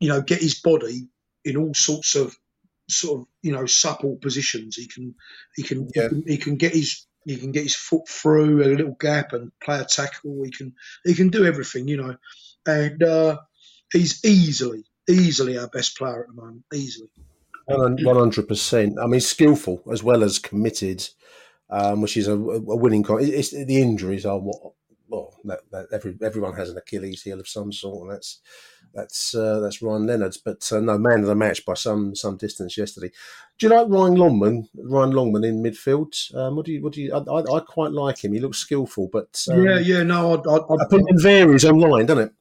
you 0.00 0.08
know, 0.08 0.20
get 0.20 0.40
his 0.40 0.60
body 0.60 1.08
in 1.44 1.56
all 1.56 1.74
sorts 1.74 2.16
of 2.16 2.36
sort 2.88 3.20
of 3.20 3.26
you 3.42 3.52
know 3.52 3.66
supple 3.66 4.16
positions. 4.16 4.76
He 4.76 4.88
can 4.88 5.14
he 5.54 5.62
can 5.62 5.88
yeah. 5.94 6.04
he, 6.04 6.08
can, 6.08 6.24
he 6.26 6.36
can 6.38 6.56
get 6.56 6.74
his 6.74 7.06
he 7.24 7.36
can 7.36 7.52
get 7.52 7.62
his 7.62 7.76
foot 7.76 8.08
through 8.08 8.64
a 8.64 8.74
little 8.74 8.96
gap 8.98 9.32
and 9.32 9.52
play 9.62 9.78
a 9.78 9.84
tackle. 9.84 10.42
He 10.44 10.50
can 10.50 10.74
he 11.04 11.14
can 11.14 11.28
do 11.28 11.44
everything, 11.44 11.86
you 11.86 11.98
know, 11.98 12.16
and 12.66 13.02
uh, 13.02 13.38
he's 13.92 14.24
easily 14.24 14.84
easily 15.08 15.58
our 15.58 15.68
best 15.68 15.96
player 15.96 16.22
at 16.22 16.28
the 16.28 16.34
moment, 16.34 16.64
easily. 16.72 17.08
One 17.76 18.16
hundred 18.16 18.48
percent. 18.48 18.98
I 19.00 19.06
mean, 19.06 19.20
skillful 19.20 19.82
as 19.92 20.02
well 20.02 20.22
as 20.22 20.38
committed, 20.38 21.08
um, 21.68 22.00
which 22.00 22.16
is 22.16 22.28
a, 22.28 22.32
a 22.32 22.76
winning. 22.76 23.02
Con- 23.02 23.22
it's, 23.22 23.50
the 23.50 23.82
injuries 23.82 24.26
are 24.26 24.38
what. 24.38 24.72
Well, 25.08 25.34
that, 25.42 25.58
that 25.72 25.86
every, 25.92 26.16
everyone 26.22 26.54
has 26.54 26.70
an 26.70 26.76
Achilles 26.76 27.24
heel 27.24 27.40
of 27.40 27.48
some 27.48 27.72
sort, 27.72 28.02
and 28.02 28.12
that's 28.12 28.40
that's 28.94 29.34
uh, 29.34 29.58
that's 29.58 29.82
Ryan 29.82 30.06
Leonard's. 30.06 30.36
But 30.36 30.70
uh, 30.72 30.78
no 30.78 30.98
man 30.98 31.20
of 31.20 31.26
the 31.26 31.34
match 31.34 31.64
by 31.64 31.74
some 31.74 32.14
some 32.14 32.36
distance 32.36 32.78
yesterday. 32.78 33.10
Do 33.58 33.66
you 33.66 33.74
like 33.74 33.88
Ryan 33.88 34.14
Longman? 34.14 34.68
Ryan 34.74 35.10
Longman 35.10 35.42
in 35.42 35.62
midfield. 35.64 36.32
Um, 36.36 36.54
what 36.54 36.66
do 36.66 36.72
you? 36.72 36.80
What 36.80 36.92
do 36.92 37.02
you? 37.02 37.12
I, 37.12 37.18
I, 37.18 37.56
I, 37.56 37.60
quite 37.60 37.90
like 37.90 38.24
him. 38.24 38.32
He 38.32 38.38
looks 38.38 38.58
skillful, 38.58 39.08
but 39.12 39.44
um, 39.50 39.64
yeah, 39.64 39.80
yeah. 39.80 40.02
No, 40.04 40.34
I, 40.34 40.56
I, 40.58 40.84
opinion 40.84 41.18
varies 41.20 41.64
online, 41.64 42.06
doesn't 42.06 42.28
it? 42.28 42.32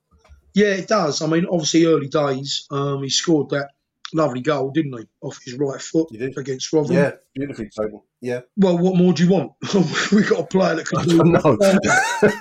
Yeah, 0.54 0.74
it 0.74 0.88
does. 0.88 1.24
I 1.24 1.28
mean, 1.28 1.48
obviously, 1.50 1.86
early 1.86 2.08
days, 2.08 2.68
um, 2.70 3.02
he 3.02 3.10
scored 3.10 3.50
that 3.50 3.72
lovely 4.13 4.41
goal, 4.41 4.72
didn't 4.72 4.98
he, 4.98 5.06
off 5.22 5.39
his 5.43 5.56
right 5.56 5.82
foot 5.82 6.10
against 6.12 6.72
Rotherham? 6.72 6.95
Yeah, 6.95 7.12
beautifully 7.36 7.69
taken. 7.69 8.02
Yeah. 8.22 8.41
Well, 8.58 8.78
what 8.78 8.98
more 8.98 9.13
do 9.13 9.24
you 9.24 9.30
want? 9.30 9.54
We've 10.12 10.30
got 10.30 10.41
a 10.41 10.48
player 10.48 10.76
that 10.76 10.88
can 10.88 11.00
I 11.00 11.06
don't 11.06 11.32
know. 11.32 11.58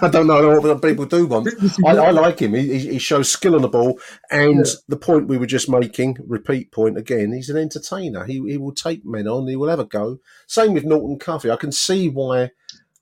I 0.02 0.09
don't 0.09 0.26
know 0.26 0.61
what 0.61 0.83
people 0.83 1.07
do 1.07 1.26
want. 1.26 1.48
I, 1.87 1.90
I 1.90 2.11
like 2.11 2.40
him. 2.40 2.54
He, 2.54 2.78
he, 2.78 2.98
shows 2.98 3.31
skill 3.31 3.54
on 3.54 3.62
the 3.62 3.68
ball, 3.68 4.00
and 4.31 4.66
yeah. 4.66 4.72
the 4.88 4.96
point 4.96 5.28
we 5.28 5.38
were 5.38 5.46
just 5.46 5.68
making, 5.68 6.18
repeat 6.26 6.72
point 6.72 6.98
again. 6.98 7.33
He's 7.33 7.48
an 7.48 7.57
entertainer. 7.57 8.24
He 8.24 8.42
he 8.48 8.57
will 8.57 8.74
take 8.74 9.04
men 9.04 9.28
on. 9.28 9.46
He 9.46 9.57
will 9.57 9.68
have 9.68 9.78
a 9.78 9.85
go. 9.85 10.18
Same 10.48 10.74
with 10.74 10.85
Norton 10.85 11.18
Cuffy. 11.18 11.50
I 11.50 11.57
can 11.57 11.72
see 11.72 12.09
why 12.09 12.50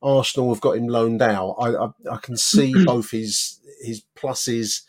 Arsenal 0.02 0.52
have 0.52 0.60
got 0.60 0.76
him 0.76 0.88
loaned 0.88 1.22
out. 1.22 1.52
I 1.58 1.74
I, 1.74 1.88
I 2.12 2.16
can 2.18 2.36
see 2.36 2.74
both 2.84 3.10
his 3.10 3.58
his 3.80 4.02
pluses 4.16 4.82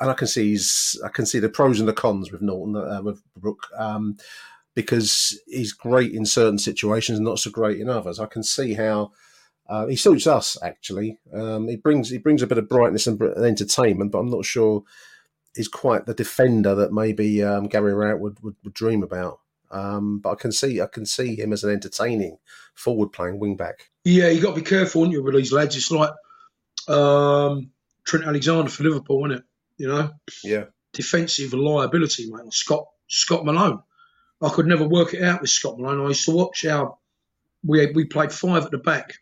and 0.00 0.10
I 0.10 0.14
can 0.14 0.26
see 0.26 0.58
I 1.04 1.08
can 1.08 1.26
see 1.26 1.38
the 1.38 1.48
pros 1.48 1.80
and 1.80 1.88
the 1.88 1.92
cons 1.92 2.32
with 2.32 2.42
Norton 2.42 2.76
uh, 2.76 3.02
with 3.02 3.22
Brooke 3.36 3.68
um, 3.76 4.16
because 4.74 5.38
he's 5.46 5.72
great 5.72 6.12
in 6.12 6.26
certain 6.26 6.58
situations 6.58 7.18
and 7.18 7.26
not 7.26 7.38
so 7.38 7.50
great 7.50 7.80
in 7.80 7.88
others. 7.88 8.18
I 8.18 8.26
can 8.26 8.42
see 8.42 8.74
how 8.74 9.12
uh, 9.68 9.86
he 9.86 9.96
suits 9.96 10.26
us 10.26 10.58
actually. 10.62 11.18
Um, 11.32 11.68
he 11.68 11.76
brings 11.76 12.10
he 12.10 12.18
brings 12.18 12.42
a 12.42 12.46
bit 12.46 12.58
of 12.58 12.68
brightness 12.68 13.06
and 13.06 13.20
entertainment, 13.22 14.12
but 14.12 14.18
I'm 14.18 14.30
not 14.30 14.44
sure 14.44 14.84
he's 15.54 15.68
quite 15.68 16.06
the 16.06 16.14
defender 16.14 16.74
that 16.74 16.92
maybe 16.92 17.42
um, 17.42 17.68
Gary 17.68 17.94
Rowett 17.94 18.20
would, 18.20 18.42
would, 18.42 18.56
would 18.64 18.74
dream 18.74 19.02
about. 19.02 19.40
Um, 19.70 20.18
but 20.18 20.30
I 20.32 20.34
can 20.34 20.52
see 20.52 20.80
I 20.80 20.86
can 20.86 21.06
see 21.06 21.36
him 21.36 21.52
as 21.52 21.64
an 21.64 21.70
entertaining 21.70 22.38
forward 22.74 23.08
playing 23.12 23.38
wing 23.38 23.56
back. 23.56 23.90
Yeah, 24.04 24.28
you 24.28 24.40
got 24.40 24.54
to 24.54 24.60
be 24.60 24.66
careful, 24.66 25.02
aren't 25.02 25.12
you, 25.12 25.22
with 25.22 25.34
these 25.34 25.52
lads? 25.52 25.76
It's 25.76 25.90
like 25.90 26.12
um, 26.88 27.70
Trent 28.04 28.26
Alexander 28.26 28.70
for 28.70 28.84
Liverpool, 28.84 29.24
isn't 29.26 29.38
it? 29.38 29.44
You 29.76 29.88
know. 29.88 30.10
Yeah. 30.42 30.64
Defensive 30.92 31.52
liability, 31.52 32.30
mate. 32.30 32.52
Scott 32.52 32.86
Scott 33.08 33.44
Malone. 33.44 33.82
I 34.40 34.48
could 34.50 34.66
never 34.66 34.86
work 34.86 35.14
it 35.14 35.22
out 35.22 35.40
with 35.40 35.50
Scott 35.50 35.78
Malone. 35.78 36.04
I 36.04 36.08
used 36.08 36.24
to 36.26 36.32
watch 36.32 36.64
how 36.66 36.98
we 37.64 37.90
we 37.92 38.04
played 38.04 38.32
five 38.32 38.64
at 38.64 38.70
the 38.70 38.78
back. 38.78 39.14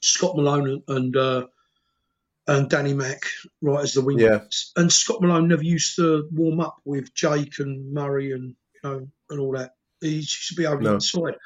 Scott 0.00 0.36
Malone 0.36 0.82
and 0.88 1.16
uh, 1.16 1.46
and 2.46 2.68
Danny 2.68 2.94
Mack 2.94 3.22
right 3.60 3.82
as 3.82 3.94
the 3.94 4.02
wing 4.02 4.18
yeah. 4.18 4.40
And 4.76 4.92
Scott 4.92 5.20
Malone 5.20 5.48
never 5.48 5.62
used 5.62 5.96
to 5.96 6.28
warm 6.32 6.60
up 6.60 6.76
with 6.84 7.14
Jake 7.14 7.58
and 7.58 7.92
Murray 7.92 8.32
and 8.32 8.54
you 8.74 8.80
know 8.90 9.08
and 9.30 9.40
all 9.40 9.52
that. 9.52 9.74
He 10.00 10.16
used 10.16 10.48
to 10.48 10.54
be 10.54 10.66
over 10.66 10.80
no. 10.80 10.94
inside. 10.94 11.36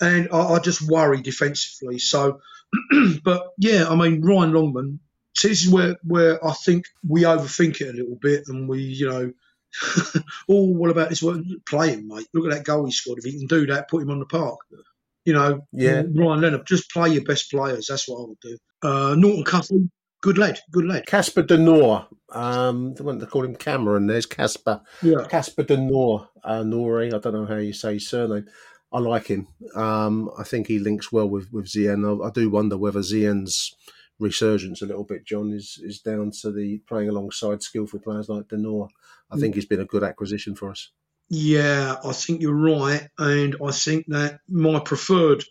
And 0.00 0.28
I, 0.32 0.38
I 0.38 0.58
just 0.60 0.82
worry 0.82 1.20
defensively. 1.22 1.98
So, 1.98 2.40
but 3.24 3.48
yeah, 3.58 3.88
I 3.88 3.94
mean 3.94 4.22
Ryan 4.22 4.52
Longman 4.52 5.00
so 5.38 5.48
this 5.48 5.62
is 5.62 5.70
where 5.70 5.96
where 6.02 6.44
I 6.44 6.52
think 6.52 6.86
we 7.06 7.22
overthink 7.22 7.80
it 7.80 7.94
a 7.94 7.96
little 7.96 8.18
bit, 8.20 8.44
and 8.48 8.68
we, 8.68 8.82
you 8.82 9.08
know, 9.08 9.32
oh, 10.48 10.66
what 10.66 10.90
about 10.90 11.10
this? 11.10 11.24
Play 11.66 11.90
him, 11.90 12.08
mate. 12.08 12.26
Look 12.34 12.46
at 12.46 12.56
that 12.56 12.64
goal 12.64 12.86
he 12.86 12.92
scored. 12.92 13.18
If 13.18 13.24
he 13.24 13.38
can 13.38 13.46
do 13.46 13.66
that, 13.66 13.88
put 13.88 14.02
him 14.02 14.10
on 14.10 14.18
the 14.18 14.26
park. 14.26 14.58
You 15.24 15.34
know, 15.34 15.60
yeah. 15.72 16.02
Ryan 16.14 16.40
Leonard, 16.40 16.66
just 16.66 16.90
play 16.90 17.10
your 17.10 17.24
best 17.24 17.50
players. 17.50 17.86
That's 17.88 18.08
what 18.08 18.22
I 18.22 18.26
would 18.28 18.40
do. 18.40 18.58
Uh, 18.82 19.14
Norton 19.14 19.44
Cuffy, 19.44 19.90
good 20.22 20.38
lad, 20.38 20.58
good 20.70 20.86
lad. 20.86 21.06
Casper 21.06 21.42
De 21.42 21.58
Norre, 21.58 22.06
um, 22.32 22.94
they 22.94 23.26
call 23.26 23.44
him 23.44 23.54
Cameron. 23.54 24.06
There's 24.06 24.26
Casper. 24.26 24.80
Yeah. 25.02 25.26
Casper 25.28 25.64
De 25.64 25.76
Norre, 25.76 26.28
uh, 26.42 26.62
Nori. 26.62 27.14
I 27.14 27.18
don't 27.18 27.34
know 27.34 27.46
how 27.46 27.56
you 27.56 27.72
say 27.72 27.94
his 27.94 28.08
surname. 28.08 28.46
I 28.90 29.00
like 29.00 29.26
him. 29.26 29.48
Um, 29.74 30.30
I 30.38 30.44
think 30.44 30.66
he 30.66 30.78
links 30.78 31.12
well 31.12 31.28
with 31.28 31.52
with 31.52 31.66
Zian. 31.66 32.24
I, 32.24 32.28
I, 32.28 32.30
do 32.30 32.48
wonder 32.48 32.78
whether 32.78 33.00
Zian's 33.00 33.74
resurgence 34.18 34.82
a 34.82 34.86
little 34.86 35.04
bit, 35.04 35.24
John, 35.24 35.52
is 35.52 35.80
is 35.82 36.00
down 36.00 36.32
to 36.42 36.52
the 36.52 36.78
playing 36.88 37.08
alongside 37.08 37.62
skillful 37.62 38.00
players 38.00 38.28
like 38.28 38.48
De 38.48 38.56
Norre. 38.56 38.88
I 39.30 39.36
think 39.36 39.52
mm. 39.52 39.56
he's 39.56 39.66
been 39.66 39.80
a 39.80 39.86
good 39.86 40.04
acquisition 40.04 40.54
for 40.54 40.70
us. 40.70 40.90
Yeah, 41.28 41.96
I 42.04 42.12
think 42.12 42.40
you're 42.40 42.54
right, 42.54 43.08
and 43.18 43.56
I 43.64 43.70
think 43.72 44.06
that 44.08 44.40
my 44.48 44.80
preferred. 44.80 45.44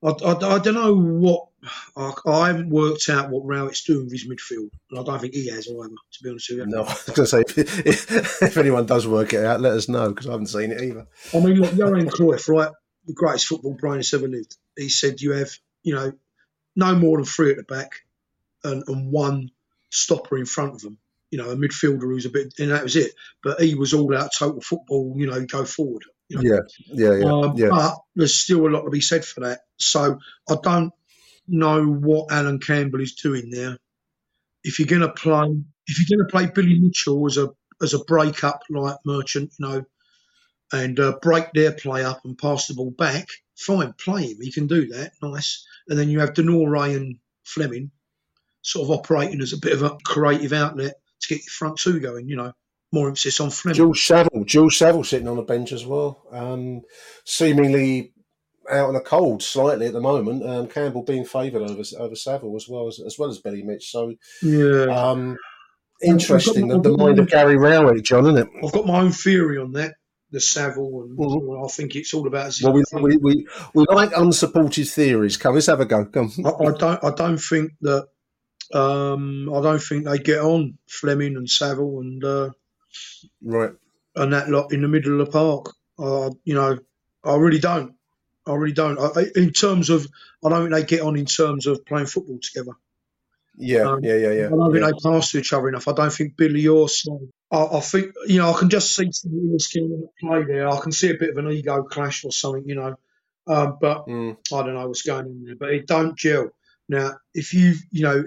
I, 0.00 0.10
I, 0.10 0.54
I 0.54 0.58
don't 0.60 0.74
know 0.74 0.94
what 0.94 1.48
I, 1.96 2.12
I, 2.26 2.46
haven't 2.48 2.70
worked 2.70 3.08
out 3.08 3.30
what 3.30 3.44
Rowett's 3.44 3.82
doing 3.82 4.04
with 4.04 4.12
his 4.12 4.28
midfield, 4.28 4.70
and 4.90 5.00
I 5.00 5.02
don't 5.02 5.18
think 5.20 5.34
he 5.34 5.48
has 5.48 5.66
either. 5.66 5.88
To 5.88 6.22
be 6.22 6.30
honest 6.30 6.50
with 6.50 6.58
you, 6.58 6.66
no. 6.66 6.82
I 6.84 6.92
was 6.92 7.02
going 7.04 7.16
to 7.16 7.26
say 7.26 7.40
if, 7.40 7.86
if, 7.86 8.42
if, 8.42 8.56
anyone 8.56 8.86
does 8.86 9.08
work 9.08 9.32
it 9.32 9.44
out, 9.44 9.60
let 9.60 9.72
us 9.72 9.88
know 9.88 10.10
because 10.10 10.28
I 10.28 10.32
haven't 10.32 10.48
seen 10.48 10.70
it 10.70 10.82
either. 10.82 11.06
I 11.34 11.40
mean, 11.40 11.54
look, 11.54 11.74
Johan 11.74 12.08
Cruyff, 12.08 12.48
right, 12.48 12.70
the 13.06 13.14
greatest 13.14 13.46
football 13.46 13.74
brain 13.74 13.96
that's 13.96 14.14
ever 14.14 14.28
lived. 14.28 14.56
He 14.76 14.88
said 14.88 15.20
you 15.20 15.32
have, 15.32 15.50
you 15.82 15.94
know, 15.94 16.12
no 16.78 16.94
more 16.94 17.18
than 17.18 17.26
three 17.26 17.50
at 17.50 17.58
the 17.58 17.62
back, 17.64 17.92
and, 18.64 18.82
and 18.86 19.12
one 19.12 19.50
stopper 19.90 20.38
in 20.38 20.46
front 20.46 20.74
of 20.74 20.80
them 20.80 20.96
you 21.30 21.38
know, 21.38 21.50
a 21.50 21.56
midfielder 21.56 22.02
who's 22.02 22.26
a 22.26 22.30
bit, 22.30 22.54
and 22.58 22.70
that 22.70 22.82
was 22.82 22.96
it. 22.96 23.12
But 23.42 23.60
he 23.60 23.74
was 23.74 23.92
all 23.92 24.16
out 24.16 24.30
total 24.36 24.60
football, 24.60 25.14
you 25.16 25.26
know, 25.26 25.44
go 25.44 25.64
forward. 25.64 26.04
You 26.28 26.36
know? 26.36 26.42
Yeah, 26.42 26.60
yeah, 26.86 27.18
yeah, 27.18 27.32
um, 27.32 27.56
yeah. 27.56 27.68
But 27.70 27.96
there's 28.16 28.36
still 28.36 28.66
a 28.66 28.70
lot 28.70 28.82
to 28.82 28.90
be 28.90 29.00
said 29.00 29.24
for 29.24 29.40
that. 29.40 29.60
So 29.76 30.18
I 30.48 30.56
don't 30.62 30.92
know 31.46 31.84
what 31.84 32.32
Allan 32.32 32.60
Campbell 32.60 33.00
is 33.00 33.14
doing 33.14 33.50
there. 33.50 33.78
If 34.64 34.78
you're 34.78 34.88
going 34.88 35.02
to 35.02 35.12
play, 35.12 35.62
if 35.86 35.98
you're 35.98 36.18
going 36.18 36.26
to 36.26 36.32
play 36.32 36.46
Billy 36.46 36.78
Mitchell 36.78 37.26
as 37.26 37.36
a 37.36 37.50
as 37.80 37.94
a 37.94 38.04
break 38.04 38.42
up 38.42 38.62
like 38.70 38.96
Merchant, 39.04 39.52
you 39.58 39.68
know, 39.68 39.84
and 40.72 40.98
uh, 41.00 41.18
break 41.22 41.52
their 41.52 41.72
play 41.72 42.04
up 42.04 42.20
and 42.24 42.38
pass 42.38 42.66
the 42.66 42.74
ball 42.74 42.90
back, 42.90 43.26
fine, 43.56 43.94
play 43.94 44.24
him. 44.24 44.38
He 44.40 44.52
can 44.52 44.66
do 44.66 44.86
that, 44.88 45.12
nice. 45.22 45.66
And 45.88 45.98
then 45.98 46.10
you 46.10 46.20
have 46.20 46.34
De 46.34 46.42
Norre 46.42 46.94
and 46.94 47.18
Flemming 47.44 47.90
sort 48.62 48.84
of 48.84 48.90
operating 48.90 49.40
as 49.40 49.52
a 49.52 49.58
bit 49.58 49.72
of 49.72 49.82
a 49.82 49.96
creative 50.04 50.52
outlet 50.52 50.94
to 51.20 51.28
get 51.28 51.38
your 51.38 51.50
front 51.50 51.78
two 51.78 52.00
going. 52.00 52.28
You 52.28 52.36
know, 52.36 52.52
more 52.92 53.08
emphasis 53.08 53.40
on 53.40 53.50
Flemming. 53.50 53.76
George 53.76 54.04
Saville, 54.04 54.44
George 54.44 54.76
Saville 54.76 55.04
sitting 55.04 55.28
on 55.28 55.36
the 55.36 55.42
bench 55.42 55.72
as 55.72 55.86
well, 55.86 56.22
um, 56.30 56.82
seemingly 57.24 58.12
out 58.70 58.88
in 58.88 58.94
the 58.94 59.00
cold 59.00 59.42
slightly 59.42 59.86
at 59.86 59.94
the 59.94 60.00
moment. 60.00 60.44
Um, 60.44 60.68
Campbell 60.68 61.02
being 61.02 61.24
favoured 61.24 61.62
over 61.62 61.82
over 61.98 62.14
Saville 62.14 62.56
as 62.56 62.68
well 62.68 62.86
as 62.86 63.00
as 63.00 63.18
well 63.18 63.30
as 63.30 63.38
Billy 63.38 63.62
Mitch. 63.62 63.90
So 63.90 64.14
yeah. 64.42 64.84
Um, 64.84 65.36
interesting, 66.02 66.68
the, 66.68 66.80
the 66.80 66.96
mind 66.96 67.18
of 67.18 67.28
Gary 67.28 67.56
Rowett, 67.56 68.04
John, 68.04 68.26
isn't 68.26 68.38
it? 68.38 68.48
I've 68.64 68.72
got 68.72 68.86
my 68.86 69.00
own 69.00 69.12
theory 69.12 69.58
on 69.58 69.72
that 69.72 69.94
the 70.30 70.40
Saville, 70.40 71.04
and 71.04 71.18
mm-hmm. 71.18 71.64
I 71.64 71.68
think 71.68 71.96
it's 71.96 72.12
all 72.14 72.26
about. 72.26 72.54
Well, 72.62 72.72
we, 72.72 72.84
we, 72.92 73.16
we, 73.16 73.46
we, 73.74 73.86
like 73.88 74.12
unsupported 74.16 74.88
theories. 74.88 75.36
Come, 75.36 75.54
let's 75.54 75.66
have 75.66 75.80
a 75.80 75.86
go. 75.86 76.04
Come. 76.04 76.32
I, 76.44 76.48
I, 76.48 76.72
don't. 76.72 77.04
I 77.04 77.10
don't 77.14 77.38
think 77.38 77.72
that 77.80 78.08
um, 78.74 79.52
I 79.52 79.62
don't 79.62 79.82
think 79.82 80.04
they 80.04 80.18
get 80.18 80.40
on 80.40 80.78
Flemming 80.86 81.36
and 81.36 81.48
Saville 81.48 82.00
and 82.00 82.24
uh, 82.24 82.50
right 83.42 83.72
and 84.18 84.32
that 84.32 84.48
lot 84.48 84.72
in 84.72 84.82
the 84.82 84.88
middle 84.88 85.20
of 85.20 85.26
the 85.26 85.32
park. 85.32 85.74
Uh, 85.98 86.30
you 86.44 86.54
know, 86.54 86.78
I 87.24 87.36
really 87.36 87.58
don't. 87.60 87.94
I 88.46 88.54
really 88.54 88.72
don't. 88.72 88.98
I, 88.98 89.26
in 89.36 89.52
terms 89.52 89.90
of, 89.90 90.06
I 90.44 90.48
don't 90.48 90.62
think 90.70 90.74
they 90.74 90.96
get 90.96 91.04
on 91.04 91.16
in 91.16 91.26
terms 91.26 91.66
of 91.66 91.84
playing 91.84 92.06
football 92.06 92.38
together. 92.42 92.72
Yeah, 93.56 93.90
um, 93.90 94.00
yeah, 94.02 94.16
yeah, 94.16 94.32
yeah. 94.32 94.46
I 94.46 94.50
don't 94.50 94.72
think 94.72 94.84
yeah. 94.84 94.90
they 94.92 95.10
pass 95.10 95.32
to 95.32 95.38
each 95.38 95.52
other 95.52 95.68
enough. 95.68 95.88
I 95.88 95.92
don't 95.92 96.12
think 96.12 96.36
Billy 96.36 96.66
or 96.68 96.88
Sloan. 96.88 97.32
I, 97.50 97.64
I, 97.64 97.80
think 97.80 98.12
you 98.26 98.38
know 98.38 98.52
I 98.52 98.58
can 98.58 98.68
just 98.68 98.94
see 98.94 99.10
some 99.12 99.58
skill 99.58 99.84
in 99.84 100.00
the 100.02 100.08
play 100.20 100.44
there. 100.44 100.68
I 100.68 100.80
can 100.80 100.92
see 100.92 101.10
a 101.10 101.18
bit 101.18 101.30
of 101.30 101.38
an 101.38 101.50
ego 101.50 101.82
clash 101.82 102.24
or 102.24 102.32
something, 102.32 102.64
you 102.66 102.74
know. 102.74 102.96
Uh, 103.46 103.72
but 103.80 104.06
mm. 104.06 104.36
I 104.52 104.62
don't 104.62 104.74
know 104.74 104.86
what's 104.86 105.02
going 105.02 105.24
on 105.24 105.44
there. 105.44 105.56
But 105.56 105.70
it 105.70 105.86
don't 105.86 106.16
gel. 106.16 106.50
Now, 106.88 107.14
if 107.34 107.54
you, 107.54 107.74
you 107.90 108.02
know, 108.02 108.24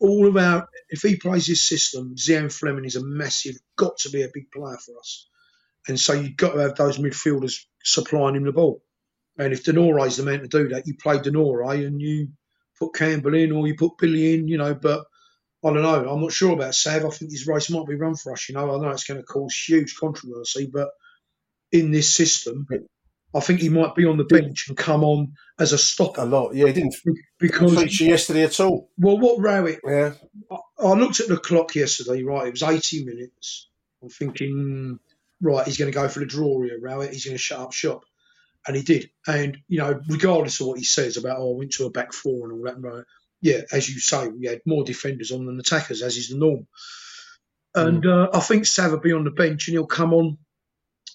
all 0.00 0.26
of 0.26 0.36
our, 0.36 0.68
if 0.88 1.02
he 1.02 1.16
plays 1.16 1.46
his 1.46 1.66
system, 1.66 2.16
Zian 2.16 2.52
Flemming 2.52 2.84
is 2.84 2.96
a 2.96 3.04
massive, 3.04 3.56
got 3.76 3.98
to 3.98 4.10
be 4.10 4.22
a 4.22 4.30
big 4.32 4.50
player 4.50 4.76
for 4.76 4.98
us. 4.98 5.28
And 5.86 6.00
so 6.00 6.14
you've 6.14 6.36
got 6.36 6.52
to 6.52 6.60
have 6.60 6.76
those 6.76 6.98
midfielders 6.98 7.64
supplying 7.82 8.36
him 8.36 8.44
the 8.44 8.52
ball. 8.52 8.82
And 9.38 9.52
if 9.52 9.64
De 9.64 9.72
is 10.04 10.16
the 10.16 10.22
man 10.22 10.40
to 10.40 10.48
do 10.48 10.68
that, 10.68 10.86
you 10.86 10.94
play 10.96 11.18
De 11.18 11.30
and 11.30 12.00
you 12.00 12.28
put 12.78 12.94
Campbell 12.94 13.34
in 13.34 13.52
or 13.52 13.66
you 13.66 13.74
put 13.74 13.98
Billy 13.98 14.34
in, 14.34 14.48
you 14.48 14.58
know. 14.58 14.74
But 14.74 15.04
I 15.64 15.72
don't 15.72 15.82
know. 15.82 16.10
I'm 16.10 16.20
not 16.20 16.32
sure 16.32 16.52
about 16.52 16.74
Sav. 16.74 17.06
I 17.06 17.08
think 17.08 17.30
his 17.30 17.46
race 17.46 17.70
might 17.70 17.86
be 17.86 17.94
run 17.94 18.16
for 18.16 18.32
us, 18.32 18.48
you 18.48 18.54
know. 18.54 18.74
I 18.74 18.78
know 18.82 18.90
it's 18.90 19.04
going 19.04 19.20
to 19.20 19.26
cause 19.26 19.54
huge 19.54 19.96
controversy, 19.96 20.68
but 20.70 20.90
in 21.72 21.90
this 21.90 22.14
system, 22.14 22.66
I 23.34 23.40
think 23.40 23.60
he 23.60 23.70
might 23.70 23.94
be 23.94 24.04
on 24.04 24.18
the 24.18 24.24
bench 24.24 24.66
and 24.68 24.76
come 24.76 25.02
on 25.02 25.32
as 25.58 25.72
a 25.72 25.78
stopper. 25.78 26.20
A 26.20 26.24
lot, 26.26 26.54
yeah. 26.54 26.66
He 26.66 26.72
didn't 26.74 26.94
because 27.38 27.74
feature 27.76 28.04
yesterday 28.04 28.44
at 28.44 28.60
all. 28.60 28.90
Well, 28.98 29.18
what 29.18 29.40
Rowett? 29.40 29.80
Yeah. 29.84 30.12
I, 30.52 30.56
I, 30.78 30.92
looked 30.92 31.20
at 31.20 31.28
the 31.28 31.38
clock 31.38 31.74
yesterday. 31.74 32.22
Right, 32.22 32.46
it 32.46 32.52
was 32.52 32.62
eighty 32.62 33.04
minutes. 33.04 33.68
I'm 34.02 34.10
thinking, 34.10 35.00
right, 35.40 35.66
he's 35.66 35.78
going 35.78 35.90
to 35.90 35.98
go 35.98 36.08
for 36.08 36.20
the 36.20 36.26
draw 36.26 36.62
here, 36.62 36.78
Rowett. 36.80 37.12
He's 37.12 37.24
going 37.24 37.36
to 37.36 37.42
shut 37.42 37.58
up 37.58 37.72
shop, 37.72 38.04
and 38.66 38.76
he 38.76 38.82
did. 38.82 39.10
And 39.26 39.58
you 39.66 39.78
know, 39.78 40.00
regardless 40.08 40.60
of 40.60 40.68
what 40.68 40.78
he 40.78 40.84
says 40.84 41.16
about, 41.16 41.38
oh, 41.38 41.54
I 41.54 41.58
went 41.58 41.72
to 41.72 41.86
a 41.86 41.90
back 41.90 42.12
four 42.12 42.48
and 42.48 42.52
all 42.52 42.64
that, 42.66 42.80
right? 42.80 43.04
Yeah, 43.44 43.60
as 43.70 43.88
you 43.88 44.00
say, 44.00 44.28
we 44.28 44.46
had 44.46 44.62
more 44.64 44.84
defenders 44.84 45.30
on 45.30 45.44
than 45.44 45.60
attackers, 45.60 46.02
as 46.02 46.16
is 46.16 46.30
the 46.30 46.38
norm. 46.38 46.66
And 47.74 48.02
mm. 48.02 48.10
uh, 48.10 48.36
I 48.36 48.40
think 48.40 48.64
Sav 48.64 48.90
will 48.90 49.00
be 49.00 49.12
on 49.12 49.24
the 49.24 49.30
bench 49.30 49.68
and 49.68 49.74
he'll 49.74 49.86
come 49.86 50.14
on, 50.14 50.38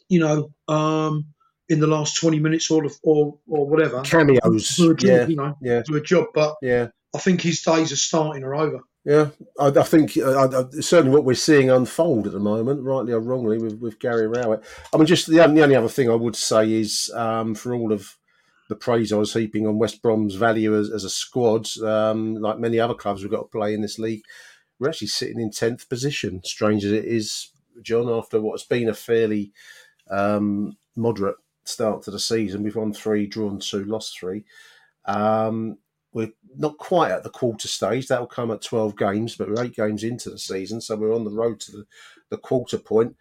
you 0.08 0.20
know. 0.20 0.54
Um, 0.74 1.34
in 1.70 1.80
the 1.80 1.88
last 1.88 2.18
20 2.20 2.40
minutes 2.40 2.70
or 2.72 2.84
or, 3.04 3.38
or 3.48 3.68
whatever. 3.68 4.02
Cameos. 4.02 4.76
Do 4.76 4.92
a 4.92 4.96
job, 4.96 5.10
yeah. 5.10 5.28
you 5.28 5.36
know, 5.36 5.56
yeah. 5.62 5.82
do 5.86 5.96
a 5.96 6.02
job. 6.02 6.28
But 6.34 6.56
yeah. 6.62 6.88
I 7.16 7.20
think 7.20 7.42
his 7.42 7.62
days 7.62 7.92
are 7.92 7.98
starting 7.98 8.44
are 8.44 8.56
over. 8.56 8.80
Yeah, 9.06 9.30
I, 9.60 9.68
I 9.68 9.84
think 9.84 10.18
uh, 10.18 10.50
I, 10.50 10.82
certainly 10.82 11.16
what 11.16 11.24
we're 11.24 11.34
seeing 11.34 11.70
unfold 11.70 12.28
at 12.28 12.34
the 12.34 12.40
moment, 12.40 12.84
rightly 12.84 13.14
or 13.14 13.20
wrongly, 13.20 13.58
with, 13.58 13.80
with 13.80 14.00
Gary 14.00 14.28
Rowett. 14.28 14.62
I 14.94 14.98
mean, 14.98 15.06
just 15.06 15.28
the, 15.28 15.38
the 15.38 15.64
only 15.64 15.76
other 15.76 15.88
thing 15.88 16.10
I 16.10 16.16
would 16.16 16.36
say 16.36 16.72
is 16.74 17.10
um, 17.16 17.56
for 17.56 17.74
all 17.74 17.94
of 17.94 18.18
the 18.70 18.76
praise 18.76 19.12
I 19.12 19.18
was 19.18 19.34
heaping 19.34 19.68
on 19.68 19.80
West 19.80 20.02
Brom's 20.02 20.36
value 20.36 20.78
as, 20.78 20.90
as 20.92 21.04
a 21.04 21.10
squad, 21.10 21.68
um, 21.84 22.36
like 22.36 22.60
many 22.60 22.80
other 22.80 22.94
clubs 22.94 23.22
we've 23.22 23.32
got 23.32 23.42
to 23.42 23.58
play 23.58 23.74
in 23.74 23.82
this 23.82 24.00
league, 24.00 24.22
we're 24.80 24.88
actually 24.88 25.08
sitting 25.08 25.42
in 25.42 25.50
10th 25.50 25.90
position, 25.90 26.42
strange 26.46 26.86
as 26.86 26.92
it 26.92 27.04
is, 27.04 27.52
John, 27.82 28.08
after 28.08 28.40
what's 28.40 28.64
been 28.64 28.88
a 28.88 28.94
fairly 28.94 29.52
um, 30.10 30.78
moderate 30.96 31.36
start 31.66 32.04
to 32.04 32.12
the 32.12 32.20
season. 32.20 32.64
We've 32.64 32.76
won 32.76 32.94
three, 32.94 33.26
drawn 33.26 33.60
two, 33.60 33.84
lost 33.84 34.18
three. 34.18 34.46
Um, 35.06 35.80
we're 36.14 36.32
not 36.56 36.78
quite 36.78 37.12
at 37.12 37.24
the 37.24 37.30
quarter 37.30 37.68
stage. 37.68 38.08
That'll 38.08 38.28
come 38.28 38.52
at 38.52 38.62
12 38.62 38.96
games, 38.98 39.36
but 39.36 39.50
we're 39.50 39.64
eight 39.64 39.76
games 39.76 40.04
into 40.04 40.30
the 40.30 40.40
season. 40.40 40.80
So 40.80 40.96
we're 40.96 41.16
on 41.16 41.24
the 41.24 41.32
road 41.32 41.60
to 41.62 41.72
the, 41.72 41.86
the 42.30 42.38
quarter 42.38 42.78
point 42.78 43.16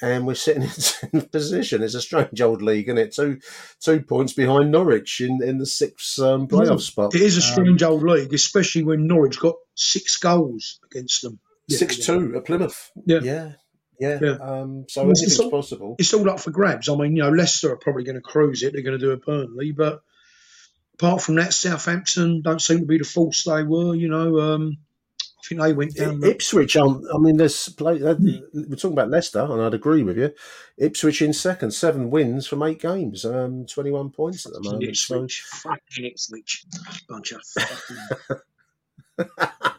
and 0.00 0.26
we're 0.26 0.34
sitting 0.34 0.62
in 1.12 1.22
position. 1.22 1.82
It's 1.82 1.94
a 1.94 2.00
strange 2.00 2.40
old 2.40 2.62
league, 2.62 2.88
isn't 2.88 2.98
it? 2.98 3.14
Two 3.14 3.40
two 3.80 4.02
points 4.02 4.32
behind 4.32 4.70
Norwich 4.70 5.20
in, 5.20 5.42
in 5.42 5.58
the 5.58 5.66
sixth 5.66 6.18
um, 6.20 6.48
playoff 6.48 6.80
spot. 6.80 7.14
It 7.14 7.22
is 7.22 7.36
a 7.36 7.42
strange 7.42 7.82
um, 7.82 7.92
old 7.92 8.02
league, 8.02 8.32
especially 8.32 8.84
when 8.84 9.06
Norwich 9.06 9.38
got 9.38 9.56
six 9.74 10.16
goals 10.16 10.80
against 10.90 11.22
them. 11.22 11.40
Six 11.68 11.98
two 11.98 12.34
at 12.36 12.44
Plymouth. 12.44 12.90
Yeah. 13.04 13.20
Yeah. 13.22 13.52
Yeah. 14.00 14.18
yeah. 14.22 14.36
Um, 14.40 14.84
so 14.88 15.10
it's, 15.10 15.22
it's 15.22 15.40
all, 15.40 15.50
possible. 15.50 15.96
It's 15.98 16.14
all 16.14 16.30
up 16.30 16.40
for 16.40 16.50
grabs. 16.50 16.88
I 16.88 16.94
mean, 16.94 17.16
you 17.16 17.22
know, 17.22 17.30
Leicester 17.30 17.72
are 17.72 17.76
probably 17.76 18.04
going 18.04 18.14
to 18.14 18.22
cruise 18.22 18.62
it. 18.62 18.72
They're 18.72 18.82
going 18.82 18.98
to 18.98 19.04
do 19.04 19.10
a 19.10 19.16
Burnley, 19.16 19.72
but 19.72 20.00
apart 20.94 21.22
from 21.22 21.36
that, 21.36 21.52
Southampton 21.52 22.42
don't 22.42 22.62
seem 22.62 22.80
to 22.80 22.86
be 22.86 22.98
the 22.98 23.04
force 23.04 23.44
they 23.44 23.64
were. 23.64 23.94
You 23.94 24.08
know, 24.08 24.38
um, 24.38 24.78
I 25.38 25.46
think 25.48 25.60
they 25.60 25.72
went 25.72 25.94
down. 25.94 26.22
Ipswich, 26.24 26.76
um, 26.76 27.02
I 27.14 27.18
mean, 27.18 27.36
there's 27.36 27.68
play, 27.70 28.02
uh, 28.02 28.16
we're 28.52 28.76
talking 28.76 28.92
about 28.92 29.10
Leicester, 29.10 29.40
and 29.40 29.62
I'd 29.62 29.74
agree 29.74 30.02
with 30.02 30.18
you. 30.18 30.32
Ipswich 30.76 31.22
in 31.22 31.32
second, 31.32 31.70
seven 31.70 32.10
wins 32.10 32.46
from 32.46 32.62
eight 32.62 32.80
games, 32.80 33.24
um, 33.24 33.64
21 33.66 34.10
points 34.10 34.46
at 34.46 34.52
the 34.52 34.60
moment. 34.62 34.82
Ipswich, 34.82 35.44
so. 35.46 35.70
fucking 35.70 36.06
Ipswich, 36.06 36.64
bunch 37.08 37.32
of 37.32 37.42
fucking. 37.44 38.40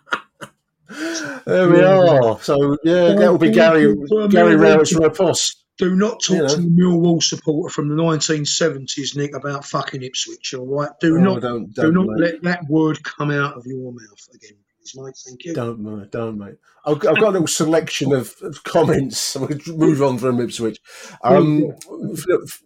There 1.45 1.69
we 1.69 1.81
are. 1.81 2.39
So 2.41 2.77
yeah, 2.83 3.13
that 3.13 3.31
will 3.31 3.37
be 3.37 3.51
Gary 3.51 3.95
Gary 4.29 4.55
Rowett's 4.55 4.93
riposte. 4.93 5.63
Do 5.77 5.95
not 5.95 6.21
talk 6.21 6.29
you 6.29 6.37
know. 6.39 6.47
to 6.47 6.55
the 6.57 6.67
Millwall 6.67 7.23
supporter 7.23 7.71
from 7.71 7.87
the 7.87 7.95
1970s, 7.95 9.15
Nick, 9.15 9.33
about 9.33 9.63
fucking 9.63 10.03
Ipswich. 10.03 10.53
All 10.53 10.65
right, 10.65 10.89
do 10.99 11.19
not 11.19 11.41
don't, 11.41 11.73
don't, 11.73 11.85
do 11.85 11.91
not 11.91 12.07
mate. 12.07 12.19
let 12.19 12.41
that 12.43 12.69
word 12.69 13.01
come 13.03 13.31
out 13.31 13.55
of 13.55 13.65
your 13.65 13.93
mouth 13.93 14.27
again. 14.33 14.57
Mate. 14.95 15.17
Thank 15.25 15.45
you. 15.45 15.53
Don't, 15.53 15.79
mate. 15.79 16.11
Don't, 16.11 16.37
mate. 16.37 16.55
I've, 16.85 16.95
I've 16.95 17.01
got 17.01 17.29
a 17.29 17.31
little 17.31 17.47
selection 17.47 18.13
of, 18.13 18.35
of 18.41 18.63
comments. 18.63 19.35
We'll 19.35 19.77
move 19.77 20.01
on 20.01 20.17
from 20.17 20.39
Ipswich. 20.39 20.79
Um, 21.23 21.73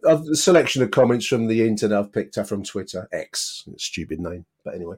a 0.06 0.36
selection 0.36 0.84
of 0.84 0.92
comments 0.92 1.28
from 1.28 1.48
the 1.48 1.66
internet 1.68 1.98
I've 1.98 2.14
picked 2.14 2.38
up 2.38 2.48
from 2.48 2.64
Twitter. 2.64 3.08
X, 3.12 3.68
stupid 3.78 4.20
name, 4.20 4.46
but 4.64 4.76
anyway. 4.76 4.98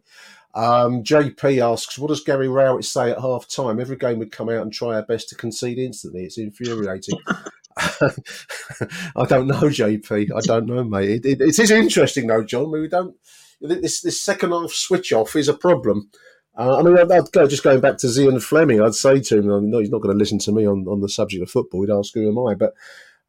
Um, 0.53 1.03
JP 1.03 1.61
asks, 1.73 1.99
what 1.99 2.07
does 2.07 2.23
Gary 2.23 2.47
Rowett 2.47 2.85
say 2.85 3.11
at 3.11 3.19
half 3.19 3.47
time? 3.47 3.79
Every 3.79 3.97
game 3.97 4.19
would 4.19 4.31
come 4.31 4.49
out 4.49 4.61
and 4.61 4.71
try 4.71 4.95
our 4.95 5.03
best 5.03 5.29
to 5.29 5.35
concede 5.35 5.77
instantly. 5.77 6.23
It's 6.23 6.37
infuriating. 6.37 7.19
I 7.77 9.25
don't 9.27 9.47
know, 9.47 9.63
JP. 9.63 10.31
I 10.33 10.39
don't 10.45 10.65
know, 10.65 10.83
mate. 10.83 11.09
It, 11.09 11.25
it, 11.25 11.41
it 11.41 11.59
is 11.59 11.71
interesting, 11.71 12.27
though, 12.27 12.43
John. 12.43 12.71
We 12.71 12.87
don't. 12.87 13.15
This 13.59 14.01
this 14.01 14.21
second 14.21 14.51
half 14.51 14.71
switch 14.71 15.11
off 15.11 15.35
is 15.35 15.47
a 15.47 15.53
problem. 15.53 16.09
Uh, 16.57 16.79
I 16.79 16.83
mean, 16.83 16.97
I'd, 16.97 17.11
I'd 17.11 17.31
go, 17.31 17.47
just 17.47 17.63
going 17.63 17.81
back 17.81 17.97
to 17.97 18.07
Zian 18.07 18.41
Flemming, 18.41 18.81
I'd 18.81 18.95
say 18.95 19.19
to 19.19 19.39
him, 19.39 19.69
no, 19.69 19.79
he's 19.79 19.89
not 19.89 20.01
going 20.01 20.15
to 20.15 20.19
listen 20.19 20.39
to 20.39 20.51
me 20.51 20.65
on, 20.65 20.87
on 20.87 21.01
the 21.01 21.09
subject 21.09 21.43
of 21.43 21.49
football. 21.49 21.81
He'd 21.81 21.91
ask 21.91 22.13
who 22.13 22.29
am 22.29 22.47
I, 22.47 22.55
but 22.55 22.73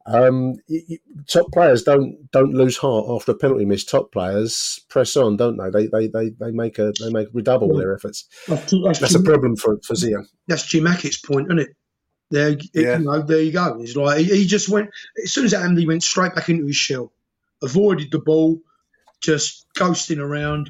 um, 0.07 0.55
you, 0.67 0.81
you, 0.87 0.97
top 1.27 1.51
players 1.51 1.83
don't 1.83 2.31
don't 2.31 2.53
lose 2.53 2.77
heart 2.77 3.07
after 3.09 3.33
a 3.33 3.35
penalty 3.35 3.65
miss. 3.65 3.83
Top 3.83 4.11
players 4.13 4.79
press 4.87 5.17
on, 5.17 5.35
don't 5.35 5.57
they? 5.57 5.69
They 5.69 5.87
they 5.87 6.07
they, 6.07 6.29
they 6.29 6.51
make 6.51 6.79
a 6.79 6.93
they 6.99 7.11
make 7.11 7.27
redouble 7.33 7.75
their 7.75 7.93
efforts. 7.93 8.25
That's, 8.47 8.73
that's, 8.83 8.99
that's 8.99 9.15
a 9.15 9.21
problem 9.21 9.57
for 9.57 9.77
for 9.83 9.95
Zian. 9.95 10.25
That's 10.47 10.65
Jim 10.65 10.85
Hackett's 10.85 11.17
point, 11.17 11.47
isn't 11.47 11.59
it? 11.59 11.69
There, 12.29 12.57
yeah. 12.73 12.97
you 12.97 13.05
know, 13.05 13.21
there 13.21 13.41
you 13.41 13.51
go. 13.51 13.79
He's 13.79 13.97
like 13.97 14.19
he, 14.19 14.25
he, 14.25 14.45
just 14.45 14.69
went 14.69 14.89
as 15.23 15.33
soon 15.33 15.45
as 15.45 15.51
that 15.51 15.59
happened, 15.59 15.79
he 15.79 15.87
went 15.87 16.03
straight 16.03 16.35
back 16.35 16.49
into 16.49 16.65
his 16.65 16.75
shell, 16.75 17.11
avoided 17.61 18.11
the 18.11 18.19
ball, 18.19 18.59
just 19.21 19.65
ghosting 19.77 20.19
around. 20.19 20.69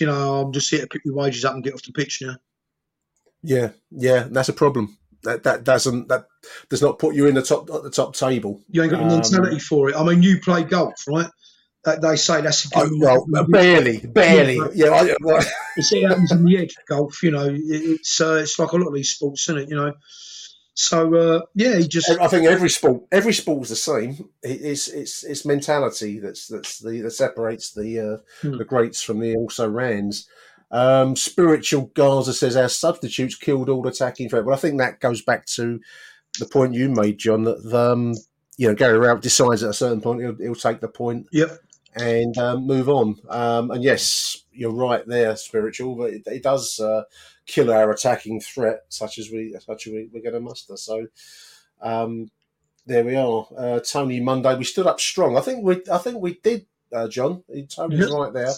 You 0.00 0.06
know, 0.06 0.40
I'm 0.40 0.52
just 0.52 0.70
here 0.70 0.80
to 0.80 0.86
pick 0.86 1.04
your 1.04 1.14
wages 1.14 1.44
up 1.44 1.54
and 1.54 1.62
get 1.62 1.74
off 1.74 1.82
the 1.82 1.92
pitch 1.92 2.22
now. 2.22 2.36
Yeah, 3.42 3.70
yeah, 3.90 4.26
that's 4.30 4.48
a 4.48 4.54
problem. 4.54 4.96
That 5.22 5.42
that 5.44 5.64
doesn't 5.64 6.08
that 6.08 6.26
does 6.68 6.82
not 6.82 6.98
put 6.98 7.14
you 7.14 7.26
in 7.26 7.34
the 7.34 7.42
top 7.42 7.70
at 7.70 7.82
the 7.82 7.90
top 7.90 8.14
table. 8.14 8.62
You 8.70 8.82
ain't 8.82 8.90
got 8.90 9.00
the 9.00 9.06
mentality 9.06 9.56
um, 9.56 9.60
for 9.60 9.88
it. 9.90 9.96
I 9.96 10.04
mean, 10.04 10.22
you 10.22 10.40
play 10.40 10.64
golf, 10.64 10.94
right? 11.08 11.30
they 11.94 12.16
say 12.16 12.40
that's 12.40 12.64
a 12.64 12.68
good 12.68 12.90
well, 12.98 13.24
barely, 13.48 13.98
barely. 13.98 14.58
Yeah, 14.74 14.88
I, 14.88 15.14
well. 15.20 15.42
you 15.76 15.82
see 15.82 16.02
it 16.02 16.08
happens 16.08 16.32
in 16.32 16.44
the 16.44 16.58
edge 16.58 16.74
golf. 16.88 17.22
You 17.22 17.30
know, 17.30 17.46
it, 17.46 17.60
it's 17.60 18.20
uh, 18.20 18.40
it's 18.42 18.58
like 18.58 18.72
a 18.72 18.76
lot 18.76 18.88
of 18.88 18.94
these 18.94 19.10
sports, 19.10 19.48
isn't 19.48 19.62
it? 19.62 19.68
You 19.68 19.76
know, 19.76 19.92
so 20.76 21.14
uh, 21.14 21.40
yeah, 21.54 21.78
he 21.78 21.88
just. 21.88 22.10
I 22.20 22.28
think 22.28 22.44
every 22.44 22.68
sport, 22.68 23.04
every 23.10 23.32
sport's 23.32 23.70
the 23.70 23.76
same. 23.76 24.28
It's 24.42 24.88
it's 24.88 25.24
it's 25.24 25.46
mentality 25.46 26.20
that's 26.20 26.48
that's 26.48 26.80
the 26.80 27.00
that 27.00 27.12
separates 27.12 27.72
the 27.72 27.98
uh, 27.98 28.16
hmm. 28.42 28.58
the 28.58 28.64
greats 28.64 29.00
from 29.00 29.20
the 29.20 29.34
also 29.36 29.68
rans. 29.68 30.28
Um, 30.70 31.16
spiritual 31.16 31.90
Gaza 31.94 32.34
says 32.34 32.56
our 32.56 32.68
substitutes 32.68 33.36
killed 33.36 33.70
all 33.70 33.86
attacking 33.86 34.28
threat. 34.28 34.44
Well, 34.44 34.54
I 34.54 34.58
think 34.58 34.78
that 34.78 35.00
goes 35.00 35.22
back 35.22 35.46
to 35.46 35.80
the 36.38 36.46
point 36.46 36.74
you 36.74 36.90
made, 36.90 37.16
John. 37.16 37.44
That 37.44 37.72
um, 37.72 38.12
you 38.58 38.68
know 38.68 38.74
Gary 38.74 38.98
Rowett 38.98 39.22
decides 39.22 39.62
at 39.62 39.70
a 39.70 39.74
certain 39.74 40.02
point 40.02 40.20
he'll, 40.20 40.36
he'll 40.36 40.54
take 40.54 40.80
the 40.80 40.88
point. 40.88 41.26
Yep. 41.32 41.58
And 41.94 42.36
um, 42.36 42.66
move 42.66 42.90
on. 42.90 43.16
Um, 43.30 43.70
and 43.70 43.82
yes, 43.82 44.44
you're 44.52 44.74
right 44.74 45.06
there, 45.06 45.34
spiritual, 45.36 45.94
but 45.94 46.10
it, 46.10 46.22
it 46.26 46.42
does 46.42 46.78
uh, 46.78 47.04
kill 47.46 47.72
our 47.72 47.90
attacking 47.90 48.40
threat, 48.40 48.80
such 48.88 49.18
as 49.18 49.30
we 49.30 49.56
such 49.60 49.86
as 49.86 49.92
we, 49.92 50.08
we're 50.12 50.22
going 50.22 50.34
to 50.34 50.40
muster. 50.40 50.76
So. 50.76 51.06
Um, 51.80 52.30
there 52.86 53.04
we 53.04 53.16
are, 53.16 53.46
uh, 53.58 53.80
Tony 53.80 54.20
Monday. 54.20 54.56
We 54.56 54.64
stood 54.64 54.86
up 54.86 55.00
strong. 55.00 55.36
I 55.36 55.40
think 55.40 55.64
we, 55.64 55.82
I 55.92 55.98
think 55.98 56.20
we 56.20 56.38
did, 56.42 56.66
uh, 56.92 57.08
John. 57.08 57.42
Tony's 57.68 58.12
right 58.12 58.32
there. 58.32 58.52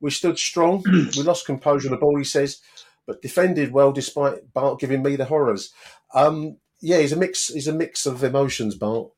We 0.00 0.10
stood 0.10 0.38
strong. 0.38 0.82
we 1.16 1.22
lost 1.22 1.46
composure 1.46 1.88
on 1.88 1.92
the 1.92 1.98
ball, 1.98 2.18
he 2.18 2.24
says, 2.24 2.60
but 3.06 3.22
defended 3.22 3.72
well 3.72 3.92
despite 3.92 4.52
Bart 4.52 4.80
giving 4.80 5.02
me 5.02 5.16
the 5.16 5.24
horrors. 5.24 5.72
Um, 6.14 6.58
yeah, 6.80 6.98
he's 6.98 7.12
a 7.12 7.16
mix. 7.16 7.48
He's 7.48 7.68
a 7.68 7.72
mix 7.72 8.06
of 8.06 8.22
emotions, 8.22 8.74
Bart. 8.74 9.10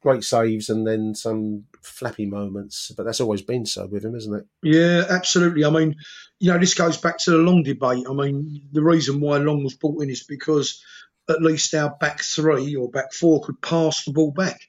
Great 0.00 0.24
saves 0.24 0.68
and 0.70 0.86
then 0.86 1.14
some 1.14 1.64
flappy 1.82 2.26
moments, 2.26 2.92
but 2.96 3.04
that's 3.04 3.20
always 3.20 3.42
been 3.42 3.66
so 3.66 3.86
with 3.86 4.04
him, 4.04 4.14
isn't 4.14 4.34
it? 4.34 4.46
Yeah, 4.62 5.04
absolutely. 5.08 5.64
I 5.64 5.70
mean, 5.70 5.96
you 6.38 6.52
know, 6.52 6.58
this 6.58 6.74
goes 6.74 6.96
back 6.96 7.18
to 7.18 7.30
the 7.32 7.38
Long 7.38 7.62
debate. 7.62 8.06
I 8.08 8.12
mean, 8.12 8.62
the 8.72 8.82
reason 8.82 9.20
why 9.20 9.38
Long 9.38 9.64
was 9.64 9.74
brought 9.74 10.02
in 10.02 10.10
is 10.10 10.22
because 10.22 10.82
at 11.28 11.42
least 11.42 11.74
our 11.74 11.90
back 11.90 12.22
three 12.22 12.74
or 12.76 12.90
back 12.90 13.12
four 13.12 13.42
could 13.42 13.60
pass 13.60 14.04
the 14.04 14.12
ball 14.12 14.32
back. 14.32 14.60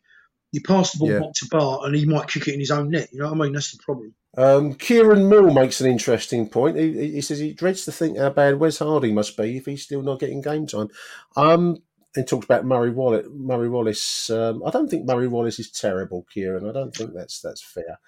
You 0.52 0.62
pass 0.62 0.92
the 0.92 1.00
ball 1.00 1.12
yeah. 1.12 1.20
back 1.20 1.34
to 1.36 1.48
Bart, 1.52 1.86
and 1.86 1.96
he 1.96 2.06
might 2.06 2.28
kick 2.28 2.48
it 2.48 2.56
in 2.56 2.60
his 2.60 2.72
own 2.72 2.90
net. 2.90 3.10
You 3.12 3.20
know 3.20 3.32
what 3.32 3.36
I 3.36 3.44
mean? 3.44 3.54
That's 3.54 3.72
the 3.72 3.84
problem. 3.84 4.16
Um, 4.36 4.74
Kieran 4.74 5.30
Mill 5.30 5.54
makes 5.54 5.82
an 5.82 5.90
interesting 5.90 6.50
point. 6.50 6.78
He, 6.78 7.12
he, 7.14 7.22
says 7.22 7.40
he 7.40 7.54
dreads 7.54 7.86
to 7.86 7.92
think 7.92 8.18
how 8.18 8.30
bad 8.30 8.60
Wes 8.60 8.80
Harding 8.80 9.16
must 9.16 9.38
be 9.38 9.58
if 9.58 9.66
he's 9.66 9.84
still 9.84 10.02
not 10.02 10.20
getting 10.20 10.42
game 10.42 10.66
time. 10.66 10.90
Um, 11.36 11.78
and 12.16 12.28
talks 12.28 12.45
about 12.45 12.66
Murray 12.66 12.89
Wallace. 12.89 13.28
Murray 13.32 13.70
Wallace. 13.70 14.30
Um, 14.30 14.64
I 14.66 14.72
don't 14.72 14.89
think 14.89 15.05
Murray 15.05 15.28
Wallace 15.28 15.60
is 15.60 15.72
terrible, 15.72 16.26
Kieran. 16.34 16.68
I 16.68 16.72
don't 16.72 16.95
think 16.95 17.14
that's 17.14 17.41
that's 17.41 17.62
fair. 17.62 17.99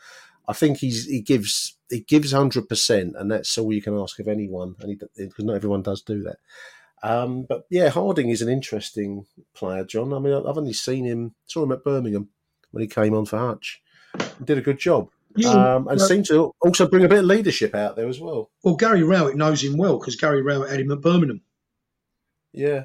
I 0.47 0.54
think 0.54 0.78
he's 0.78 1.06
he 1.06 1.22
gives 1.22 1.78
he 1.89 2.02
gives 2.02 2.32
hundred 2.32 2.68
percent, 2.68 3.16
and 3.18 3.32
that's 3.32 3.58
all 3.58 3.74
you 3.74 3.82
can 3.82 3.97
ask 3.97 4.20
of 4.20 4.28
anyone. 4.28 4.76
And 4.80 4.99
because 5.16 5.45
not 5.45 5.56
everyone 5.56 5.82
does 5.84 6.02
do 6.02 6.24
that. 6.24 6.38
Um, 7.04 7.45
but 7.47 7.64
yeah, 7.70 7.89
Harding 7.89 8.30
is 8.30 8.41
an 8.41 8.49
interesting 8.49 9.26
player, 9.56 9.84
John. 9.84 10.14
I 10.14 10.20
mean, 10.20 10.34
I've 10.34 10.58
only 10.58 10.74
seen 10.74 11.06
him 11.06 11.34
saw 11.45 11.64
him 11.64 11.72
at 11.72 11.84
Birmingham 11.84 12.30
when 12.72 12.82
he 12.82 12.88
came 12.88 13.14
on 13.14 13.26
for 13.26 13.39
Hutch. 13.39 13.82
He 14.39 14.45
did 14.45 14.58
a 14.58 14.62
good 14.62 14.78
job 14.78 15.10
um, 15.45 15.88
and 15.88 16.02
seemed 16.02 16.26
to 16.26 16.54
also 16.62 16.88
bring 16.88 17.06
a 17.06 17.08
bit 17.08 17.20
of 17.20 17.26
leadership 17.26 17.76
out 17.76 17.95
there 17.95 18.08
as 18.08 18.20
well. 18.20 18.52
Well, 18.64 18.76
Gary 18.76 19.04
Rowett 19.04 19.36
knows 19.36 19.64
him 19.64 19.78
well 19.78 19.97
because 19.97 20.16
Gary 20.16 20.41
Rowett 20.41 20.70
had 20.70 20.80
him 20.80 20.91
at 20.91 21.02
Birmingham. 21.02 21.41
Yeah. 22.54 22.84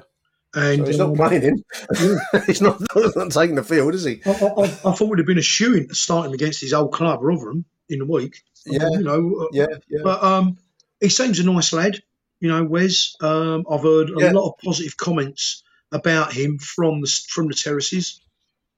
And 0.57 0.79
so 0.79 0.85
he's 0.85 0.97
not 0.97 1.09
um, 1.09 1.15
playing 1.15 1.41
him. 1.43 1.63
He's 2.47 2.61
not, 2.61 2.81
not, 2.95 3.31
taking 3.31 3.55
the 3.55 3.63
field, 3.63 3.93
is 3.93 4.05
he? 4.05 4.21
I, 4.25 4.31
I, 4.31 4.63
I 4.63 4.65
thought 4.65 5.01
it 5.01 5.07
would 5.07 5.19
have 5.19 5.27
been 5.27 5.37
a 5.37 5.43
shoe 5.43 5.85
to 5.85 5.93
start 5.93 6.25
him 6.25 6.33
against 6.33 6.61
his 6.61 6.73
old 6.73 6.91
club, 6.91 7.19
Rotherham, 7.21 7.65
in 7.89 7.99
the 7.99 8.05
week. 8.05 8.41
Yeah. 8.65 8.89
you 8.89 9.03
know, 9.03 9.35
uh, 9.41 9.47
yeah, 9.51 9.67
yeah. 9.87 9.99
But 10.03 10.23
um, 10.23 10.57
he 10.99 11.09
seems 11.09 11.37
a 11.37 11.43
nice 11.43 11.73
lad, 11.73 12.01
you 12.39 12.49
know, 12.49 12.63
Wes. 12.63 13.15
Um, 13.21 13.65
I've 13.69 13.83
heard 13.83 14.09
a 14.09 14.13
yeah. 14.17 14.31
lot 14.31 14.49
of 14.49 14.57
positive 14.63 14.97
comments 14.97 15.61
about 15.91 16.33
him 16.33 16.57
from 16.57 17.01
the 17.01 17.21
from 17.29 17.49
the 17.49 17.53
terraces. 17.53 18.19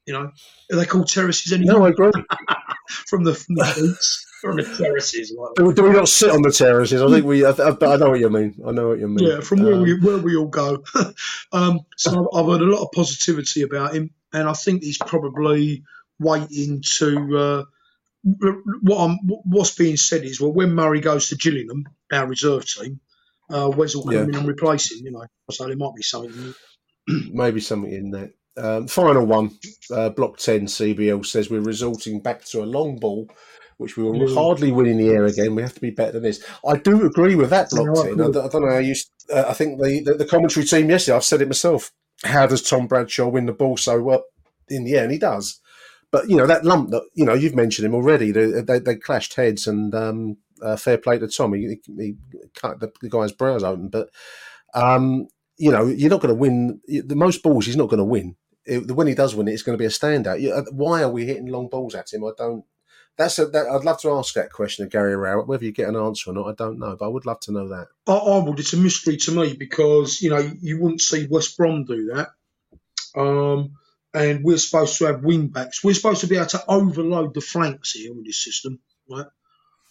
You 0.05 0.13
know, 0.13 0.31
are 0.71 0.75
they 0.75 0.85
called 0.85 1.07
terraces 1.07 1.53
anymore? 1.53 1.79
No, 1.79 1.85
I 1.85 1.89
agree. 1.89 2.11
from 2.87 3.23
the 3.23 3.35
from 3.35 3.55
the 3.55 3.97
from 4.39 4.57
the 4.57 4.63
terraces. 4.63 5.33
Like 5.37 5.55
do, 5.55 5.73
do, 5.73 5.83
we 5.83 5.89
not 5.91 6.07
sit 6.07 6.31
on 6.31 6.41
the 6.41 6.51
terraces? 6.51 7.01
I 7.01 7.09
think 7.09 7.25
we. 7.25 7.45
I, 7.45 7.51
I, 7.51 7.97
know 7.97 8.09
what 8.09 8.19
you 8.19 8.29
mean. 8.29 8.55
I 8.65 8.71
know 8.71 8.89
what 8.89 8.99
you 8.99 9.07
mean. 9.07 9.27
Yeah, 9.27 9.41
from 9.41 9.63
where 9.63 9.75
um, 9.75 9.83
we 9.83 9.99
where 9.99 10.17
we 10.17 10.35
all 10.35 10.47
go. 10.47 10.83
um, 11.51 11.81
so 11.97 12.29
I've 12.33 12.45
heard 12.45 12.61
a 12.61 12.65
lot 12.65 12.83
of 12.83 12.91
positivity 12.93 13.63
about 13.63 13.93
him, 13.93 14.11
and 14.33 14.47
I 14.47 14.53
think 14.53 14.83
he's 14.83 14.97
probably 14.97 15.83
waiting 16.19 16.81
to. 16.97 17.37
Uh, 17.37 17.63
what 18.81 18.97
I'm, 18.97 19.17
what's 19.45 19.75
being 19.75 19.95
said 19.95 20.23
is, 20.23 20.41
well, 20.41 20.51
when 20.51 20.73
Murray 20.73 20.99
goes 20.99 21.29
to 21.29 21.37
Gillingham, 21.37 21.85
our 22.11 22.27
reserve 22.27 22.65
team, 22.65 22.99
uh, 23.49 23.71
Wes 23.73 23.95
will 23.95 24.03
come 24.03 24.13
yeah. 24.13 24.23
in 24.23 24.35
and 24.35 24.47
replace 24.47 24.91
him. 24.91 25.05
You 25.05 25.11
know, 25.11 25.25
so 25.51 25.67
there 25.67 25.77
might 25.77 25.95
be 25.95 26.03
something. 26.03 26.53
Maybe 27.07 27.61
something 27.61 27.91
in 27.91 28.11
that. 28.11 28.33
Um, 28.57 28.87
final 28.87 29.25
one, 29.25 29.51
uh, 29.89 30.09
Block 30.09 30.37
10 30.37 30.65
CBL 30.65 31.25
says 31.25 31.49
we're 31.49 31.61
resorting 31.61 32.19
back 32.19 32.43
to 32.45 32.61
a 32.61 32.65
long 32.65 32.97
ball, 32.97 33.29
which 33.79 33.97
we 33.97 34.03
will 34.03 34.13
mm. 34.13 34.33
hardly 34.33 34.71
win 34.71 34.87
in 34.87 34.97
the 34.97 35.09
air 35.09 35.25
again. 35.25 35.55
We 35.55 35.61
have 35.61 35.73
to 35.73 35.81
be 35.81 35.89
better 35.89 36.13
than 36.13 36.23
this. 36.23 36.43
I 36.67 36.77
do 36.77 37.05
agree 37.05 37.35
with 37.35 37.49
that, 37.49 37.69
Block 37.69 38.05
10. 38.05 38.19
I, 38.19 38.25
I, 38.25 38.47
don't 38.47 38.65
know 38.65 38.71
how 38.71 38.77
you. 38.77 38.95
Uh, 39.33 39.45
I 39.47 39.53
think 39.53 39.81
the, 39.81 40.01
the, 40.03 40.13
the, 40.15 40.25
commentary 40.25 40.65
team 40.65 40.89
yesterday, 40.89 41.15
I've 41.15 41.23
said 41.23 41.41
it 41.41 41.47
myself. 41.47 41.91
How 42.23 42.45
does 42.45 42.61
Tom 42.61 42.87
Bradshaw 42.87 43.29
win 43.29 43.45
the 43.45 43.53
ball 43.53 43.77
so 43.77 44.01
well 44.01 44.23
in 44.67 44.83
the 44.83 44.95
air? 44.95 45.03
And 45.03 45.11
he 45.13 45.17
does. 45.17 45.59
But, 46.11 46.29
you 46.29 46.35
know, 46.35 46.47
that 46.47 46.65
lump 46.65 46.89
that, 46.91 47.03
you 47.13 47.25
know, 47.25 47.33
you've 47.33 47.55
mentioned 47.55 47.85
him 47.85 47.95
already. 47.95 48.31
They, 48.31 48.61
they, 48.61 48.79
they 48.79 48.95
clashed 48.95 49.35
heads 49.35 49.67
and 49.67 49.93
um, 49.95 50.37
uh, 50.61 50.75
fair 50.75 50.97
play 50.97 51.17
to 51.19 51.27
Tom. 51.27 51.53
He, 51.53 51.79
he 51.97 52.15
cut 52.55 52.79
the, 52.79 52.91
the, 53.01 53.09
guy's 53.09 53.31
brows 53.31 53.63
open. 53.63 53.89
But, 53.89 54.09
um, 54.73 55.27
you 55.57 55.71
know, 55.71 55.85
you're 55.85 56.09
not 56.09 56.21
going 56.21 56.33
to 56.33 56.39
win. 56.39 56.81
The 56.87 57.15
most 57.15 57.43
balls, 57.43 57.65
he's 57.65 57.77
not 57.77 57.89
going 57.89 57.99
to 57.99 58.03
win 58.03 58.35
it, 58.69 58.91
when 58.91 59.07
he 59.07 59.15
does 59.15 59.35
win 59.35 59.47
it, 59.47 59.53
it's 59.53 59.63
going 59.63 59.77
to 59.77 59.81
be 59.81 59.85
a 59.85 59.89
standout. 59.89 60.45
Uh, 60.51 60.63
why 60.71 61.01
are 61.01 61.09
we 61.09 61.25
hitting 61.25 61.47
long 61.47 61.67
balls 61.67 61.95
at 61.95 62.13
him? 62.13 62.23
I 62.23 62.31
don't. 62.37 62.63
That's 63.19 63.37
a, 63.37 63.47
that, 63.47 63.67
I'd 63.67 63.83
love 63.83 63.99
to 64.03 64.11
ask 64.11 64.33
that 64.35 64.53
question 64.53 64.85
of 64.85 64.91
Gary 64.91 65.13
Rowett. 65.13 65.45
Whether 65.45 65.65
you 65.65 65.73
get 65.73 65.89
an 65.89 65.97
answer 65.97 66.31
or 66.31 66.33
not, 66.33 66.47
I 66.47 66.53
don't 66.53 66.79
know, 66.79 66.95
but 66.95 67.03
I 67.03 67.09
would 67.09 67.25
love 67.25 67.41
to 67.41 67.51
know 67.51 67.67
that. 67.67 67.87
I, 68.07 68.13
I 68.13 68.41
would. 68.41 68.57
It's 68.61 68.71
a 68.71 68.77
mystery 68.77 69.17
to 69.17 69.31
me 69.33 69.57
because 69.59 70.21
you 70.21 70.29
know 70.29 70.37
you 70.61 70.79
wouldn't 70.79 71.01
see 71.01 71.27
West 71.29 71.57
Brom 71.57 71.83
do 71.83 72.13
that. 72.13 72.29
Um, 73.19 73.73
and 74.13 74.41
we're 74.41 74.57
supposed 74.57 74.97
to 74.99 75.05
have 75.07 75.25
wing 75.25 75.47
backs. 75.47 75.83
We're 75.83 75.95
supposed 75.95 76.21
to 76.21 76.27
be 76.27 76.37
able 76.37 76.47
to 76.47 76.63
overload 76.69 77.33
the 77.33 77.41
flanks 77.41 77.91
here 77.91 78.13
with 78.13 78.25
this 78.25 78.41
system, 78.41 78.79
right? 79.09 79.25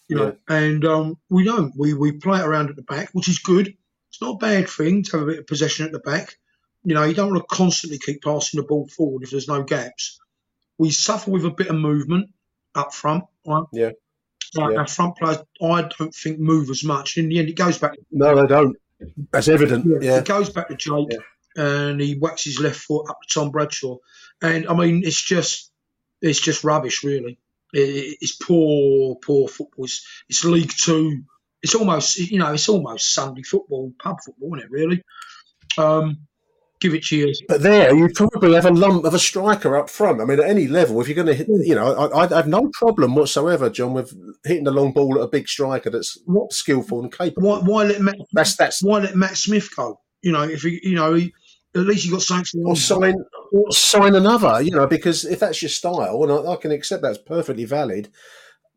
You 0.08 0.16
know, 0.16 0.36
yeah. 0.48 0.56
and 0.56 0.84
um, 0.86 1.18
we 1.28 1.44
don't. 1.44 1.74
We 1.76 1.92
we 1.92 2.12
play 2.12 2.40
it 2.40 2.46
around 2.46 2.70
at 2.70 2.76
the 2.76 2.82
back, 2.82 3.10
which 3.12 3.28
is 3.28 3.40
good. 3.40 3.68
It's 4.08 4.22
not 4.22 4.36
a 4.36 4.38
bad 4.38 4.70
thing 4.70 5.02
to 5.02 5.18
have 5.18 5.28
a 5.28 5.30
bit 5.32 5.40
of 5.40 5.46
possession 5.46 5.84
at 5.84 5.92
the 5.92 5.98
back. 5.98 6.38
You 6.82 6.94
know, 6.94 7.04
you 7.04 7.12
don't 7.12 7.30
want 7.30 7.46
to 7.46 7.54
constantly 7.54 7.98
keep 7.98 8.22
passing 8.22 8.58
the 8.58 8.66
ball 8.66 8.88
forward 8.88 9.22
if 9.22 9.32
there's 9.32 9.48
no 9.48 9.64
gaps. 9.64 10.18
We 10.78 10.92
suffer 10.92 11.30
with 11.30 11.44
a 11.44 11.50
bit 11.50 11.66
of 11.66 11.76
movement 11.76 12.30
up 12.74 12.92
front, 12.94 13.24
right? 13.46 13.64
Yeah. 13.72 13.90
Like 14.54 14.72
yeah. 14.72 14.78
our 14.78 14.86
front 14.86 15.16
players, 15.16 15.38
I 15.62 15.88
don't 15.98 16.14
think 16.14 16.38
move 16.38 16.70
as 16.70 16.82
much. 16.82 17.18
In 17.18 17.28
the 17.28 17.38
end, 17.38 17.48
it 17.48 17.56
goes 17.56 17.78
back. 17.78 17.92
No, 18.10 18.34
they 18.34 18.46
don't. 18.46 18.76
That's 19.30 19.48
evident. 19.48 19.84
Yeah. 19.86 19.98
yeah. 20.00 20.18
It 20.18 20.24
goes 20.24 20.50
back 20.50 20.68
to 20.68 20.74
Jake, 20.74 21.08
yeah. 21.10 21.62
and 21.62 22.00
he 22.00 22.14
whacks 22.14 22.44
his 22.44 22.58
left 22.58 22.80
foot 22.80 23.10
up 23.10 23.18
to 23.20 23.34
Tom 23.34 23.50
Bradshaw, 23.50 23.96
and 24.40 24.66
I 24.68 24.74
mean, 24.74 25.02
it's 25.04 25.20
just, 25.20 25.70
it's 26.22 26.40
just 26.40 26.64
rubbish, 26.64 27.04
really. 27.04 27.38
It, 27.72 28.18
it's 28.20 28.36
poor, 28.36 29.16
poor 29.16 29.48
football. 29.48 29.84
It's, 29.84 30.06
it's 30.28 30.44
League 30.44 30.72
Two. 30.74 31.22
It's 31.62 31.74
almost, 31.74 32.18
you 32.18 32.38
know, 32.38 32.52
it's 32.52 32.68
almost 32.68 33.12
Sunday 33.12 33.42
football, 33.42 33.92
pub 34.02 34.18
football, 34.24 34.56
isn't 34.56 34.66
it? 34.66 34.70
Really. 34.70 35.02
Um, 35.76 36.26
give 36.80 36.94
it 36.94 37.04
to 37.04 37.16
you. 37.16 37.34
But 37.48 37.62
there, 37.62 37.94
you 37.94 38.08
probably 38.14 38.54
have 38.54 38.66
a 38.66 38.70
lump 38.70 39.04
of 39.04 39.14
a 39.14 39.18
striker 39.18 39.76
up 39.76 39.90
front. 39.90 40.20
I 40.20 40.24
mean, 40.24 40.38
at 40.40 40.48
any 40.48 40.66
level, 40.68 41.00
if 41.00 41.08
you're 41.08 41.14
going 41.14 41.26
to 41.28 41.34
hit, 41.34 41.48
you 41.48 41.74
know, 41.74 41.94
I, 41.94 42.24
I 42.24 42.36
have 42.36 42.46
no 42.48 42.70
problem 42.72 43.14
whatsoever, 43.14 43.68
John, 43.70 43.92
with 43.94 44.14
hitting 44.44 44.64
the 44.64 44.70
long 44.70 44.92
ball 44.92 45.16
at 45.18 45.24
a 45.24 45.28
big 45.28 45.48
striker 45.48 45.90
that's 45.90 46.18
What- 46.26 46.52
skillful 46.52 47.02
and 47.02 47.12
capable. 47.12 47.48
Why, 47.48 47.58
why 47.60 47.84
let 47.84 48.00
Matt, 48.00 48.16
That's 48.32 48.56
that's 48.56 48.82
why 48.82 49.00
let 49.00 49.16
Matt 49.16 49.36
Smith 49.36 49.74
go? 49.74 50.00
You 50.22 50.32
know, 50.32 50.42
if 50.42 50.62
he, 50.62 50.80
you 50.82 50.94
know, 50.96 51.14
he, 51.14 51.32
at 51.74 51.82
least 51.82 52.04
you 52.04 52.12
got 52.12 52.22
something. 52.22 52.62
or 52.64 52.74
sign 52.76 53.14
or 53.52 53.70
sign 53.70 54.14
another. 54.14 54.60
You 54.62 54.72
know, 54.72 54.86
because 54.86 55.24
if 55.24 55.40
that's 55.40 55.62
your 55.62 55.68
style, 55.68 56.22
and 56.22 56.32
I, 56.32 56.52
I 56.52 56.56
can 56.56 56.72
accept 56.72 57.02
that's 57.02 57.18
perfectly 57.18 57.64
valid. 57.64 58.08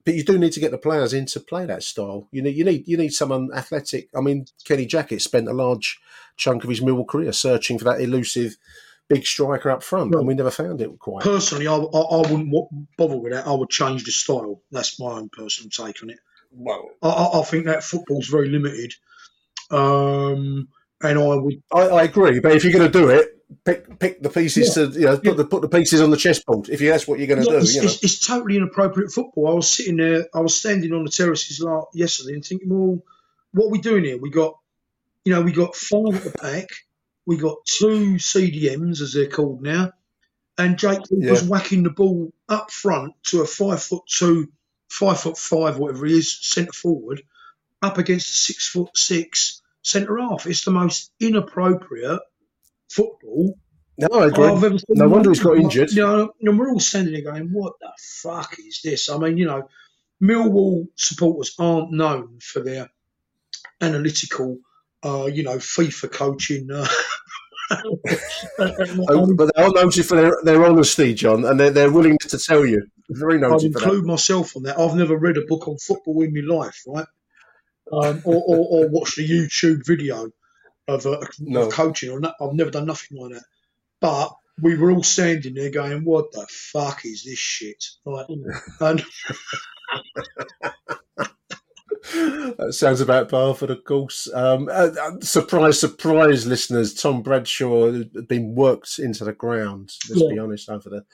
But 0.04 0.16
you 0.16 0.24
do 0.24 0.38
need 0.38 0.54
to 0.54 0.60
get 0.60 0.72
the 0.72 0.78
players 0.78 1.14
in 1.14 1.26
to 1.28 1.40
play 1.40 1.66
that 1.66 1.84
style. 1.84 2.28
You 2.32 2.42
need 2.42 2.56
you 2.56 2.64
need 2.64 2.88
you 2.88 2.98
need 2.98 3.14
someone 3.14 3.50
athletic. 3.54 4.10
I 4.16 4.22
mean, 4.22 4.46
Kenny 4.66 4.86
Jackett 4.86 5.22
spent 5.22 5.48
a 5.48 5.54
large 5.54 6.00
chunk 6.38 6.64
of 6.64 6.70
his 6.70 6.82
Millwall 6.82 7.08
career 7.08 7.32
searching 7.32 7.78
for 7.78 7.86
that 7.86 8.02
elusive 8.02 8.58
big 9.08 9.26
striker 9.26 9.70
up 9.70 9.84
front, 9.84 10.16
and 10.16 10.26
we 10.26 10.34
never 10.34 10.52
found 10.52 10.82
it 10.82 10.98
quite. 10.98 11.24
Personally, 11.24 11.68
I, 11.68 11.76
I, 11.76 12.00
I 12.00 12.18
wouldn't 12.32 12.54
bother 12.98 13.18
with 13.18 13.34
that. 13.34 13.46
I 13.46 13.54
would 13.54 13.70
change 13.70 14.06
the 14.06 14.12
style. 14.12 14.62
That's 14.72 15.00
my 15.00 15.12
own 15.12 15.30
personal 15.30 15.70
take 15.70 16.02
on 16.02 16.12
it. 16.12 16.20
Well, 16.52 16.90
I, 17.02 17.10
I, 17.10 17.40
I 17.40 17.44
think 17.44 17.66
that 17.66 17.84
football's 17.84 18.28
very 18.28 18.50
limited. 18.50 18.94
Um, 19.70 20.70
and 21.02 21.20
I 21.20 21.36
would, 21.36 21.62
I, 21.74 21.82
I 21.82 22.04
agree, 22.04 22.40
but 22.40 22.54
if 22.54 22.64
you're 22.64 22.74
going 22.74 22.92
to 22.92 23.00
do 23.00 23.10
it, 23.10 23.41
pick 23.66 24.00
pick 24.00 24.22
the 24.22 24.30
pieces 24.30 24.74
to 24.74 24.88
you 24.88 25.06
know 25.06 25.18
put 25.18 25.38
the 25.38 25.46
put 25.46 25.62
the 25.62 25.70
pieces 25.70 26.02
on 26.02 26.12
the 26.12 26.18
chessboard. 26.18 26.70
If 26.70 26.82
you 26.82 26.90
that's 26.90 27.08
what 27.08 27.20
you're 27.20 27.28
going 27.28 27.44
to 27.44 27.50
do, 27.50 27.58
it's, 27.58 27.76
you 27.76 27.82
know. 27.82 27.86
it's, 27.86 28.04
it's 28.04 28.26
totally 28.26 28.58
inappropriate 28.58 29.12
football. 29.12 29.50
I 29.50 29.54
was 29.54 29.70
sitting 29.70 29.98
there, 29.98 30.28
I 30.34 30.40
was 30.40 30.56
standing 30.56 30.94
on 30.94 31.04
the 31.04 31.12
terraces 31.12 31.60
la 31.60 31.84
yesterday 31.94 32.34
and 32.34 32.46
thinking, 32.46 32.70
well, 32.70 33.04
what 33.54 33.68
are 33.68 33.72
we 33.72 33.80
doing 33.80 34.04
here? 34.04 34.18
We 34.18 34.30
got, 34.30 34.58
you 35.26 35.34
know, 35.34 35.42
we 35.42 35.52
got 35.52 35.76
five 35.76 36.16
at 36.16 36.24
the 36.24 36.38
back, 36.42 36.70
we 37.26 37.38
got 37.38 37.58
two 37.66 38.16
CDMs 38.16 39.02
as 39.02 39.14
they're 39.14 39.28
called 39.28 39.62
now, 39.62 39.92
and 40.58 40.78
Jake 40.78 41.02
was 41.10 41.44
whacking 41.44 41.84
the 41.84 41.90
ball 41.90 42.32
up 42.50 42.72
front 42.72 43.14
to 43.26 43.42
a 43.42 43.46
five 43.46 43.82
foot 43.82 44.04
two, 44.08 44.50
five 44.90 45.20
foot 45.20 45.38
five, 45.38 45.78
whatever 45.78 46.06
he 46.06 46.18
is, 46.18 46.40
centre 46.42 46.74
forward, 46.74 47.22
up 47.82 47.98
against 47.98 48.30
a 48.30 48.34
six 48.34 48.68
foot 48.68 48.90
six 48.96 49.62
centre 49.84 50.18
half. 50.18 50.46
It's 50.46 50.66
the 50.66 50.72
most 50.72 51.12
inappropriate 51.20 52.22
football 52.96 53.58
No, 53.98 54.08
I 54.20 54.28
agree. 54.28 54.48
I've 54.48 54.64
ever 54.64 54.78
seen 54.78 54.98
No 54.98 55.10
wonder 55.10 55.30
he's 55.30 55.40
got 55.40 55.58
injured. 55.58 55.92
You 55.92 56.04
know, 56.04 56.34
and 56.42 56.58
we're 56.58 56.72
all 56.72 56.80
standing 56.80 57.14
there 57.14 57.32
going, 57.32 57.50
"What 57.52 57.74
the 57.80 57.92
fuck 58.00 58.56
is 58.60 58.82
this?" 58.84 59.10
I 59.10 59.18
mean, 59.18 59.38
you 59.38 59.46
know, 59.46 59.68
Millwall 60.22 60.88
supporters 60.96 61.54
aren't 61.60 61.92
known 61.92 62.40
for 62.42 62.62
their 62.62 62.90
analytical, 63.80 64.60
uh, 65.04 65.26
you 65.26 65.44
know, 65.44 65.58
FIFA 65.58 66.12
coaching. 66.12 66.72
Uh, 66.72 66.88
Oh, 68.60 69.34
but 69.36 69.52
they're 69.56 69.70
noted 69.72 70.06
for 70.06 70.16
their, 70.18 70.38
their 70.44 70.66
honesty, 70.66 71.14
John, 71.14 71.46
and 71.46 71.60
their, 71.60 71.70
their 71.70 71.92
willingness 71.92 72.32
to 72.32 72.38
tell 72.38 72.66
you. 72.66 72.86
Very 73.10 73.40
noted 73.40 73.74
that. 73.74 73.82
include 73.82 74.06
myself 74.06 74.56
on 74.56 74.64
that. 74.64 74.78
I've 74.78 74.96
never 74.96 75.18
read 75.18 75.38
a 75.38 75.46
book 75.48 75.68
on 75.68 75.78
football 75.78 76.22
in 76.22 76.34
my 76.34 76.56
life, 76.56 76.82
right? 76.88 77.06
Um, 77.92 78.22
or, 78.26 78.44
or, 78.46 78.58
or 78.58 78.90
watched 78.90 79.18
a 79.18 79.22
YouTube 79.22 79.86
video 79.86 80.32
of, 80.92 81.06
uh, 81.06 81.26
No. 81.40 81.64
of 81.68 81.74
coaching, 81.74 82.12
or 82.12 82.20
no, 82.20 82.34
I've 82.40 82.54
never 82.54 82.72
done 82.72 82.86
nothing 82.86 83.18
like 83.18 83.34
that. 83.34 83.44
But 84.00 84.34
we 84.62 84.76
were 84.78 84.92
all 84.92 85.04
standing 85.04 85.54
there 85.56 85.72
going, 85.72 86.04
"What 86.06 86.32
the 86.32 86.46
fuck 86.50 87.06
is 87.06 87.24
this 87.24 87.40
shit?" 87.40 87.84
Like, 88.06 88.28
and 88.80 89.04
That 92.58 92.74
sounds 92.74 93.00
about 93.02 93.30
Barford, 93.30 93.70
of 93.70 93.84
course. 93.84 94.28
Um, 94.34 94.68
uh, 94.70 94.90
uh, 95.00 95.20
surprise, 95.22 95.80
surprise, 95.80 96.46
listeners. 96.48 96.94
Tom 96.94 97.22
Bradshaw 97.22 97.92
had 97.92 98.28
been 98.28 98.56
worked 98.56 99.00
into 99.00 99.24
the 99.24 99.34
ground. 99.34 99.92
Let's 100.10 100.24
be 100.24 100.40
honest, 100.40 100.70
over 100.70 100.90
the 100.90 101.06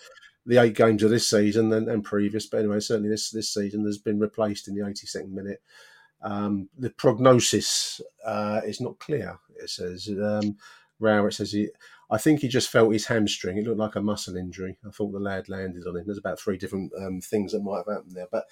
the 0.45 0.61
eight 0.61 0.75
games 0.75 1.03
of 1.03 1.09
this 1.09 1.29
season 1.29 1.73
and, 1.73 1.89
and 1.89 2.03
previous. 2.03 2.47
But 2.47 2.59
anyway, 2.59 2.79
certainly 2.79 3.09
this 3.09 3.29
this 3.31 3.53
season 3.53 3.85
has 3.85 3.97
been 3.97 4.19
replaced 4.19 4.67
in 4.67 4.75
the 4.75 4.81
82nd 4.81 5.31
minute. 5.31 5.61
Um, 6.21 6.69
the 6.77 6.89
prognosis 6.89 8.01
uh, 8.25 8.61
is 8.65 8.81
not 8.81 8.99
clear. 8.99 9.37
It 9.61 9.69
says 9.69 10.09
um, 10.09 10.57
Rowett 10.99 11.33
says 11.33 11.51
he. 11.51 11.69
I 12.09 12.17
think 12.17 12.39
he 12.39 12.47
just 12.47 12.69
felt 12.69 12.93
his 12.93 13.05
hamstring. 13.07 13.57
It 13.57 13.65
looked 13.65 13.79
like 13.79 13.95
a 13.95 14.01
muscle 14.01 14.37
injury. 14.37 14.77
I 14.87 14.91
thought 14.91 15.11
the 15.11 15.19
lad 15.19 15.49
landed 15.49 15.85
on 15.85 15.97
him. 15.97 16.03
There's 16.05 16.17
about 16.17 16.39
three 16.39 16.57
different 16.57 16.93
um, 16.97 17.19
things 17.19 17.51
that 17.51 17.61
might 17.61 17.79
have 17.85 17.97
happened 17.97 18.15
there, 18.15 18.27
but 18.31 18.45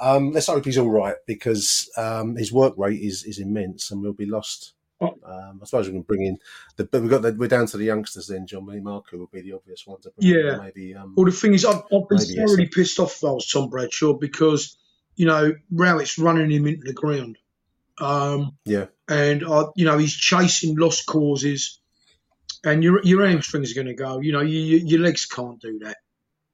um, 0.00 0.30
let's 0.32 0.46
hope 0.46 0.64
he's 0.64 0.78
all 0.78 0.90
right 0.90 1.16
because 1.26 1.90
um, 1.96 2.36
his 2.36 2.52
work 2.52 2.74
rate 2.76 3.00
is, 3.00 3.24
is 3.24 3.38
immense 3.40 3.90
and 3.90 4.00
we'll 4.02 4.12
be 4.12 4.26
lost. 4.26 4.74
Um, 5.00 5.58
I 5.60 5.64
suppose 5.64 5.88
we 5.88 5.94
can 5.94 6.02
bring 6.02 6.22
in 6.22 6.38
the, 6.76 6.84
but 6.84 7.00
we've 7.02 7.10
got 7.10 7.22
the, 7.22 7.32
we're 7.32 7.48
down 7.48 7.66
to 7.66 7.76
the 7.76 7.84
youngsters 7.86 8.28
then. 8.28 8.46
John 8.46 8.66
Willie 8.66 8.80
Marco 8.80 9.18
would 9.18 9.32
be 9.32 9.40
the 9.40 9.52
obvious 9.54 9.84
one 9.84 10.00
to 10.02 10.10
bring 10.10 10.32
Yeah. 10.32 10.54
in. 10.54 10.62
Maybe 10.62 10.94
um, 10.94 11.14
well, 11.16 11.26
the 11.26 11.32
thing 11.32 11.54
is, 11.54 11.64
I've, 11.64 11.74
I've 11.92 12.08
been 12.08 12.18
Maybe 12.18 12.34
yes. 12.34 12.36
thoroughly 12.36 12.68
pissed 12.68 13.00
off 13.00 13.16
if 13.16 13.24
I 13.24 13.32
was 13.32 13.48
Tom 13.48 13.68
Bradshaw 13.68 14.12
because 14.12 14.76
you 15.16 15.26
know 15.26 15.52
Rowett's 15.70 16.18
running 16.18 16.50
him 16.50 16.66
into 16.66 16.84
the 16.84 16.92
ground, 16.92 17.38
um, 18.00 18.56
yeah, 18.64 18.86
and 19.08 19.44
I, 19.46 19.64
you 19.76 19.84
know 19.84 19.98
he's 19.98 20.14
chasing 20.14 20.76
lost 20.76 21.06
causes, 21.06 21.80
and 22.64 22.82
your 22.82 23.02
your 23.04 23.26
hamstrings 23.26 23.72
are 23.72 23.74
going 23.74 23.86
to 23.88 23.94
go. 23.94 24.20
You 24.20 24.32
know, 24.32 24.40
you, 24.40 24.58
you- 24.60 24.86
your 24.86 25.00
legs 25.00 25.26
can't 25.26 25.60
do 25.60 25.78
that 25.80 25.96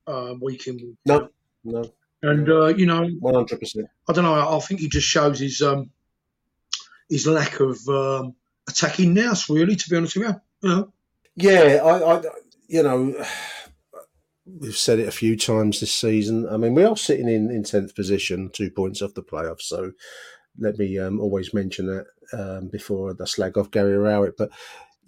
um, 0.07 0.41
week 0.41 0.67
in 0.67 0.77
week 0.77 0.97
no, 1.07 1.29
no, 1.65 1.85
And 2.23 2.49
uh, 2.49 2.67
you 2.67 2.87
know, 2.87 3.07
one 3.21 3.35
hundred 3.35 3.61
percent. 3.61 3.87
I 4.09 4.13
don't 4.13 4.25
know. 4.25 4.57
I 4.57 4.61
think 4.61 4.81
he 4.81 4.89
just 4.89 5.07
shows 5.07 5.39
his 5.39 5.63
um, 5.63 5.91
his 7.09 7.27
lack 7.27 7.61
of 7.61 7.79
um, 7.89 8.35
attacking 8.69 9.15
nous. 9.15 9.49
Really, 9.49 9.77
to 9.77 9.91
be 9.91 9.97
honest 9.97 10.17
with 10.17 10.29
you, 10.29 10.41
you 10.63 10.69
know. 10.77 10.93
Yeah, 11.37 11.81
I, 11.85 12.17
I, 12.17 12.23
you 12.67 12.83
know, 12.83 13.25
we've 14.61 14.77
said 14.77 14.99
it 14.99 15.09
a 15.09 15.13
few 15.13 15.37
times 15.37 15.81
this 15.81 15.93
season. 15.93 16.49
I 16.49 16.57
mean, 16.57 16.75
we 16.75 16.85
are 16.85 16.97
sitting 16.97 17.29
in 17.29 17.51
in 17.51 17.63
tenth 17.63 17.95
position, 17.95 18.51
two 18.53 18.71
points 18.71 19.03
off 19.03 19.15
the 19.15 19.23
playoffs. 19.23 19.63
So 19.63 19.93
let 20.59 20.79
me 20.79 20.99
um, 20.99 21.21
always 21.21 21.55
mention 21.55 21.87
that 21.87 22.07
um, 22.33 22.69
before 22.69 23.15
I 23.19 23.25
slag 23.25 23.57
off 23.57 23.71
Gary 23.71 23.97
Rowett. 23.97 24.37
But 24.37 24.51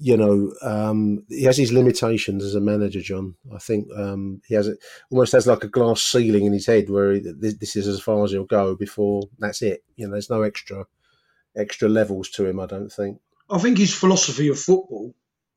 you 0.02 0.16
know, 0.16 0.52
um, 0.62 1.24
he 1.28 1.44
has 1.44 1.58
his 1.58 1.72
limitations 1.72 2.42
as 2.42 2.54
a 2.54 2.60
manager, 2.60 3.02
John. 3.02 3.34
I 3.54 3.58
think 3.58 3.86
um, 3.94 4.40
he 4.46 4.54
has 4.54 4.66
it 4.66 4.78
almost 5.10 5.32
has 5.32 5.46
like 5.46 5.62
a 5.62 5.68
glass 5.68 6.02
ceiling 6.02 6.46
in 6.46 6.54
his 6.54 6.66
head 6.66 6.88
where 6.88 7.12
he, 7.12 7.20
this, 7.20 7.54
this 7.58 7.76
is 7.76 7.86
as 7.86 8.00
far 8.00 8.24
as 8.24 8.30
he'll 8.30 8.46
go 8.46 8.74
before 8.74 9.24
that's 9.38 9.60
it. 9.60 9.84
You 9.96 10.06
know, 10.06 10.12
there's 10.12 10.30
no 10.30 10.42
extra 10.42 10.86
extra 11.56 11.88
levels 11.88 12.30
to 12.30 12.46
him. 12.46 12.60
I 12.60 12.66
don't 12.66 12.90
think. 12.90 13.18
I 13.50 13.58
think 13.58 13.78
his 13.78 13.94
philosophy 13.94 14.48
of 14.48 14.58
football 14.58 15.14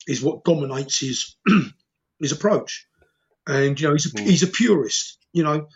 is 0.07 0.21
what 0.21 0.43
dominates 0.43 0.99
his 0.99 1.37
his 2.19 2.33
approach, 2.33 2.87
and 3.47 3.79
you 3.79 3.87
know 3.87 3.93
he's 3.93 4.05
a, 4.05 4.09
Mm. 4.09 4.25
he's 4.25 4.43
a 4.43 4.47
purist, 4.47 5.17
you 5.33 5.43
know, 5.43 5.67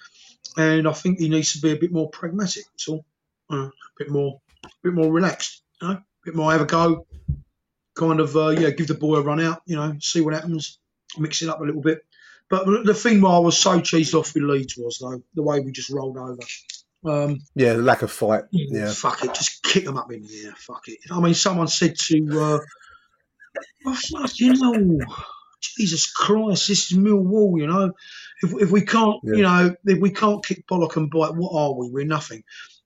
and 0.58 0.88
I 0.88 0.94
think 0.94 1.20
he 1.20 1.30
needs 1.30 1.54
to 1.54 1.60
be 1.60 1.72
a 1.72 1.76
bit 1.78 1.92
more 1.92 2.10
pragmatic. 2.10 2.64
That's 2.72 2.88
all, 2.88 3.06
uh, 3.52 3.68
a 3.68 3.72
bit 3.98 4.10
more, 4.10 4.40
a 4.64 4.70
bit 4.84 4.94
more 4.94 5.12
relaxed, 5.12 5.62
you 5.82 5.88
know, 5.88 5.94
a 5.96 6.04
bit 6.26 6.36
more 6.36 6.52
have 6.52 6.62
a 6.62 6.66
go, 6.66 7.06
kind 7.96 8.20
of 8.20 8.36
uh, 8.36 8.50
yeah, 8.50 8.70
give 8.72 8.88
the 8.88 8.94
boy 8.94 9.16
a 9.18 9.22
run 9.22 9.40
out, 9.42 9.62
you 9.66 9.76
know, 9.76 9.96
see 10.00 10.22
what 10.22 10.34
happens, 10.34 10.80
mix 11.18 11.42
it 11.42 11.50
up 11.50 11.60
a 11.62 11.64
little 11.64 11.82
bit. 11.82 12.04
But 12.50 12.66
the 12.86 12.94
thing 12.94 13.20
why 13.20 13.32
I 13.36 13.40
was 13.40 13.58
so 13.60 13.80
cheesed 13.82 14.14
off 14.14 14.34
with 14.34 14.44
Leeds 14.44 14.76
was 14.78 15.00
though 15.00 15.22
the 15.34 15.44
way 15.44 15.60
we 15.60 15.72
just 15.74 15.90
rolled 15.90 16.18
over. 16.18 16.40
Um, 17.06 17.40
Yeah, 17.56 17.74
lack 17.74 18.02
of 18.04 18.12
fight. 18.12 18.46
Yeah. 18.52 18.92
Fuck 18.92 19.24
it, 19.26 19.34
just 19.34 19.62
kick 19.64 19.84
them 19.84 19.98
up 19.98 20.12
in 20.14 20.24
the 20.24 20.46
air. 20.46 20.54
Fuck 20.58 20.88
it. 20.88 21.00
I 21.12 21.20
mean, 21.20 21.34
someone 21.34 21.68
said 21.68 21.98
to, 21.98 22.28
uh, 22.40 22.60
oh, 23.86 23.94
fucking 23.94 24.56
hell, 24.56 24.74
Jesus 25.62 26.12
Christ, 26.12 26.68
this 26.68 26.92
is 26.92 26.98
Millwall. 26.98 27.60
You 27.60 27.68
know, 27.68 27.92
if 28.44 28.54
if 28.62 28.72
we 28.72 28.82
can't, 28.82 29.18
Yeah. 29.24 29.36
you 29.36 29.42
know, 29.44 29.76
if 29.86 30.00
we 30.00 30.12
can't 30.12 30.46
kick 30.46 30.66
bollock 30.68 30.98
and 30.98 31.10
bite, 31.10 31.36
what 31.36 31.54
are 31.54 31.74
we? 31.74 31.90
We're 31.92 32.06
nothing. 32.06 32.44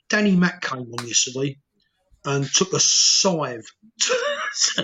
Danny 0.10 0.36
Mack 0.36 0.62
came 0.62 0.80
on 0.94 1.08
yesterday 1.08 1.58
and 2.26 2.46
took 2.46 2.74
a 2.74 2.80
scythe. 2.80 3.66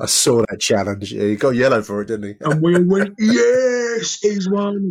I 0.00 0.06
saw 0.06 0.42
that 0.48 0.60
challenge. 0.60 1.12
Yeah, 1.12 1.24
he 1.24 1.36
got 1.36 1.50
yellow 1.54 1.82
for 1.82 2.02
it, 2.02 2.08
didn't 2.08 2.28
he? 2.28 2.34
and 2.40 2.62
we 2.62 2.76
all 2.76 2.84
went, 2.84 3.14
he's 3.98 4.48
one, 4.48 4.90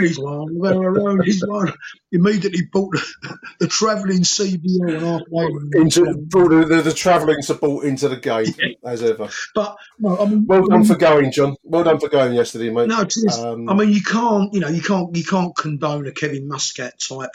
he's 0.00 0.18
won, 0.18 1.20
he's 1.24 1.44
won. 1.46 1.72
Immediately 2.12 2.62
bought 2.72 2.92
the, 2.92 3.38
the 3.60 3.66
travelling 3.66 4.20
CBL 4.20 4.94
and 4.94 5.02
halfway. 5.02 5.80
into 5.80 6.14
brought 6.28 6.50
the, 6.50 6.64
the, 6.64 6.82
the 6.82 6.92
travelling 6.92 7.42
support 7.42 7.84
into 7.84 8.08
the 8.08 8.16
game 8.16 8.54
as 8.84 9.02
ever. 9.02 9.28
But 9.54 9.76
no, 9.98 10.18
I 10.18 10.26
mean, 10.26 10.46
Well 10.46 10.66
done 10.66 10.84
for 10.84 10.96
going, 10.96 11.32
John. 11.32 11.56
Well 11.62 11.84
done 11.84 12.00
for 12.00 12.08
going 12.08 12.34
yesterday, 12.34 12.70
mate. 12.70 12.88
No. 12.88 13.06
Um, 13.38 13.68
I 13.68 13.74
mean, 13.74 13.90
you 13.90 14.02
can't, 14.02 14.52
you 14.52 14.60
know, 14.60 14.68
you 14.68 14.82
can't, 14.82 15.14
you 15.14 15.24
can't 15.24 15.56
condone 15.56 16.06
a 16.06 16.12
Kevin 16.12 16.48
Muscat 16.48 17.00
type 17.00 17.30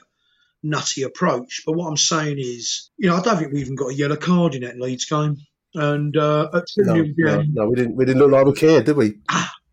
nutty 0.65 1.03
approach. 1.03 1.63
But 1.65 1.73
what 1.73 1.87
I'm 1.87 1.97
saying 1.97 2.37
is, 2.39 2.89
you 2.97 3.09
know, 3.09 3.15
I 3.15 3.21
don't 3.21 3.37
think 3.37 3.53
we 3.53 3.61
even 3.61 3.75
got 3.75 3.91
a 3.91 3.95
yellow 3.95 4.17
card 4.17 4.55
in 4.55 4.63
that 4.63 4.79
Leeds 4.79 5.05
game. 5.05 5.37
And 5.73 6.15
uh, 6.15 6.49
no, 6.77 7.03
no, 7.17 7.41
no, 7.41 7.67
we 7.67 7.75
didn't. 7.75 7.95
We 7.95 8.05
didn't 8.05 8.21
look 8.21 8.31
like 8.31 8.45
we 8.45 8.53
cared, 8.53 8.85
did 8.85 8.95
we? 8.95 9.19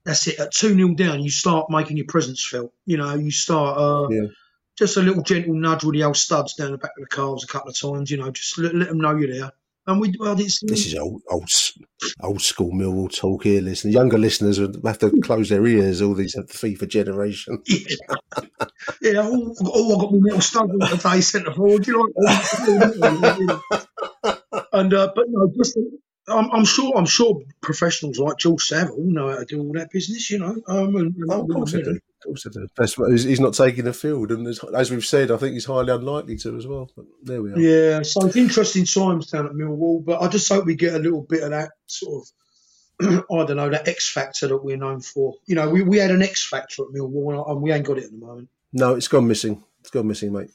That's 0.04 0.26
it. 0.26 0.38
At 0.38 0.52
two 0.52 0.74
0 0.74 0.94
down, 0.94 1.22
you 1.22 1.30
start 1.30 1.70
making 1.70 1.96
your 1.96 2.06
presence 2.06 2.46
felt. 2.46 2.72
You 2.86 2.96
know, 2.96 3.14
you 3.14 3.30
start 3.30 3.78
uh, 3.78 4.08
Yeah. 4.10 4.26
just 4.78 4.96
a 4.96 5.00
little 5.02 5.22
gentle 5.22 5.54
nudge 5.54 5.84
with 5.84 5.94
the 5.94 6.04
old 6.04 6.16
studs 6.16 6.54
down 6.54 6.72
the 6.72 6.78
back 6.78 6.92
of 6.98 7.04
the 7.08 7.14
calves 7.14 7.44
a 7.44 7.46
couple 7.46 7.70
of 7.70 7.78
times. 7.78 8.10
You 8.10 8.18
know, 8.18 8.30
just 8.30 8.58
let, 8.58 8.74
let 8.74 8.88
them 8.88 8.98
know 8.98 9.16
you're 9.16 9.32
there. 9.32 9.52
And 9.84 10.00
we, 10.00 10.14
well, 10.16 10.38
it's, 10.38 10.60
This 10.60 10.86
is 10.86 10.94
old, 10.94 11.22
old, 11.28 11.50
old 12.20 12.40
school 12.40 12.70
Millwall 12.70 13.12
talk 13.12 13.42
here. 13.42 13.60
Listen, 13.60 13.90
younger 13.90 14.16
listeners 14.16 14.60
would 14.60 14.80
have 14.84 14.98
to 15.00 15.10
close 15.22 15.48
their 15.48 15.66
ears. 15.66 16.00
All 16.00 16.14
these 16.14 16.36
FIFA 16.36 16.86
generation. 16.86 17.60
yeah, 17.68 19.22
oh, 19.24 19.54
oh, 19.64 19.96
I 19.96 20.00
got 20.00 20.12
my 20.12 20.18
little 20.22 20.40
struggle 20.40 20.78
today, 20.86 21.20
centre 21.20 21.52
forward. 21.52 21.84
You 21.84 21.94
know, 21.96 23.60
and 24.72 24.94
uh, 24.94 25.12
but 25.16 25.24
no, 25.28 25.52
just 25.56 25.76
I'm, 26.28 26.50
I'm 26.52 26.64
sure 26.64 26.92
I'm 26.96 27.06
sure 27.06 27.42
professionals 27.60 28.18
like 28.18 28.38
George 28.38 28.62
Saville 28.62 28.96
know 28.98 29.28
how 29.30 29.38
to 29.38 29.44
do 29.44 29.60
all 29.60 29.72
that 29.74 29.90
business. 29.90 30.30
You 30.30 30.38
know, 30.38 30.56
um, 30.68 30.94
and, 30.96 31.14
and, 31.16 31.30
Oh, 31.30 31.42
of 31.42 31.48
course 31.48 31.72
they 31.72 31.82
do. 31.82 31.90
Of 31.90 32.24
course 32.24 32.44
they 32.44 32.50
do. 32.50 32.68
That's 32.76 32.96
what, 32.96 33.10
he's 33.10 33.40
not 33.40 33.54
taking 33.54 33.84
the 33.84 33.92
field, 33.92 34.30
and 34.30 34.46
as, 34.46 34.90
we've 34.90 35.04
said, 35.04 35.30
I 35.32 35.36
think 35.36 35.54
he's 35.54 35.64
highly 35.64 35.92
unlikely 35.92 36.36
to 36.38 36.56
as 36.56 36.66
well. 36.66 36.88
But 36.94 37.06
there 37.22 37.42
we 37.42 37.52
are. 37.52 37.58
Yeah, 37.58 38.02
so 38.02 38.26
it's 38.26 38.36
interesting 38.36 38.84
times 38.84 39.30
down 39.30 39.46
at 39.46 39.52
Millwall, 39.52 40.04
but 40.04 40.22
I 40.22 40.28
just 40.28 40.48
hope 40.48 40.64
we 40.64 40.76
get 40.76 40.94
a 40.94 40.98
little 40.98 41.22
bit 41.22 41.42
of 41.42 41.50
that 41.50 41.72
sort 41.86 42.24
of, 43.00 43.24
I 43.30 43.44
don't 43.44 43.56
know, 43.56 43.70
that 43.70 43.88
X 43.88 44.08
factor 44.08 44.46
that 44.46 44.64
we're 44.64 44.76
known 44.76 45.00
for. 45.00 45.34
You 45.46 45.56
know, 45.56 45.68
we, 45.68 45.82
we 45.82 45.98
had 45.98 46.12
an 46.12 46.22
X 46.22 46.46
factor 46.46 46.82
at 46.84 46.90
Millwall, 46.90 47.50
and 47.50 47.60
we 47.60 47.72
ain't 47.72 47.86
got 47.86 47.98
it 47.98 48.04
at 48.04 48.12
the 48.12 48.24
moment. 48.24 48.48
No, 48.72 48.94
it's 48.94 49.08
gone 49.08 49.26
missing. 49.26 49.62
It's 49.80 49.90
gone 49.90 50.06
missing, 50.06 50.32
mate. 50.32 50.50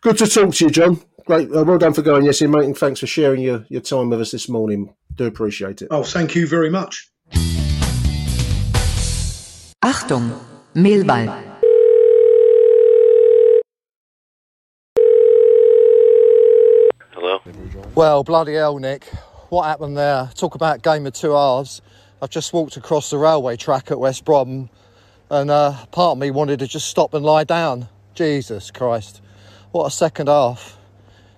Good 0.00 0.18
to 0.18 0.26
talk 0.26 0.54
to 0.54 0.64
you, 0.64 0.70
John. 0.70 1.00
Great. 1.26 1.50
Uh, 1.54 1.64
well 1.64 1.78
done 1.78 1.92
for 1.92 2.02
going 2.02 2.24
yes, 2.24 2.40
mate, 2.42 2.64
and 2.64 2.76
thanks 2.76 3.00
for 3.00 3.06
sharing 3.06 3.40
your, 3.40 3.64
your 3.68 3.80
time 3.80 4.10
with 4.10 4.20
us 4.20 4.30
this 4.30 4.48
morning. 4.48 4.94
Do 5.14 5.26
appreciate 5.26 5.82
it. 5.82 5.88
Oh, 5.90 6.02
thank 6.02 6.34
you 6.34 6.46
very 6.46 6.70
much. 6.70 7.08
Achtung, 9.82 10.38
Millwall. 10.74 11.46
Hello? 17.12 17.40
Well, 17.94 18.24
bloody 18.24 18.54
hell, 18.54 18.78
Nick. 18.78 19.04
What 19.50 19.64
happened 19.64 19.96
there? 19.96 20.30
Talk 20.34 20.54
about 20.54 20.82
game 20.82 21.06
of 21.06 21.12
two 21.12 21.32
halves. 21.32 21.82
I've 22.22 22.30
just 22.30 22.52
walked 22.52 22.76
across 22.76 23.10
the 23.10 23.18
railway 23.18 23.56
track 23.56 23.90
at 23.90 23.98
West 23.98 24.24
Brom 24.24 24.70
and 25.30 25.50
uh, 25.50 25.72
part 25.92 26.12
of 26.12 26.18
me 26.18 26.30
wanted 26.30 26.58
to 26.58 26.66
just 26.66 26.88
stop 26.88 27.14
and 27.14 27.24
lie 27.24 27.44
down. 27.44 27.88
Jesus 28.14 28.70
Christ. 28.70 29.22
What 29.72 29.86
a 29.86 29.90
second 29.90 30.26
half. 30.26 30.76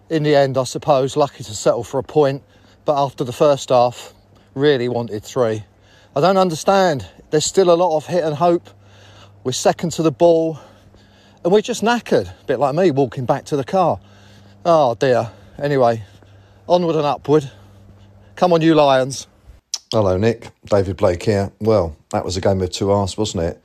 In 0.09 0.23
the 0.23 0.35
end, 0.35 0.57
I 0.57 0.65
suppose, 0.65 1.17
lucky 1.17 1.45
to 1.45 1.55
settle 1.55 1.85
for 1.85 1.99
a 1.99 2.03
point, 2.03 2.43
but 2.87 3.03
after 3.03 3.25
the 3.25 3.33
first 3.33 3.69
half, 3.69 4.15
really 4.55 4.89
wanted 4.89 5.23
three. 5.23 5.65
I 6.17 6.21
don't 6.21 6.39
understand. 6.39 7.07
There's 7.31 7.45
still 7.45 7.71
a 7.71 7.77
lot 7.77 7.97
of 7.97 8.07
hit 8.07 8.25
and 8.25 8.35
hope. 8.35 8.71
We're 9.45 9.53
second 9.53 9.91
to 9.93 10.03
the 10.03 10.13
ball, 10.13 10.59
and 11.45 11.53
we're 11.53 11.61
just 11.61 11.83
knackered. 11.83 12.29
A 12.29 12.45
bit 12.47 12.59
like 12.59 12.75
me 12.75 12.91
walking 12.91 13.27
back 13.27 13.45
to 13.47 13.57
the 13.57 13.65
car. 13.65 14.01
Oh 14.65 14.95
dear. 14.95 15.31
Anyway, 15.59 16.03
onward 16.67 16.97
and 16.97 17.05
upward. 17.05 17.51
Come 18.37 18.55
on, 18.55 18.63
you 18.63 18.75
Lions. 18.75 19.27
Hello, 19.93 20.17
Nick. 20.17 20.51
David 20.65 20.97
Blake 20.97 21.23
here. 21.23 21.53
Well, 21.61 21.97
that 22.13 22.25
was 22.25 22.39
a 22.39 22.41
game 22.41 22.63
of 22.63 22.71
two 22.71 22.89
halves, 22.89 23.19
wasn't 23.19 23.45
it? 23.45 23.63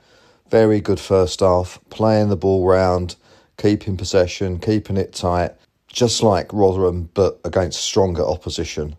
Very 0.50 0.80
good 0.80 1.00
first 1.00 1.40
half, 1.40 1.78
playing 1.88 2.28
the 2.28 2.36
ball 2.36 2.66
round, 2.66 3.16
keeping 3.58 3.96
possession, 3.96 4.58
keeping 4.58 4.96
it 4.96 5.12
tight, 5.12 5.52
just 5.88 6.22
like 6.22 6.52
Rotherham, 6.52 7.10
but 7.12 7.38
against 7.44 7.80
stronger 7.80 8.24
opposition. 8.24 8.96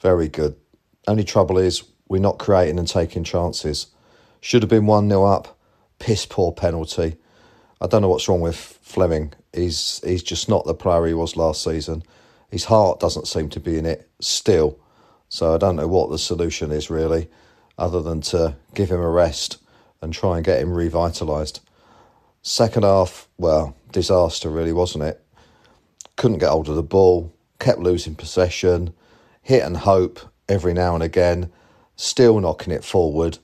Very 0.00 0.28
good. 0.28 0.56
Only 1.06 1.24
trouble 1.24 1.58
is, 1.58 1.84
we're 2.08 2.20
not 2.20 2.38
creating 2.38 2.78
and 2.78 2.88
taking 2.88 3.22
chances. 3.22 3.86
Should 4.40 4.62
have 4.62 4.70
been 4.70 4.86
1 4.86 5.08
0 5.08 5.24
up. 5.24 5.56
Piss 5.98 6.26
poor 6.26 6.50
penalty. 6.50 7.16
I 7.80 7.86
don't 7.86 8.02
know 8.02 8.08
what's 8.08 8.28
wrong 8.28 8.40
with 8.40 8.56
Flemming. 8.56 9.32
He's 9.52 10.00
he's 10.04 10.22
just 10.22 10.48
not 10.48 10.64
the 10.64 10.74
player 10.74 11.06
he 11.06 11.14
was 11.14 11.36
last 11.36 11.62
season. 11.62 12.02
His 12.50 12.64
heart 12.64 13.00
doesn't 13.00 13.28
seem 13.28 13.48
to 13.50 13.60
be 13.60 13.78
in 13.78 13.86
it 13.86 14.08
still. 14.20 14.78
So 15.28 15.54
I 15.54 15.58
don't 15.58 15.76
know 15.76 15.86
what 15.86 16.10
the 16.10 16.18
solution 16.18 16.72
is 16.72 16.90
really, 16.90 17.28
other 17.78 18.02
than 18.02 18.20
to 18.22 18.56
give 18.74 18.90
him 18.90 19.00
a 19.00 19.08
rest 19.08 19.58
and 20.02 20.12
try 20.12 20.36
and 20.36 20.44
get 20.44 20.60
him 20.60 20.70
revitalised. 20.70 21.60
Second 22.42 22.84
half, 22.84 23.28
well, 23.38 23.76
disaster 23.92 24.50
really, 24.50 24.72
wasn't 24.72 25.04
it? 25.04 25.22
Couldn't 26.16 26.38
get 26.38 26.50
hold 26.50 26.68
of 26.68 26.76
the 26.76 26.82
ball, 26.82 27.32
kept 27.58 27.78
losing 27.78 28.14
possession, 28.14 28.92
hit 29.42 29.62
and 29.62 29.76
hope 29.76 30.20
every 30.48 30.74
now 30.74 30.94
and 30.94 31.02
again, 31.02 31.50
still 31.96 32.40
knocking 32.40 32.72
it 32.72 32.84
forward. 32.84 33.38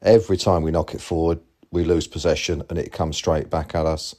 Every 0.00 0.36
time 0.36 0.62
we 0.62 0.70
knock 0.70 0.94
it 0.94 1.00
forward, 1.00 1.40
we 1.70 1.84
lose 1.84 2.06
possession 2.06 2.62
and 2.68 2.78
it 2.78 2.92
comes 2.92 3.16
straight 3.16 3.50
back 3.50 3.74
at 3.74 3.86
us. 3.86 4.14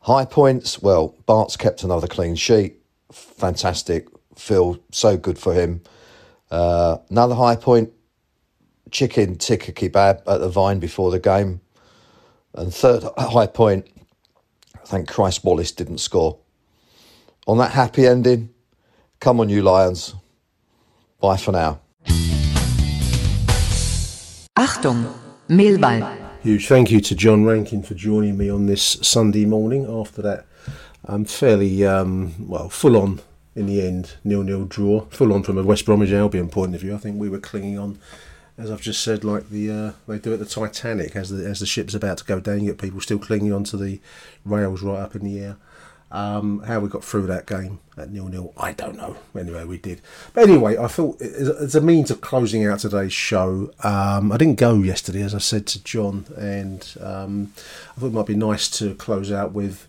High 0.00 0.24
points, 0.24 0.80
well, 0.80 1.14
Bart's 1.26 1.56
kept 1.56 1.82
another 1.82 2.06
clean 2.06 2.36
sheet. 2.36 2.76
Fantastic. 3.10 4.08
Feel 4.36 4.78
so 4.92 5.16
good 5.16 5.38
for 5.38 5.52
him. 5.52 5.82
Uh, 6.50 6.98
another 7.10 7.34
high 7.34 7.56
point, 7.56 7.92
chicken 8.90 9.36
tikka 9.36 9.72
kebab 9.72 10.22
at 10.26 10.38
the 10.38 10.48
Vine 10.48 10.78
before 10.78 11.10
the 11.10 11.18
game. 11.18 11.60
And 12.54 12.72
third 12.72 13.02
high 13.18 13.48
point, 13.48 13.88
thank 14.86 15.08
Christ 15.08 15.44
Wallace 15.44 15.72
didn't 15.72 15.98
score. 15.98 16.38
On 17.46 17.58
that 17.58 17.72
happy 17.72 18.06
ending, 18.06 18.50
come 19.20 19.40
on, 19.40 19.48
you 19.48 19.62
Lions. 19.62 20.14
Bye 21.20 21.36
for 21.36 21.52
now. 21.52 21.80
Achtung, 24.58 25.12
Millwall. 25.48 26.16
Huge 26.42 26.68
thank 26.68 26.90
you 26.90 27.00
to 27.00 27.14
John 27.14 27.44
Rankin 27.44 27.82
for 27.82 27.94
joining 27.94 28.38
me 28.38 28.48
on 28.48 28.66
this 28.66 28.98
Sunday 29.02 29.44
morning 29.44 29.84
after 29.86 30.22
that 30.22 30.46
um, 31.06 31.24
fairly, 31.24 31.84
um, 31.84 32.34
well, 32.48 32.68
full 32.68 32.96
on 32.96 33.20
in 33.54 33.66
the 33.66 33.86
end, 33.86 34.14
nil 34.24 34.42
nil 34.42 34.64
draw. 34.64 35.00
Full 35.06 35.32
on 35.32 35.42
from 35.42 35.58
a 35.58 35.62
West 35.62 35.86
Bromwich 35.86 36.12
Albion 36.12 36.48
point 36.48 36.74
of 36.74 36.80
view. 36.80 36.94
I 36.94 36.98
think 36.98 37.18
we 37.18 37.28
were 37.28 37.38
clinging 37.38 37.78
on, 37.78 37.98
as 38.58 38.70
I've 38.70 38.80
just 38.80 39.02
said, 39.02 39.24
like 39.24 39.50
the 39.50 39.70
uh, 39.70 39.92
they 40.08 40.18
do 40.18 40.32
at 40.32 40.38
the 40.38 40.46
Titanic 40.46 41.14
as 41.14 41.30
the, 41.30 41.46
as 41.46 41.60
the 41.60 41.66
ship's 41.66 41.94
about 41.94 42.18
to 42.18 42.24
go 42.24 42.40
down. 42.40 42.60
You 42.60 42.72
get 42.72 42.78
people 42.78 43.00
still 43.00 43.18
clinging 43.18 43.52
onto 43.52 43.76
the 43.76 44.00
rails 44.44 44.82
right 44.82 45.00
up 45.00 45.14
in 45.14 45.24
the 45.24 45.40
air. 45.40 45.56
Um, 46.10 46.60
how 46.60 46.78
we 46.78 46.88
got 46.88 47.02
through 47.04 47.26
that 47.26 47.46
game 47.46 47.80
at 47.96 48.10
nil 48.10 48.28
nil, 48.28 48.54
I 48.56 48.72
don't 48.72 48.96
know. 48.96 49.16
Anyway, 49.36 49.64
we 49.64 49.76
did. 49.76 50.00
But 50.32 50.48
anyway, 50.48 50.78
I 50.78 50.86
thought 50.86 51.20
as 51.20 51.74
a 51.74 51.80
means 51.80 52.10
of 52.10 52.20
closing 52.20 52.64
out 52.64 52.78
today's 52.78 53.12
show, 53.12 53.72
um, 53.82 54.30
I 54.30 54.36
didn't 54.36 54.58
go 54.58 54.76
yesterday, 54.76 55.22
as 55.22 55.34
I 55.34 55.38
said 55.38 55.66
to 55.66 55.82
John, 55.82 56.24
and 56.38 56.88
um, 57.00 57.52
I 57.96 58.00
thought 58.00 58.06
it 58.06 58.12
might 58.12 58.26
be 58.26 58.36
nice 58.36 58.70
to 58.78 58.94
close 58.94 59.32
out 59.32 59.52
with 59.52 59.88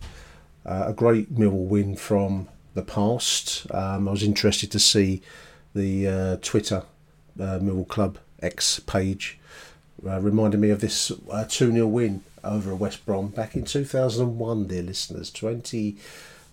uh, 0.66 0.86
a 0.88 0.94
great 0.94 1.34
Millwall 1.34 1.68
win 1.68 1.96
from 1.96 2.50
the 2.74 2.82
past. 2.82 3.68
Um, 3.72 4.08
I 4.08 4.12
was 4.12 4.24
interested 4.24 4.72
to 4.72 4.80
see 4.80 5.22
the 5.76 6.08
uh, 6.08 6.38
Twitter 6.42 6.84
uh, 7.40 7.60
Millwall 7.60 7.88
Club 7.88 8.18
X 8.42 8.80
page 8.80 9.40
uh, 10.06 10.20
reminded 10.20 10.60
me 10.60 10.70
of 10.70 10.82
this 10.82 11.12
uh, 11.32 11.46
2 11.48 11.72
0 11.72 11.88
win 11.88 12.24
over 12.44 12.76
West 12.76 13.06
Brom 13.06 13.30
back 13.30 13.56
in 13.56 13.66
2001, 13.66 14.68
dear 14.68 14.84
listeners. 14.84 15.32
20, 15.32 15.98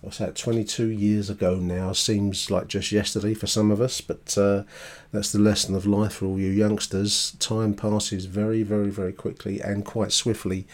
what's 0.01 0.17
that, 0.17 0.35
22 0.35 0.87
years 0.87 1.29
ago 1.29 1.55
now. 1.55 1.91
Seems 1.91 2.49
like 2.49 2.67
just 2.67 2.91
yesterday 2.91 3.33
for 3.33 3.47
some 3.47 3.71
of 3.71 3.81
us, 3.81 4.01
but 4.01 4.37
uh, 4.37 4.63
that's 5.11 5.31
the 5.31 5.39
lesson 5.39 5.75
of 5.75 5.85
life 5.85 6.13
for 6.13 6.25
all 6.25 6.39
you 6.39 6.49
youngsters. 6.49 7.31
Time 7.39 7.73
passes 7.73 8.25
very, 8.25 8.63
very, 8.63 8.89
very 8.89 9.13
quickly 9.13 9.61
and 9.61 9.85
quite 9.85 10.11
swiftly. 10.11 10.67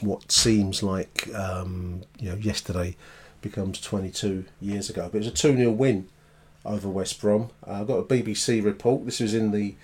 What 0.00 0.32
seems 0.32 0.82
like 0.82 1.32
um, 1.34 2.02
you 2.18 2.30
know 2.30 2.36
yesterday 2.36 2.96
becomes 3.42 3.80
22 3.80 4.44
years 4.60 4.88
ago. 4.88 5.08
But 5.12 5.18
it 5.18 5.18
was 5.18 5.26
a 5.28 5.30
2 5.32 5.56
0 5.56 5.70
win 5.72 6.08
over 6.64 6.88
West 6.88 7.20
Brom. 7.20 7.50
Uh, 7.66 7.80
I've 7.80 7.86
got 7.86 7.98
a 7.98 8.04
BBC 8.04 8.64
report. 8.64 9.04
This 9.04 9.20
was 9.20 9.34
in 9.34 9.50
the 9.50 9.74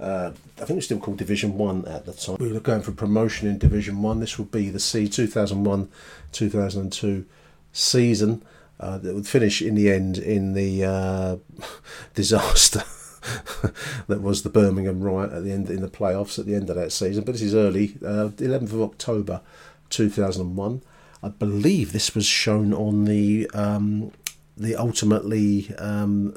uh, 0.00 0.32
I 0.56 0.60
think 0.60 0.70
it 0.70 0.76
was 0.76 0.84
still 0.86 0.98
called 0.98 1.18
Division 1.18 1.58
One 1.58 1.84
at 1.86 2.06
the 2.06 2.12
time. 2.12 2.36
We 2.40 2.52
were 2.52 2.60
going 2.60 2.82
for 2.82 2.92
promotion 2.92 3.48
in 3.48 3.58
Division 3.58 4.02
One. 4.02 4.20
This 4.20 4.38
would 4.38 4.50
be 4.50 4.70
the 4.70 4.80
C 4.80 5.08
2001 5.08 5.88
2002 6.32 7.26
season. 7.72 8.42
Uh, 8.78 8.96
that 8.96 9.14
would 9.14 9.26
finish 9.26 9.60
in 9.60 9.74
the 9.74 9.90
end 9.90 10.16
in 10.16 10.54
the 10.54 10.82
uh, 10.84 11.36
disaster 12.14 12.82
that 14.08 14.22
was 14.22 14.42
the 14.42 14.48
Birmingham 14.48 15.02
riot 15.02 15.32
at 15.32 15.44
the 15.44 15.52
end 15.52 15.68
in 15.70 15.82
the 15.82 15.88
playoffs 15.88 16.38
at 16.38 16.46
the 16.46 16.54
end 16.54 16.70
of 16.70 16.76
that 16.76 16.92
season. 16.92 17.24
But 17.24 17.32
this 17.32 17.42
is 17.42 17.54
early, 17.54 17.96
uh, 18.02 18.28
11th 18.28 18.72
of 18.72 18.82
October 18.82 19.42
2001. 19.90 20.82
I 21.22 21.28
believe 21.28 21.92
this 21.92 22.14
was 22.14 22.24
shown 22.24 22.72
on 22.72 23.04
the 23.04 23.50
um, 23.52 24.12
the 24.56 24.76
ultimately 24.76 25.74
um, 25.76 26.36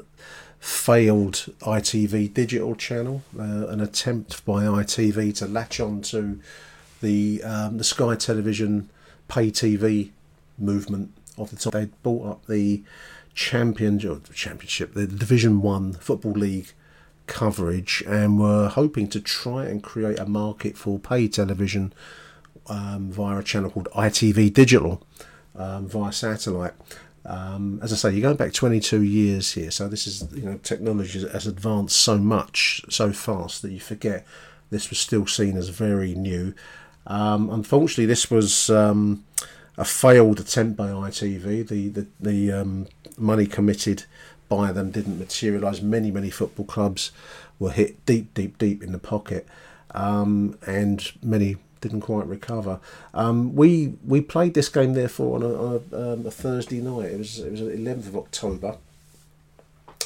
failed 0.64 1.52
ITV 1.60 2.32
digital 2.32 2.74
channel, 2.74 3.22
uh, 3.38 3.66
an 3.66 3.82
attempt 3.82 4.42
by 4.46 4.62
ITV 4.64 5.36
to 5.36 5.46
latch 5.46 5.78
on 5.78 6.00
to 6.00 6.40
the 7.02 7.42
um, 7.42 7.76
the 7.76 7.84
Sky 7.84 8.14
Television 8.16 8.88
pay 9.28 9.50
TV 9.50 10.08
movement 10.58 11.12
of 11.36 11.50
the 11.50 11.56
time. 11.56 11.72
They'd 11.72 12.02
bought 12.02 12.30
up 12.30 12.46
the 12.46 12.82
champion 13.34 13.98
championship, 14.32 14.94
the 14.94 15.06
Division 15.06 15.60
One 15.60 15.92
Football 15.92 16.32
League 16.32 16.72
coverage, 17.26 18.02
and 18.06 18.40
were 18.40 18.68
hoping 18.68 19.08
to 19.08 19.20
try 19.20 19.66
and 19.66 19.82
create 19.82 20.18
a 20.18 20.24
market 20.24 20.78
for 20.78 20.98
pay 20.98 21.28
television 21.28 21.92
um, 22.68 23.10
via 23.10 23.40
a 23.40 23.42
channel 23.42 23.68
called 23.68 23.90
ITV 23.94 24.54
Digital 24.54 25.02
um, 25.54 25.86
via 25.88 26.10
satellite 26.10 26.72
Um, 27.26 27.80
as 27.82 27.92
I 27.92 27.96
say, 27.96 28.10
you're 28.12 28.22
going 28.22 28.36
back 28.36 28.52
22 28.52 29.02
years 29.02 29.52
here, 29.52 29.70
so 29.70 29.88
this 29.88 30.06
is 30.06 30.28
you 30.34 30.42
know 30.42 30.58
technology 30.62 31.26
has 31.26 31.46
advanced 31.46 31.96
so 31.96 32.18
much 32.18 32.84
so 32.90 33.12
fast 33.12 33.62
that 33.62 33.72
you 33.72 33.80
forget 33.80 34.26
this 34.70 34.90
was 34.90 34.98
still 34.98 35.26
seen 35.26 35.56
as 35.56 35.70
very 35.70 36.14
new. 36.14 36.54
Um, 37.06 37.48
unfortunately, 37.50 38.06
this 38.06 38.30
was 38.30 38.68
um, 38.68 39.24
a 39.78 39.84
failed 39.84 40.40
attempt 40.40 40.76
by 40.76 40.88
ITV. 40.88 41.66
The 41.66 41.88
the, 41.88 42.06
the 42.20 42.52
um, 42.52 42.88
money 43.16 43.46
committed 43.46 44.04
by 44.48 44.72
them 44.72 44.90
didn't 44.90 45.18
materialise. 45.18 45.80
Many 45.80 46.10
many 46.10 46.30
football 46.30 46.66
clubs 46.66 47.10
were 47.58 47.70
hit 47.70 48.04
deep 48.04 48.34
deep 48.34 48.58
deep 48.58 48.82
in 48.82 48.92
the 48.92 48.98
pocket, 48.98 49.46
um, 49.94 50.58
and 50.66 51.10
many 51.22 51.56
didn't 51.84 52.00
quite 52.00 52.26
recover. 52.26 52.80
Um, 53.12 53.54
we 53.54 53.94
we 54.04 54.20
played 54.20 54.54
this 54.54 54.68
game 54.68 54.94
therefore 54.94 55.36
on 55.36 55.42
a, 55.42 55.54
on 55.54 55.82
a, 55.92 56.12
um, 56.12 56.26
a 56.26 56.30
Thursday 56.30 56.80
night. 56.80 57.12
It 57.12 57.18
was 57.18 57.38
it 57.38 57.52
was 57.52 57.60
11th 57.60 58.08
of 58.08 58.16
October. 58.16 58.76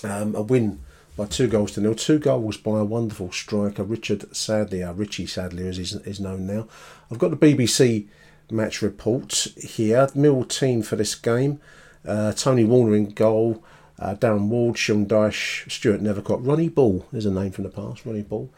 Um, 0.05 0.35
a 0.35 0.43
win 0.43 0.81
by 1.17 1.27
two 1.27 1.49
goals 1.49 1.73
to 1.73 1.81
nil. 1.81 1.95
Two 1.95 2.19
goals 2.19 2.57
by 2.57 2.81
a 2.81 2.85
wonderful 2.85 3.33
striker, 3.33 3.83
Richard 3.83 4.35
Sadlier, 4.35 4.93
Richie 4.93 5.27
Sadlier 5.27 5.69
as 5.69 5.77
he's, 5.77 5.95
is 5.95 6.21
known 6.21 6.47
now. 6.47 6.67
I've 7.11 7.19
got 7.19 7.31
the 7.31 7.37
BBC 7.37 8.07
match 8.51 8.83
report 8.83 9.33
here. 9.57 10.09
Mill 10.15 10.45
team 10.45 10.83
for 10.83 10.97
this 10.97 11.15
game. 11.15 11.61
Uh, 12.07 12.33
Tony 12.33 12.65
Warner 12.65 12.97
in 12.97 13.11
goal. 13.11 13.63
Uh, 14.01 14.15
Darren 14.15 14.47
Ward, 14.47 14.79
Sean 14.79 15.07
Dyche, 15.07 15.69
Stuart 15.69 16.01
Nethercott, 16.01 16.47
Ronnie 16.47 16.69
Ball, 16.69 17.05
there's 17.11 17.27
a 17.27 17.33
name 17.33 17.51
from 17.51 17.65
the 17.65 17.71
past, 17.71 18.07
Ronnie 18.07 18.23
Ball. 18.23 18.49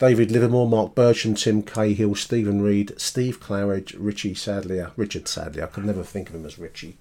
David 0.00 0.30
Livermore, 0.30 0.66
Marc 0.66 0.94
Bircham, 0.94 1.36
Tim 1.36 1.62
Cahill, 1.62 2.14
Steven 2.14 2.62
Reid, 2.62 2.98
Steve 2.98 3.38
Claridge, 3.38 3.94
Richie 3.98 4.32
Sadlier, 4.32 4.92
Richard 4.96 5.28
Sadlier. 5.28 5.64
I 5.64 5.66
could 5.66 5.84
never 5.84 6.02
think 6.02 6.30
of 6.30 6.34
him 6.34 6.46
as 6.46 6.58
Richie. 6.58 6.96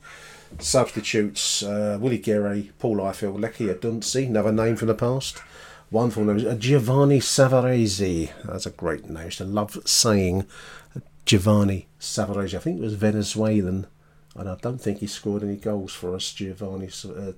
Substitutes 0.59 1.63
uh, 1.63 1.97
Willy 2.01 2.19
Gueret, 2.19 2.71
Paul 2.77 2.97
Ifill, 2.97 3.39
Leke 3.39 3.73
Odunsi, 3.73 4.27
another 4.27 4.51
name 4.51 4.75
from 4.75 4.89
the 4.89 4.95
past. 4.95 5.41
Wonderful 5.89 6.25
name, 6.25 6.45
uh, 6.45 6.55
Giovanni 6.55 7.19
Savarese. 7.21 8.33
That's 8.43 8.65
a 8.65 8.71
great 8.71 9.05
name. 9.05 9.15
I 9.15 9.25
used 9.25 9.37
to 9.37 9.45
love 9.45 9.77
saying 9.85 10.45
Giovanni 11.25 11.87
Savarese. 12.01 12.55
I 12.55 12.59
think 12.59 12.79
it 12.79 12.83
was 12.83 12.95
Venezuelan, 12.95 13.87
and 14.35 14.49
I 14.49 14.55
don't 14.55 14.81
think 14.81 14.97
he 14.97 15.07
scored 15.07 15.41
any 15.41 15.55
goals 15.55 15.93
for 15.93 16.13
us, 16.13 16.33
Giovanni 16.33 16.87
uh, 16.87 17.31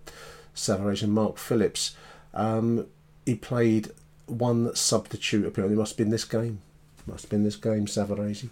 Savarese 0.56 1.04
and 1.04 1.14
Mark 1.14 1.38
Phillips. 1.38 1.96
Um, 2.34 2.88
he 3.28 3.36
played 3.36 3.92
one 4.26 4.76
substitute 4.76 5.46
apparently 5.46 5.78
must 5.78 5.94
have 5.94 5.98
been 5.98 6.10
this 6.10 6.26
game. 6.26 6.62
Must 7.08 7.24
have 7.24 7.30
been 7.30 7.44
this 7.44 7.56
game, 7.56 7.86
Savarese. 7.88 8.50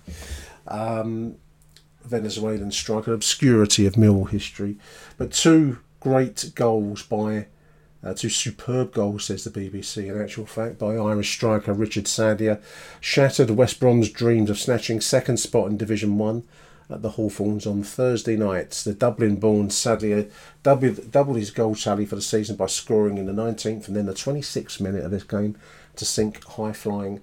Um, 0.67 1.35
Venezuelan 2.03 2.71
striker, 2.71 3.13
obscurity 3.13 3.85
of 3.85 3.93
Millwall 3.93 4.29
history. 4.29 4.77
But 5.17 5.31
two 5.31 5.79
great 5.99 6.51
goals 6.55 7.03
by, 7.03 7.47
uh, 8.03 8.13
two 8.13 8.29
superb 8.29 8.93
goals, 8.93 9.25
says 9.25 9.43
the 9.43 9.51
BBC, 9.51 10.09
in 10.09 10.19
actual 10.19 10.45
fact, 10.45 10.79
by 10.79 10.95
Irish 10.95 11.31
striker 11.31 11.73
Richard 11.73 12.07
Sadlier, 12.07 12.59
shattered 12.99 13.51
West 13.51 13.79
Brom's 13.79 14.09
dreams 14.09 14.49
of 14.49 14.59
snatching 14.59 15.01
second 15.01 15.37
spot 15.37 15.69
in 15.69 15.77
Division 15.77 16.17
1 16.17 16.43
at 16.89 17.01
the 17.01 17.11
Hawthorns 17.11 17.67
on 17.67 17.83
Thursday 17.83 18.35
night. 18.35 18.71
The 18.71 18.93
Dublin 18.93 19.35
born 19.35 19.69
Sadlier 19.69 20.29
doubled, 20.63 21.11
doubled 21.11 21.37
his 21.37 21.51
goal 21.51 21.75
tally 21.75 22.05
for 22.05 22.15
the 22.15 22.21
season 22.21 22.55
by 22.55 22.65
scoring 22.65 23.17
in 23.17 23.25
the 23.25 23.31
19th 23.31 23.87
and 23.87 23.95
then 23.95 24.07
the 24.07 24.13
26th 24.13 24.81
minute 24.81 25.05
of 25.05 25.11
this 25.11 25.23
game 25.23 25.55
to 25.95 26.05
sink 26.05 26.43
high 26.45 26.73
flying 26.73 27.21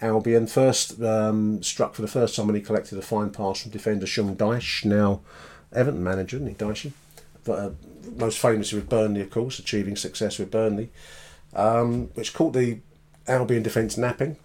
Albion. 0.00 0.46
First 0.46 1.02
um, 1.02 1.62
struck 1.62 1.94
for 1.94 2.02
the 2.02 2.08
first 2.08 2.36
time 2.36 2.46
when 2.46 2.54
he 2.54 2.62
collected 2.62 2.98
a 2.98 3.02
fine 3.02 3.30
pass 3.30 3.62
from 3.62 3.72
defender 3.72 4.06
Sean 4.06 4.36
Dyche, 4.36 4.84
now 4.84 5.20
Everton 5.72 6.04
manager, 6.04 6.36
isn't 6.36 6.48
he, 6.48 6.54
Dyche? 6.54 6.92
But 7.44 7.58
uh, 7.58 7.70
most 8.16 8.38
famously 8.38 8.78
with 8.78 8.88
Burnley, 8.88 9.20
of 9.20 9.30
course, 9.30 9.58
achieving 9.58 9.96
success 9.96 10.38
with 10.38 10.50
Burnley, 10.50 10.90
um, 11.54 12.08
which 12.14 12.34
caught 12.34 12.52
the 12.52 12.78
Albion 13.26 13.62
defence 13.62 13.96
napping. 13.96 14.36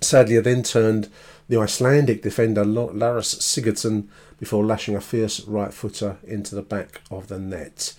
Sadly, 0.00 0.36
Sadlier, 0.36 0.42
then 0.42 0.62
turned 0.62 1.08
the 1.48 1.58
Icelandic 1.58 2.22
defender 2.22 2.64
Larus 2.64 3.34
Sigurdsson 3.36 4.08
before 4.38 4.64
lashing 4.64 4.96
a 4.96 5.00
fierce 5.00 5.40
right 5.40 5.72
footer 5.72 6.18
into 6.24 6.54
the 6.54 6.62
back 6.62 7.00
of 7.10 7.28
the 7.28 7.38
net. 7.38 7.94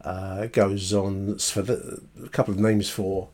Uh, 0.00 0.46
goes 0.46 0.92
on 0.92 1.38
for 1.38 1.62
the, 1.62 2.02
a 2.24 2.28
couple 2.28 2.52
of 2.52 2.58
names 2.60 2.88
for 2.88 3.28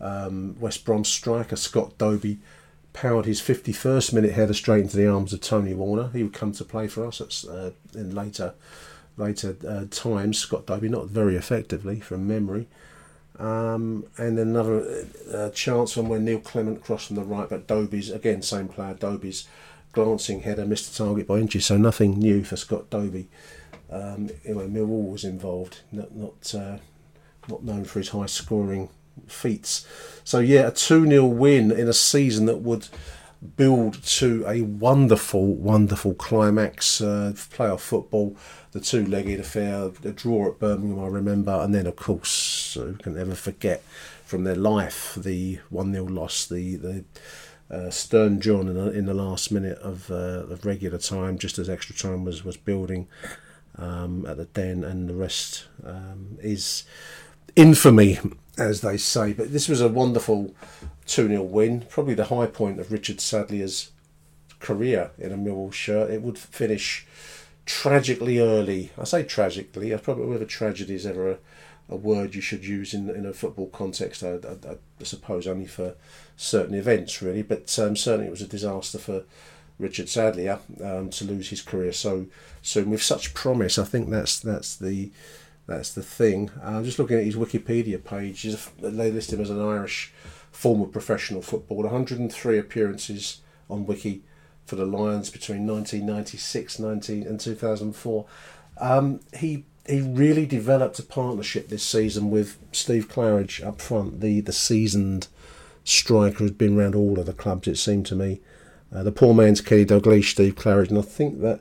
um, 0.00 0.56
West 0.58 0.84
Brom 0.84 1.04
striker 1.04 1.56
Scott 1.56 1.96
Dobie 1.98 2.38
powered 2.92 3.26
his 3.26 3.40
51st 3.40 4.12
minute 4.12 4.32
header 4.32 4.54
straight 4.54 4.82
into 4.82 4.96
the 4.96 5.06
arms 5.06 5.32
of 5.32 5.40
Tony 5.40 5.74
Warner. 5.74 6.10
He 6.12 6.22
would 6.22 6.32
come 6.32 6.52
to 6.52 6.64
play 6.64 6.88
for 6.88 7.06
us 7.06 7.46
uh, 7.46 7.70
in 7.94 8.14
later 8.14 8.54
later 9.16 9.56
uh, 9.66 9.84
times. 9.90 10.38
Scott 10.38 10.66
Dobie 10.66 10.88
not 10.88 11.06
very 11.06 11.36
effectively 11.36 12.00
from 12.00 12.26
memory. 12.26 12.68
Um, 13.38 14.04
and 14.16 14.36
then 14.36 14.48
another 14.48 15.06
uh, 15.32 15.50
chance 15.50 15.92
from 15.92 16.08
when 16.08 16.24
Neil 16.24 16.40
Clement 16.40 16.82
crossed 16.82 17.06
from 17.06 17.16
the 17.16 17.22
right, 17.22 17.48
but 17.48 17.68
Dobie's 17.68 18.10
again 18.10 18.42
same 18.42 18.68
player. 18.68 18.94
Dobie's 18.94 19.46
glancing 19.92 20.40
header 20.40 20.66
missed 20.66 20.92
the 20.96 21.04
target 21.04 21.28
by 21.28 21.38
inches, 21.38 21.66
so 21.66 21.76
nothing 21.76 22.18
new 22.18 22.42
for 22.42 22.56
Scott 22.56 22.90
Dobie. 22.90 23.28
Um, 23.90 24.30
anyway, 24.44 24.66
Millwall 24.66 25.12
was 25.12 25.24
involved, 25.24 25.80
not 25.92 26.14
not 26.14 26.54
uh, 26.54 26.78
not 27.48 27.62
known 27.62 27.84
for 27.84 28.00
his 28.00 28.08
high 28.08 28.26
scoring 28.26 28.88
feats. 29.26 29.86
So 30.24 30.40
yeah, 30.40 30.66
a 30.66 30.70
two 30.72 31.06
0 31.06 31.24
win 31.26 31.70
in 31.70 31.88
a 31.88 31.92
season 31.92 32.46
that 32.46 32.58
would 32.58 32.88
build 33.56 34.02
to 34.02 34.44
a 34.46 34.62
wonderful, 34.62 35.54
wonderful 35.54 36.14
climax 36.14 37.00
uh, 37.00 37.32
playoff 37.34 37.80
football 37.80 38.36
the 38.72 38.80
two 38.80 39.04
legged 39.06 39.40
affair, 39.40 39.88
the 39.88 40.12
draw 40.12 40.48
at 40.48 40.58
Birmingham, 40.58 41.02
I 41.02 41.08
remember, 41.08 41.52
and 41.52 41.74
then, 41.74 41.86
of 41.86 41.96
course, 41.96 42.74
who 42.74 42.94
can 42.94 43.14
never 43.14 43.34
forget 43.34 43.82
from 44.24 44.44
their 44.44 44.56
life 44.56 45.14
the 45.16 45.58
1 45.70 45.92
0 45.92 46.04
loss, 46.04 46.46
the, 46.46 46.76
the 46.76 47.04
uh, 47.70 47.90
Stern 47.90 48.40
John 48.40 48.68
in 48.68 48.74
the, 48.74 48.90
in 48.90 49.06
the 49.06 49.14
last 49.14 49.50
minute 49.50 49.78
of, 49.78 50.10
uh, 50.10 50.46
of 50.50 50.66
regular 50.66 50.98
time, 50.98 51.38
just 51.38 51.58
as 51.58 51.68
extra 51.68 51.96
time 51.96 52.24
was, 52.24 52.44
was 52.44 52.56
building 52.56 53.08
um, 53.76 54.26
at 54.26 54.36
the 54.36 54.44
Den, 54.46 54.84
and 54.84 55.08
the 55.08 55.14
rest 55.14 55.66
um, 55.84 56.36
is 56.40 56.84
infamy, 57.56 58.18
as 58.58 58.82
they 58.82 58.98
say. 58.98 59.32
But 59.32 59.52
this 59.52 59.68
was 59.68 59.80
a 59.80 59.88
wonderful 59.88 60.54
2 61.08 61.28
0 61.28 61.42
win, 61.42 61.86
probably 61.88 62.14
the 62.14 62.26
high 62.26 62.46
point 62.46 62.78
of 62.78 62.92
Richard 62.92 63.16
Sadlier's 63.16 63.90
career 64.60 65.10
in 65.18 65.32
a 65.32 65.36
Millwall 65.36 65.72
shirt. 65.72 66.10
It 66.10 66.22
would 66.22 66.38
finish 66.38 67.06
tragically 67.66 68.38
early. 68.38 68.90
I 68.98 69.04
say 69.04 69.22
tragically. 69.24 69.94
I 69.94 69.98
probably 69.98 70.26
whether 70.26 70.44
tragedy 70.44 70.94
is 70.94 71.06
ever 71.06 71.32
a, 71.32 71.38
a 71.88 71.96
word 71.96 72.34
you 72.34 72.40
should 72.40 72.64
use 72.64 72.94
in 72.94 73.08
in 73.10 73.26
a 73.26 73.32
football 73.32 73.68
context. 73.68 74.22
I, 74.22 74.34
I, 74.34 74.72
I 74.72 75.04
suppose 75.04 75.46
only 75.46 75.66
for 75.66 75.94
certain 76.36 76.74
events, 76.74 77.22
really. 77.22 77.42
But 77.42 77.76
um, 77.78 77.96
certainly 77.96 78.26
it 78.26 78.32
was 78.32 78.42
a 78.42 78.46
disaster 78.46 78.98
for 78.98 79.24
Richard 79.78 80.08
Sadlier 80.08 80.58
um, 80.84 81.08
to 81.10 81.24
lose 81.24 81.48
his 81.50 81.62
career 81.62 81.92
so 81.92 82.26
soon 82.62 82.90
with 82.90 83.02
such 83.02 83.32
promise. 83.34 83.78
I 83.78 83.84
think 83.84 84.10
that's 84.10 84.38
that's 84.40 84.76
the 84.76 85.10
that's 85.66 85.92
the 85.92 86.02
thing. 86.02 86.50
I'm 86.62 86.76
uh, 86.76 86.82
just 86.82 86.98
looking 86.98 87.18
at 87.18 87.24
his 87.24 87.36
Wikipedia 87.36 88.02
page. 88.02 88.42
They 88.80 89.10
list 89.10 89.32
him 89.32 89.40
as 89.40 89.50
an 89.50 89.60
Irish 89.60 90.12
former 90.58 90.86
professional 90.86 91.40
footballer. 91.40 91.84
103 91.84 92.58
appearances 92.58 93.42
on 93.70 93.86
Wiki 93.86 94.22
for 94.66 94.74
the 94.74 94.84
Lions 94.84 95.30
between 95.30 95.68
1996 95.68 96.80
19 96.80 97.22
and 97.24 97.38
2004. 97.38 98.26
Um, 98.78 99.20
he 99.36 99.64
he 99.86 100.00
really 100.00 100.46
developed 100.46 100.98
a 100.98 101.04
partnership 101.04 101.68
this 101.68 101.84
season 101.84 102.32
with 102.32 102.58
Steve 102.72 103.08
Claridge 103.08 103.64
up 103.64 103.80
front, 103.80 104.20
the 104.20 104.40
the 104.40 104.52
seasoned 104.52 105.28
striker 105.84 106.38
who's 106.38 106.50
been 106.50 106.76
around 106.76 106.96
all 106.96 107.20
of 107.20 107.26
the 107.26 107.32
clubs. 107.32 107.68
It 107.68 107.76
seemed 107.76 108.06
to 108.06 108.16
me, 108.16 108.40
uh, 108.92 109.04
the 109.04 109.12
poor 109.12 109.34
man's 109.34 109.60
Kenny 109.60 109.84
Dalglish, 109.84 110.32
Steve 110.32 110.56
Claridge, 110.56 110.88
and 110.88 110.98
I 110.98 111.02
think 111.02 111.40
that 111.40 111.60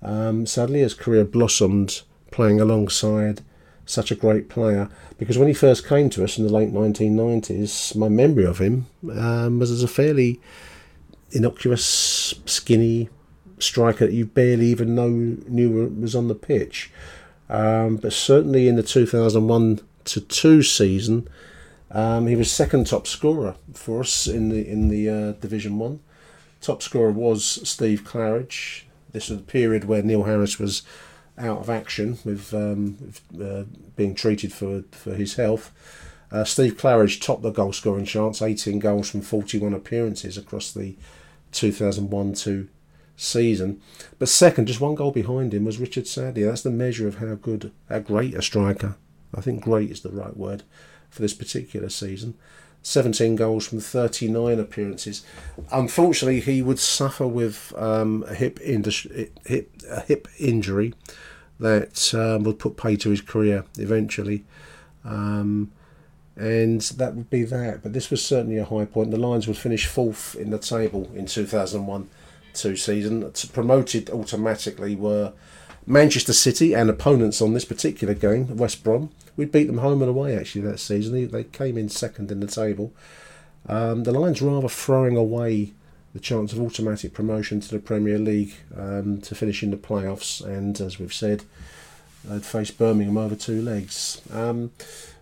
um, 0.00 0.46
sadly 0.46 0.80
his 0.80 0.94
career 0.94 1.26
blossomed 1.26 2.00
playing 2.30 2.58
alongside 2.58 3.42
such 3.90 4.10
a 4.10 4.14
great 4.14 4.48
player 4.48 4.88
because 5.18 5.36
when 5.36 5.48
he 5.48 5.54
first 5.54 5.86
came 5.86 6.08
to 6.10 6.24
us 6.24 6.38
in 6.38 6.46
the 6.46 6.52
late 6.52 6.72
1990s, 6.72 7.96
my 7.96 8.08
memory 8.08 8.44
of 8.44 8.58
him 8.58 8.86
um, 9.12 9.58
was 9.58 9.70
as 9.70 9.82
a 9.82 9.88
fairly 9.88 10.40
innocuous, 11.32 12.34
skinny 12.46 13.08
striker 13.58 14.06
that 14.06 14.14
you 14.14 14.26
barely 14.26 14.66
even 14.66 14.94
know 14.94 15.08
knew 15.08 15.88
was 16.00 16.14
on 16.14 16.28
the 16.28 16.34
pitch. 16.34 16.90
Um, 17.48 17.96
but 17.96 18.12
certainly 18.12 18.68
in 18.68 18.76
the 18.76 18.82
2001 18.82 19.80
to 20.04 20.20
2 20.20 20.62
season, 20.62 21.28
um, 21.90 22.26
he 22.26 22.36
was 22.36 22.50
second 22.50 22.86
top 22.86 23.06
scorer 23.06 23.56
for 23.74 24.00
us 24.00 24.26
in 24.26 24.48
the 24.48 24.66
in 24.66 24.88
the 24.88 25.08
uh, 25.08 25.32
Division 25.32 25.78
One. 25.78 26.00
Top 26.60 26.82
scorer 26.82 27.10
was 27.10 27.44
Steve 27.68 28.04
Claridge. 28.04 28.84
This 29.12 29.28
was 29.28 29.38
the 29.38 29.44
period 29.44 29.84
where 29.84 30.02
Neil 30.02 30.22
Harris 30.22 30.58
was 30.58 30.82
out 31.40 31.58
of 31.58 31.70
action 31.70 32.18
with, 32.24 32.52
um, 32.54 32.96
with 33.00 33.22
uh, 33.40 33.64
being 33.96 34.14
treated 34.14 34.52
for 34.52 34.84
for 34.92 35.14
his 35.14 35.34
health. 35.34 35.72
Uh, 36.32 36.44
Steve 36.44 36.76
Claridge 36.76 37.20
topped 37.20 37.42
the 37.42 37.50
goal 37.50 37.72
scoring 37.72 38.04
chance, 38.04 38.40
18 38.40 38.78
goals 38.78 39.10
from 39.10 39.20
41 39.20 39.74
appearances 39.74 40.38
across 40.38 40.72
the 40.72 40.96
2001 41.50 42.34
2 42.34 42.68
season. 43.16 43.80
But 44.18 44.28
second, 44.28 44.66
just 44.66 44.80
one 44.80 44.94
goal 44.94 45.10
behind 45.10 45.52
him, 45.52 45.64
was 45.64 45.78
Richard 45.78 46.06
Sadlier. 46.06 46.46
That's 46.46 46.62
the 46.62 46.70
measure 46.70 47.08
of 47.08 47.16
how 47.16 47.34
good, 47.34 47.72
how 47.88 47.98
great 47.98 48.34
a 48.34 48.42
striker. 48.42 48.96
I 49.34 49.40
think 49.40 49.62
great 49.62 49.90
is 49.90 50.00
the 50.00 50.10
right 50.10 50.36
word 50.36 50.62
for 51.10 51.22
this 51.22 51.34
particular 51.34 51.88
season. 51.88 52.34
17 52.82 53.36
goals 53.36 53.66
from 53.66 53.80
39 53.80 54.58
appearances. 54.58 55.24
Unfortunately, 55.70 56.40
he 56.40 56.62
would 56.62 56.78
suffer 56.78 57.26
with 57.26 57.74
um, 57.76 58.24
a 58.26 58.34
hip, 58.34 58.58
hip, 58.58 59.38
a 59.46 60.00
hip 60.00 60.28
injury 60.38 60.94
that 61.60 62.14
um, 62.14 62.42
would 62.44 62.58
put 62.58 62.76
pay 62.76 62.96
to 62.96 63.10
his 63.10 63.20
career 63.20 63.64
eventually. 63.78 64.44
Um, 65.04 65.70
and 66.36 66.80
that 66.80 67.14
would 67.14 67.30
be 67.30 67.44
that. 67.44 67.82
But 67.82 67.92
this 67.92 68.10
was 68.10 68.24
certainly 68.24 68.56
a 68.56 68.64
high 68.64 68.86
point. 68.86 69.10
The 69.10 69.18
Lions 69.18 69.46
would 69.46 69.58
finish 69.58 69.86
fourth 69.86 70.34
in 70.34 70.50
the 70.50 70.58
table 70.58 71.10
in 71.14 71.26
2001 71.26 72.08
two 72.54 72.76
season. 72.76 73.30
Promoted 73.52 74.10
automatically 74.10 74.96
were 74.96 75.32
Manchester 75.86 76.32
City 76.32 76.74
and 76.74 76.90
opponents 76.90 77.40
on 77.40 77.52
this 77.52 77.64
particular 77.64 78.14
game, 78.14 78.56
West 78.56 78.82
Brom. 78.82 79.10
We 79.36 79.44
beat 79.44 79.66
them 79.66 79.78
home 79.78 80.02
and 80.02 80.10
away 80.10 80.36
actually 80.36 80.62
that 80.62 80.80
season. 80.80 81.12
They, 81.14 81.24
they 81.24 81.44
came 81.44 81.78
in 81.78 81.88
second 81.88 82.30
in 82.30 82.40
the 82.40 82.46
table. 82.46 82.92
Um, 83.68 84.04
the 84.04 84.12
Lions 84.12 84.42
rather 84.42 84.68
throwing 84.68 85.16
away 85.16 85.72
the 86.12 86.20
chance 86.20 86.52
of 86.52 86.60
automatic 86.60 87.14
promotion 87.14 87.60
to 87.60 87.70
the 87.70 87.78
Premier 87.78 88.18
League 88.18 88.54
um, 88.76 89.20
to 89.20 89.34
finish 89.34 89.62
in 89.62 89.70
the 89.70 89.76
playoffs, 89.76 90.44
and 90.44 90.80
as 90.80 90.98
we've 90.98 91.14
said, 91.14 91.44
they'd 92.24 92.44
face 92.44 92.70
Birmingham 92.70 93.16
over 93.16 93.36
two 93.36 93.62
legs. 93.62 94.20
Um, 94.32 94.72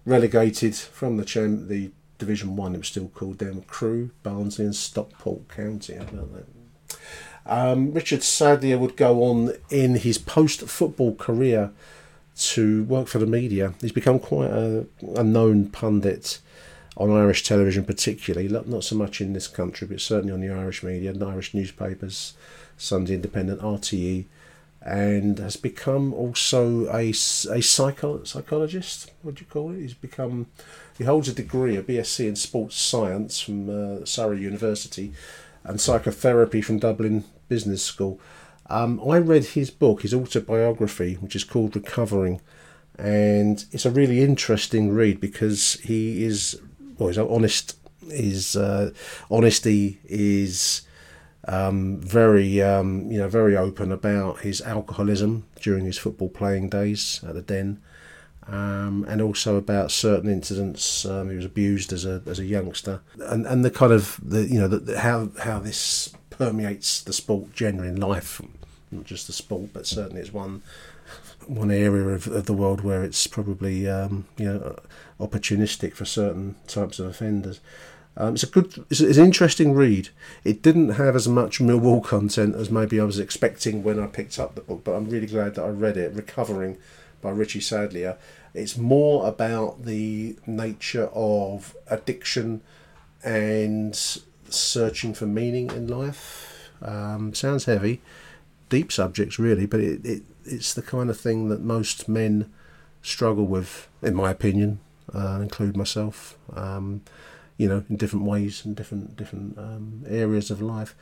relegated 0.07 0.75
from 0.75 1.17
the 1.17 1.25
champ, 1.25 1.69
the 1.69 1.91
Division 2.19 2.57
One, 2.57 2.75
it 2.75 2.79
was 2.79 2.89
still 2.89 3.09
called 3.09 3.39
then 3.39 3.63
Crewe, 3.63 4.11
Barnsley, 4.23 4.65
and 4.65 4.75
Stockport 4.75 5.49
County. 5.49 5.99
Um, 7.47 7.93
Richard 7.93 8.23
Sadlier 8.23 8.79
would 8.79 8.97
go 8.97 9.23
on 9.25 9.53
in 9.71 9.97
his 9.97 10.19
post 10.19 10.63
football 10.63 11.15
career 11.15 11.71
to 12.37 12.85
work 12.85 13.09
for 13.09 13.19
the 13.19 13.27
media. 13.27 13.75
He's 13.81 13.93
become 13.93 14.19
quite 14.19 14.51
a, 14.51 14.87
a 15.17 15.25
known 15.25 15.69
pundit 15.71 16.41
on 16.99 17.11
Irish 17.11 17.45
television, 17.45 17.85
particularly, 17.85 18.49
not 18.49 18.69
not 18.69 18.85
so 18.85 18.97
much 18.97 19.21
in 19.21 19.33
this 19.33 19.47
country, 19.47 19.87
but 19.87 20.01
certainly 20.01 20.33
on 20.33 20.41
the 20.41 20.51
Irish 20.51 20.83
media, 20.83 21.11
and 21.11 21.23
Irish 21.23 21.55
newspapers, 21.55 22.35
Sunday 22.77 23.15
Independent, 23.15 23.61
RTE, 23.61 24.27
and 24.83 25.39
has 25.39 25.57
become 25.57 26.13
also 26.13 26.87
a, 26.89 27.11
a 27.11 27.15
psycho, 27.15 28.25
psychologist. 28.25 29.13
What 29.23 29.37
do 29.37 29.45
you 29.45 29.47
call 29.51 29.73
it? 29.73 29.81
He's 29.81 29.95
become, 29.95 30.47
he 30.97 31.05
holds 31.05 31.29
a 31.29 31.33
degree, 31.33 31.77
a 31.77 31.83
BSc 31.83 32.27
in 32.27 32.37
sports 32.37 32.77
science 32.77 33.41
from 33.41 33.71
uh, 33.71 34.05
Surrey 34.05 34.41
University, 34.41 35.13
and 35.63 35.81
psychotherapy 35.81 36.61
from 36.61 36.81
Dublin 36.81 37.25
Business 37.49 37.83
School. 37.83 38.21
Um, 38.71 39.01
I 39.09 39.19
read 39.19 39.45
his 39.45 39.71
book, 39.71 40.03
his 40.03 40.13
autobiography, 40.13 41.15
which 41.15 41.37
is 41.37 41.45
called 41.45 41.77
Recovering, 41.77 42.41
and 42.99 43.65
it's 43.71 43.87
a 43.87 43.91
really 43.91 44.21
interesting 44.21 44.91
read 44.91 45.21
because 45.21 45.75
he 45.75 46.25
is, 46.25 46.61
well, 46.99 47.09
he's 47.09 47.19
honest. 47.19 47.77
His 48.11 48.57
uh, 48.57 48.93
honesty 49.31 49.99
is 50.05 50.83
um, 51.47 51.99
very, 51.99 52.61
um, 52.63 53.11
you 53.11 53.19
know, 53.19 53.29
very 53.29 53.57
open 53.57 53.93
about 53.93 54.41
his 54.41 54.61
alcoholism 54.61 55.45
during 55.61 55.85
his 55.85 55.99
football 55.99 56.29
playing 56.29 56.69
days 56.69 57.21
at 57.27 57.35
the 57.35 57.43
Den, 57.43 57.81
um, 58.47 59.05
and 59.09 59.21
also 59.21 59.57
about 59.57 59.91
certain 59.91 60.31
incidents. 60.31 61.05
Um, 61.05 61.31
he 61.31 61.37
was 61.37 61.45
abused 61.45 61.93
as 61.93 62.05
a 62.05 62.23
as 62.27 62.39
a 62.39 62.45
youngster, 62.45 63.01
and 63.19 63.47
and 63.47 63.65
the 63.65 63.71
kind 63.71 63.93
of 63.93 64.21
the 64.23 64.47
you 64.47 64.61
know 64.61 64.69
the, 64.69 64.79
the, 64.79 65.01
how 65.01 65.31
how 65.43 65.59
this 65.59 66.13
permeates 66.31 67.03
the 67.03 67.13
sport 67.13 67.53
generally 67.55 67.89
in 67.89 68.01
life, 68.01 68.41
not 68.91 69.05
just 69.05 69.27
the 69.27 69.33
sport, 69.33 69.71
but 69.73 69.87
certainly 69.87 70.21
it's 70.21 70.33
one 70.33 70.63
one 71.49 71.71
area 71.71 72.07
of, 72.09 72.27
of 72.27 72.47
the 72.47 72.53
world 72.53 72.83
where 72.83 73.03
it's 73.03 73.27
probably 73.27 73.89
um, 73.89 74.27
you 74.37 74.45
know 74.45 74.77
opportunistic 75.19 75.95
for 75.95 76.05
certain 76.05 76.57
types 76.67 76.99
of 76.99 77.07
offenders. 77.07 77.61
Um, 78.17 78.35
it's 78.35 78.43
a 78.43 78.49
good, 78.49 78.85
it's, 78.91 79.01
it's, 79.01 79.17
an 79.17 79.27
interesting 79.27 79.75
read. 79.75 80.09
It 80.43 80.61
didn't 80.61 80.91
have 80.91 81.15
as 81.15 81.29
much 81.29 81.61
Millwall 81.61 82.03
content 82.03 82.57
as 82.57 82.69
maybe 82.69 83.01
I 83.01 83.05
was 83.05 83.21
expecting 83.21 83.85
when 83.85 84.01
I 84.01 84.09
picked 84.09 84.41
up 84.41 84.57
the 84.57 84.61
book, 84.61 84.83
but 84.83 84.95
I'm 84.95 85.09
really 85.09 85.29
glad 85.29 85.55
that 85.55 85.65
I 85.65 85.69
read 85.69 85.97
it. 85.97 86.15
Recovering 86.15 86.79
by 87.21 87.31
Richie 87.31 87.61
Sadlier. 87.61 88.17
It's 88.55 88.77
more 88.77 89.29
about 89.29 89.85
the 89.85 90.37
nature 90.47 91.11
of 91.13 91.77
addiction 91.89 92.61
and 93.23 93.95
searching 94.49 95.15
for 95.15 95.27
meaning 95.27 95.71
in 95.71 95.87
life. 95.87 96.71
Um, 96.83 97.35
sounds 97.35 97.65
heavy, 97.65 98.01
deep 98.69 98.93
subjects 98.93 99.39
really, 99.39 99.67
but 99.67 99.81
it, 99.81 100.05
it 100.05 100.23
it's 100.49 100.75
the 100.75 100.83
kind 100.83 101.11
of 101.11 101.19
thing 101.19 101.49
that 101.49 101.61
most 101.61 102.09
men 102.09 102.53
struggle 103.03 103.47
with, 103.47 103.89
in 104.03 104.15
my 104.15 104.31
opinion, 104.31 104.81
uh, 105.15 105.39
include 105.41 105.77
myself. 105.77 106.37
Um, 106.55 107.03
you 107.57 107.69
know, 107.69 107.85
in 107.91 107.97
different 107.97 108.25
ways 108.25 108.65
and 108.65 108.77
different 108.77 109.17
different 109.17 109.59
um, 109.59 110.05
areas 110.09 110.51
of 110.51 110.63
life. 110.63 110.95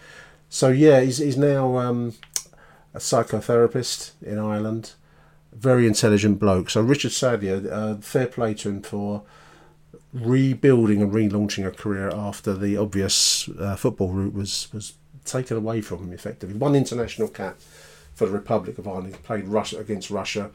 So 0.49 0.69
yeah, 0.69 1.01
he's 1.01 1.19
he's 1.19 1.37
now 1.37 1.79
um, 1.79 2.15
a 2.95 2.99
psychotherapist 2.99 4.13
in 4.23 4.39
Ireland. 4.39 4.93
Very 5.53 5.87
intelligent 5.87 6.39
bloke. 6.39 6.71
So 6.71 6.81
Richard 6.81 7.13
Sadlier, 7.13 7.71
uh, 7.71 7.97
fair 7.97 8.27
play 8.27 8.55
to 8.55 8.71
him 8.71 8.83
for 8.83 9.23
rebuilding 10.13 11.03
and 11.03 11.13
relaunching 11.13 11.67
a 11.67 11.71
career 11.71 12.11
after 12.11 12.55
the 12.55 12.77
obvious 12.77 13.49
uh, 13.61 13.77
football 13.77 14.11
route 14.11 14.35
was 14.35 14.69
was 14.73 14.95
taken 15.25 15.57
away 15.57 15.83
from 15.83 15.99
him 15.99 16.13
effectively. 16.13 16.57
One 16.57 16.75
international 16.75 17.29
cap 17.29 17.59
for 18.17 18.27
the 18.27 18.33
Republic 18.33 18.79
of 18.79 18.89
Ireland. 18.89 19.15
He 19.15 19.23
played 19.23 19.47
Russia 19.47 19.79
against 19.79 20.11
Russia 20.11 20.51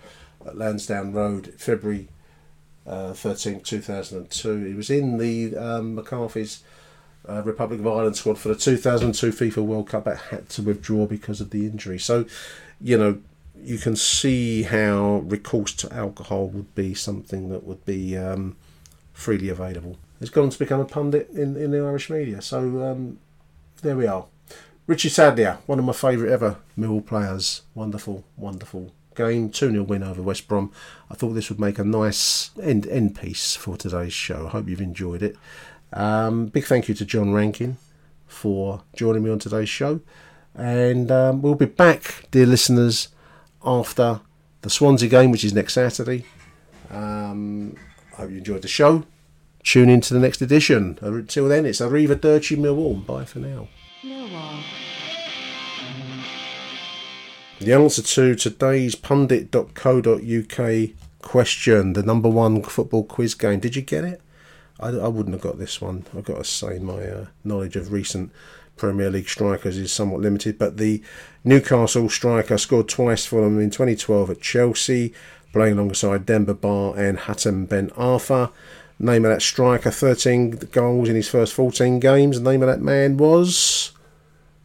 at 0.45 0.57
Lansdowne 0.57 1.13
Road, 1.13 1.53
February 1.57 2.09
uh, 2.85 3.13
13, 3.13 3.61
2002. 3.61 4.65
He 4.65 4.73
was 4.73 4.89
in 4.89 5.19
the 5.19 5.55
um, 5.55 5.95
McCarthy's 5.95 6.63
uh, 7.29 7.43
Republic 7.43 7.79
of 7.79 7.87
Ireland 7.87 8.17
squad 8.17 8.39
for 8.39 8.47
the 8.47 8.55
2002 8.55 9.29
FIFA 9.29 9.63
World 9.63 9.87
Cup, 9.87 10.05
but 10.05 10.17
had 10.17 10.49
to 10.49 10.63
withdraw 10.63 11.05
because 11.05 11.39
of 11.39 11.51
the 11.51 11.67
injury. 11.67 11.99
So, 11.99 12.25
you 12.81 12.97
know, 12.97 13.19
you 13.55 13.77
can 13.77 13.95
see 13.95 14.63
how 14.63 15.21
recourse 15.25 15.75
to 15.75 15.93
alcohol 15.93 16.47
would 16.47 16.73
be 16.73 16.95
something 16.95 17.49
that 17.49 17.63
would 17.63 17.85
be 17.85 18.17
um, 18.17 18.55
freely 19.13 19.49
available. 19.49 19.97
He's 20.19 20.31
gone 20.31 20.49
to 20.49 20.57
become 20.57 20.79
a 20.79 20.85
pundit 20.85 21.29
in, 21.29 21.55
in 21.55 21.69
the 21.69 21.77
Irish 21.77 22.09
media. 22.09 22.41
So 22.41 22.59
um, 22.81 23.19
there 23.83 23.95
we 23.95 24.07
are. 24.07 24.25
Richie 24.91 25.07
Sadlier, 25.07 25.57
one 25.67 25.79
of 25.79 25.85
my 25.85 25.93
favourite 25.93 26.33
ever 26.33 26.57
Mill 26.75 26.99
players. 26.99 27.61
Wonderful, 27.73 28.25
wonderful 28.35 28.91
game. 29.15 29.49
2 29.49 29.71
0 29.71 29.83
win 29.83 30.03
over 30.03 30.21
West 30.21 30.49
Brom. 30.49 30.69
I 31.09 31.13
thought 31.13 31.29
this 31.29 31.47
would 31.47 31.61
make 31.61 31.79
a 31.79 31.85
nice 31.85 32.51
end, 32.61 32.85
end 32.87 33.17
piece 33.17 33.55
for 33.55 33.77
today's 33.77 34.11
show. 34.11 34.47
I 34.47 34.49
hope 34.49 34.67
you've 34.67 34.81
enjoyed 34.81 35.23
it. 35.23 35.37
Um, 35.93 36.47
big 36.47 36.65
thank 36.65 36.89
you 36.89 36.95
to 36.95 37.05
John 37.05 37.31
Rankin 37.31 37.77
for 38.27 38.81
joining 38.93 39.23
me 39.23 39.29
on 39.29 39.39
today's 39.39 39.69
show. 39.69 40.01
And 40.55 41.09
um, 41.09 41.41
we'll 41.41 41.55
be 41.55 41.67
back, 41.67 42.25
dear 42.29 42.45
listeners, 42.45 43.07
after 43.63 44.19
the 44.61 44.69
Swansea 44.69 45.07
game, 45.07 45.31
which 45.31 45.45
is 45.45 45.53
next 45.53 45.75
Saturday. 45.75 46.25
Um, 46.89 47.77
I 48.11 48.23
hope 48.23 48.31
you 48.31 48.39
enjoyed 48.39 48.61
the 48.61 48.67
show. 48.67 49.05
Tune 49.63 49.87
in 49.87 50.01
to 50.01 50.13
the 50.13 50.19
next 50.19 50.41
edition. 50.41 50.99
Until 50.99 51.47
then, 51.47 51.65
it's 51.65 51.79
Arrivederci 51.79 52.57
Millwall. 52.57 53.05
Bye 53.05 53.23
for 53.23 53.39
now. 53.39 53.69
Millwall. 54.03 54.70
The 57.61 57.73
answer 57.73 58.01
to 58.01 58.33
today's 58.33 58.95
pundit.co.uk 58.95 60.89
question, 61.21 61.93
the 61.93 62.01
number 62.01 62.27
one 62.27 62.63
football 62.63 63.03
quiz 63.03 63.35
game, 63.35 63.59
did 63.59 63.75
you 63.75 63.83
get 63.83 64.03
it? 64.03 64.19
I, 64.79 64.87
I 64.87 65.07
wouldn't 65.07 65.35
have 65.35 65.43
got 65.43 65.59
this 65.59 65.79
one. 65.79 66.05
I've 66.17 66.23
got 66.23 66.37
to 66.37 66.43
say, 66.43 66.79
my 66.79 67.03
uh, 67.05 67.25
knowledge 67.43 67.75
of 67.75 67.91
recent 67.91 68.31
Premier 68.77 69.11
League 69.11 69.29
strikers 69.29 69.77
is 69.77 69.93
somewhat 69.93 70.21
limited, 70.21 70.57
but 70.57 70.77
the 70.77 71.03
Newcastle 71.43 72.09
striker 72.09 72.57
scored 72.57 72.89
twice 72.89 73.27
for 73.27 73.41
them 73.41 73.59
in 73.59 73.69
2012 73.69 74.31
at 74.31 74.41
Chelsea, 74.41 75.13
playing 75.53 75.77
alongside 75.77 76.25
Demba 76.25 76.55
Ba 76.55 76.93
and 76.93 77.19
Hatem 77.19 77.69
Ben 77.69 77.91
Arfa. 77.91 78.51
Name 78.97 79.23
of 79.23 79.29
that 79.33 79.43
striker, 79.43 79.91
13 79.91 80.49
goals 80.71 81.09
in 81.09 81.15
his 81.15 81.29
first 81.29 81.53
14 81.53 81.99
games. 81.99 82.41
The 82.41 82.51
name 82.51 82.63
of 82.63 82.69
that 82.69 82.81
man 82.81 83.17
was. 83.17 83.91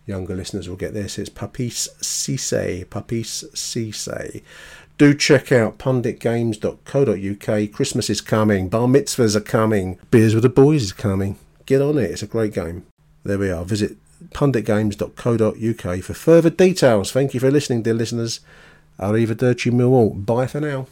Younger 0.07 0.37
listeners 0.37 0.69
will 0.69 0.77
get 0.77 0.95
this. 0.95 1.19
It's 1.19 1.29
Papiss 1.29 1.89
Cisse. 2.01 2.87
Papiss 2.87 3.45
Cisse. 3.55 4.43
Do 4.99 5.13
check 5.15 5.51
out 5.53 5.79
punditgames.co.uk. 5.79 7.73
Christmas 7.73 8.09
is 8.09 8.21
coming. 8.21 8.69
Bar 8.69 8.87
mitzvahs 8.87 9.35
are 9.37 9.41
coming. 9.41 9.99
Beers 10.11 10.35
with 10.35 10.45
the 10.45 10.49
boys 10.49 10.85
is 10.85 10.93
coming. 10.93 11.37
Get 11.67 11.83
on 11.83 11.99
it. 11.99 12.13
It's 12.13 12.23
a 12.23 12.27
great 12.29 12.55
game. 12.55 12.87
There 13.25 13.39
we 13.39 13.51
are. 13.51 13.65
Visit 13.65 13.97
punditgames.co.uk 14.31 16.03
for 16.03 16.15
further 16.15 16.51
details. 16.51 17.11
Thank 17.13 17.35
you 17.35 17.41
for 17.41 17.51
listening, 17.51 17.83
dear 17.83 17.95
listeners. 17.95 18.41
Arrivederci 18.99 19.73
Millwall. 19.73 20.25
Bye 20.25 20.47
for 20.47 20.61
now. 20.61 20.87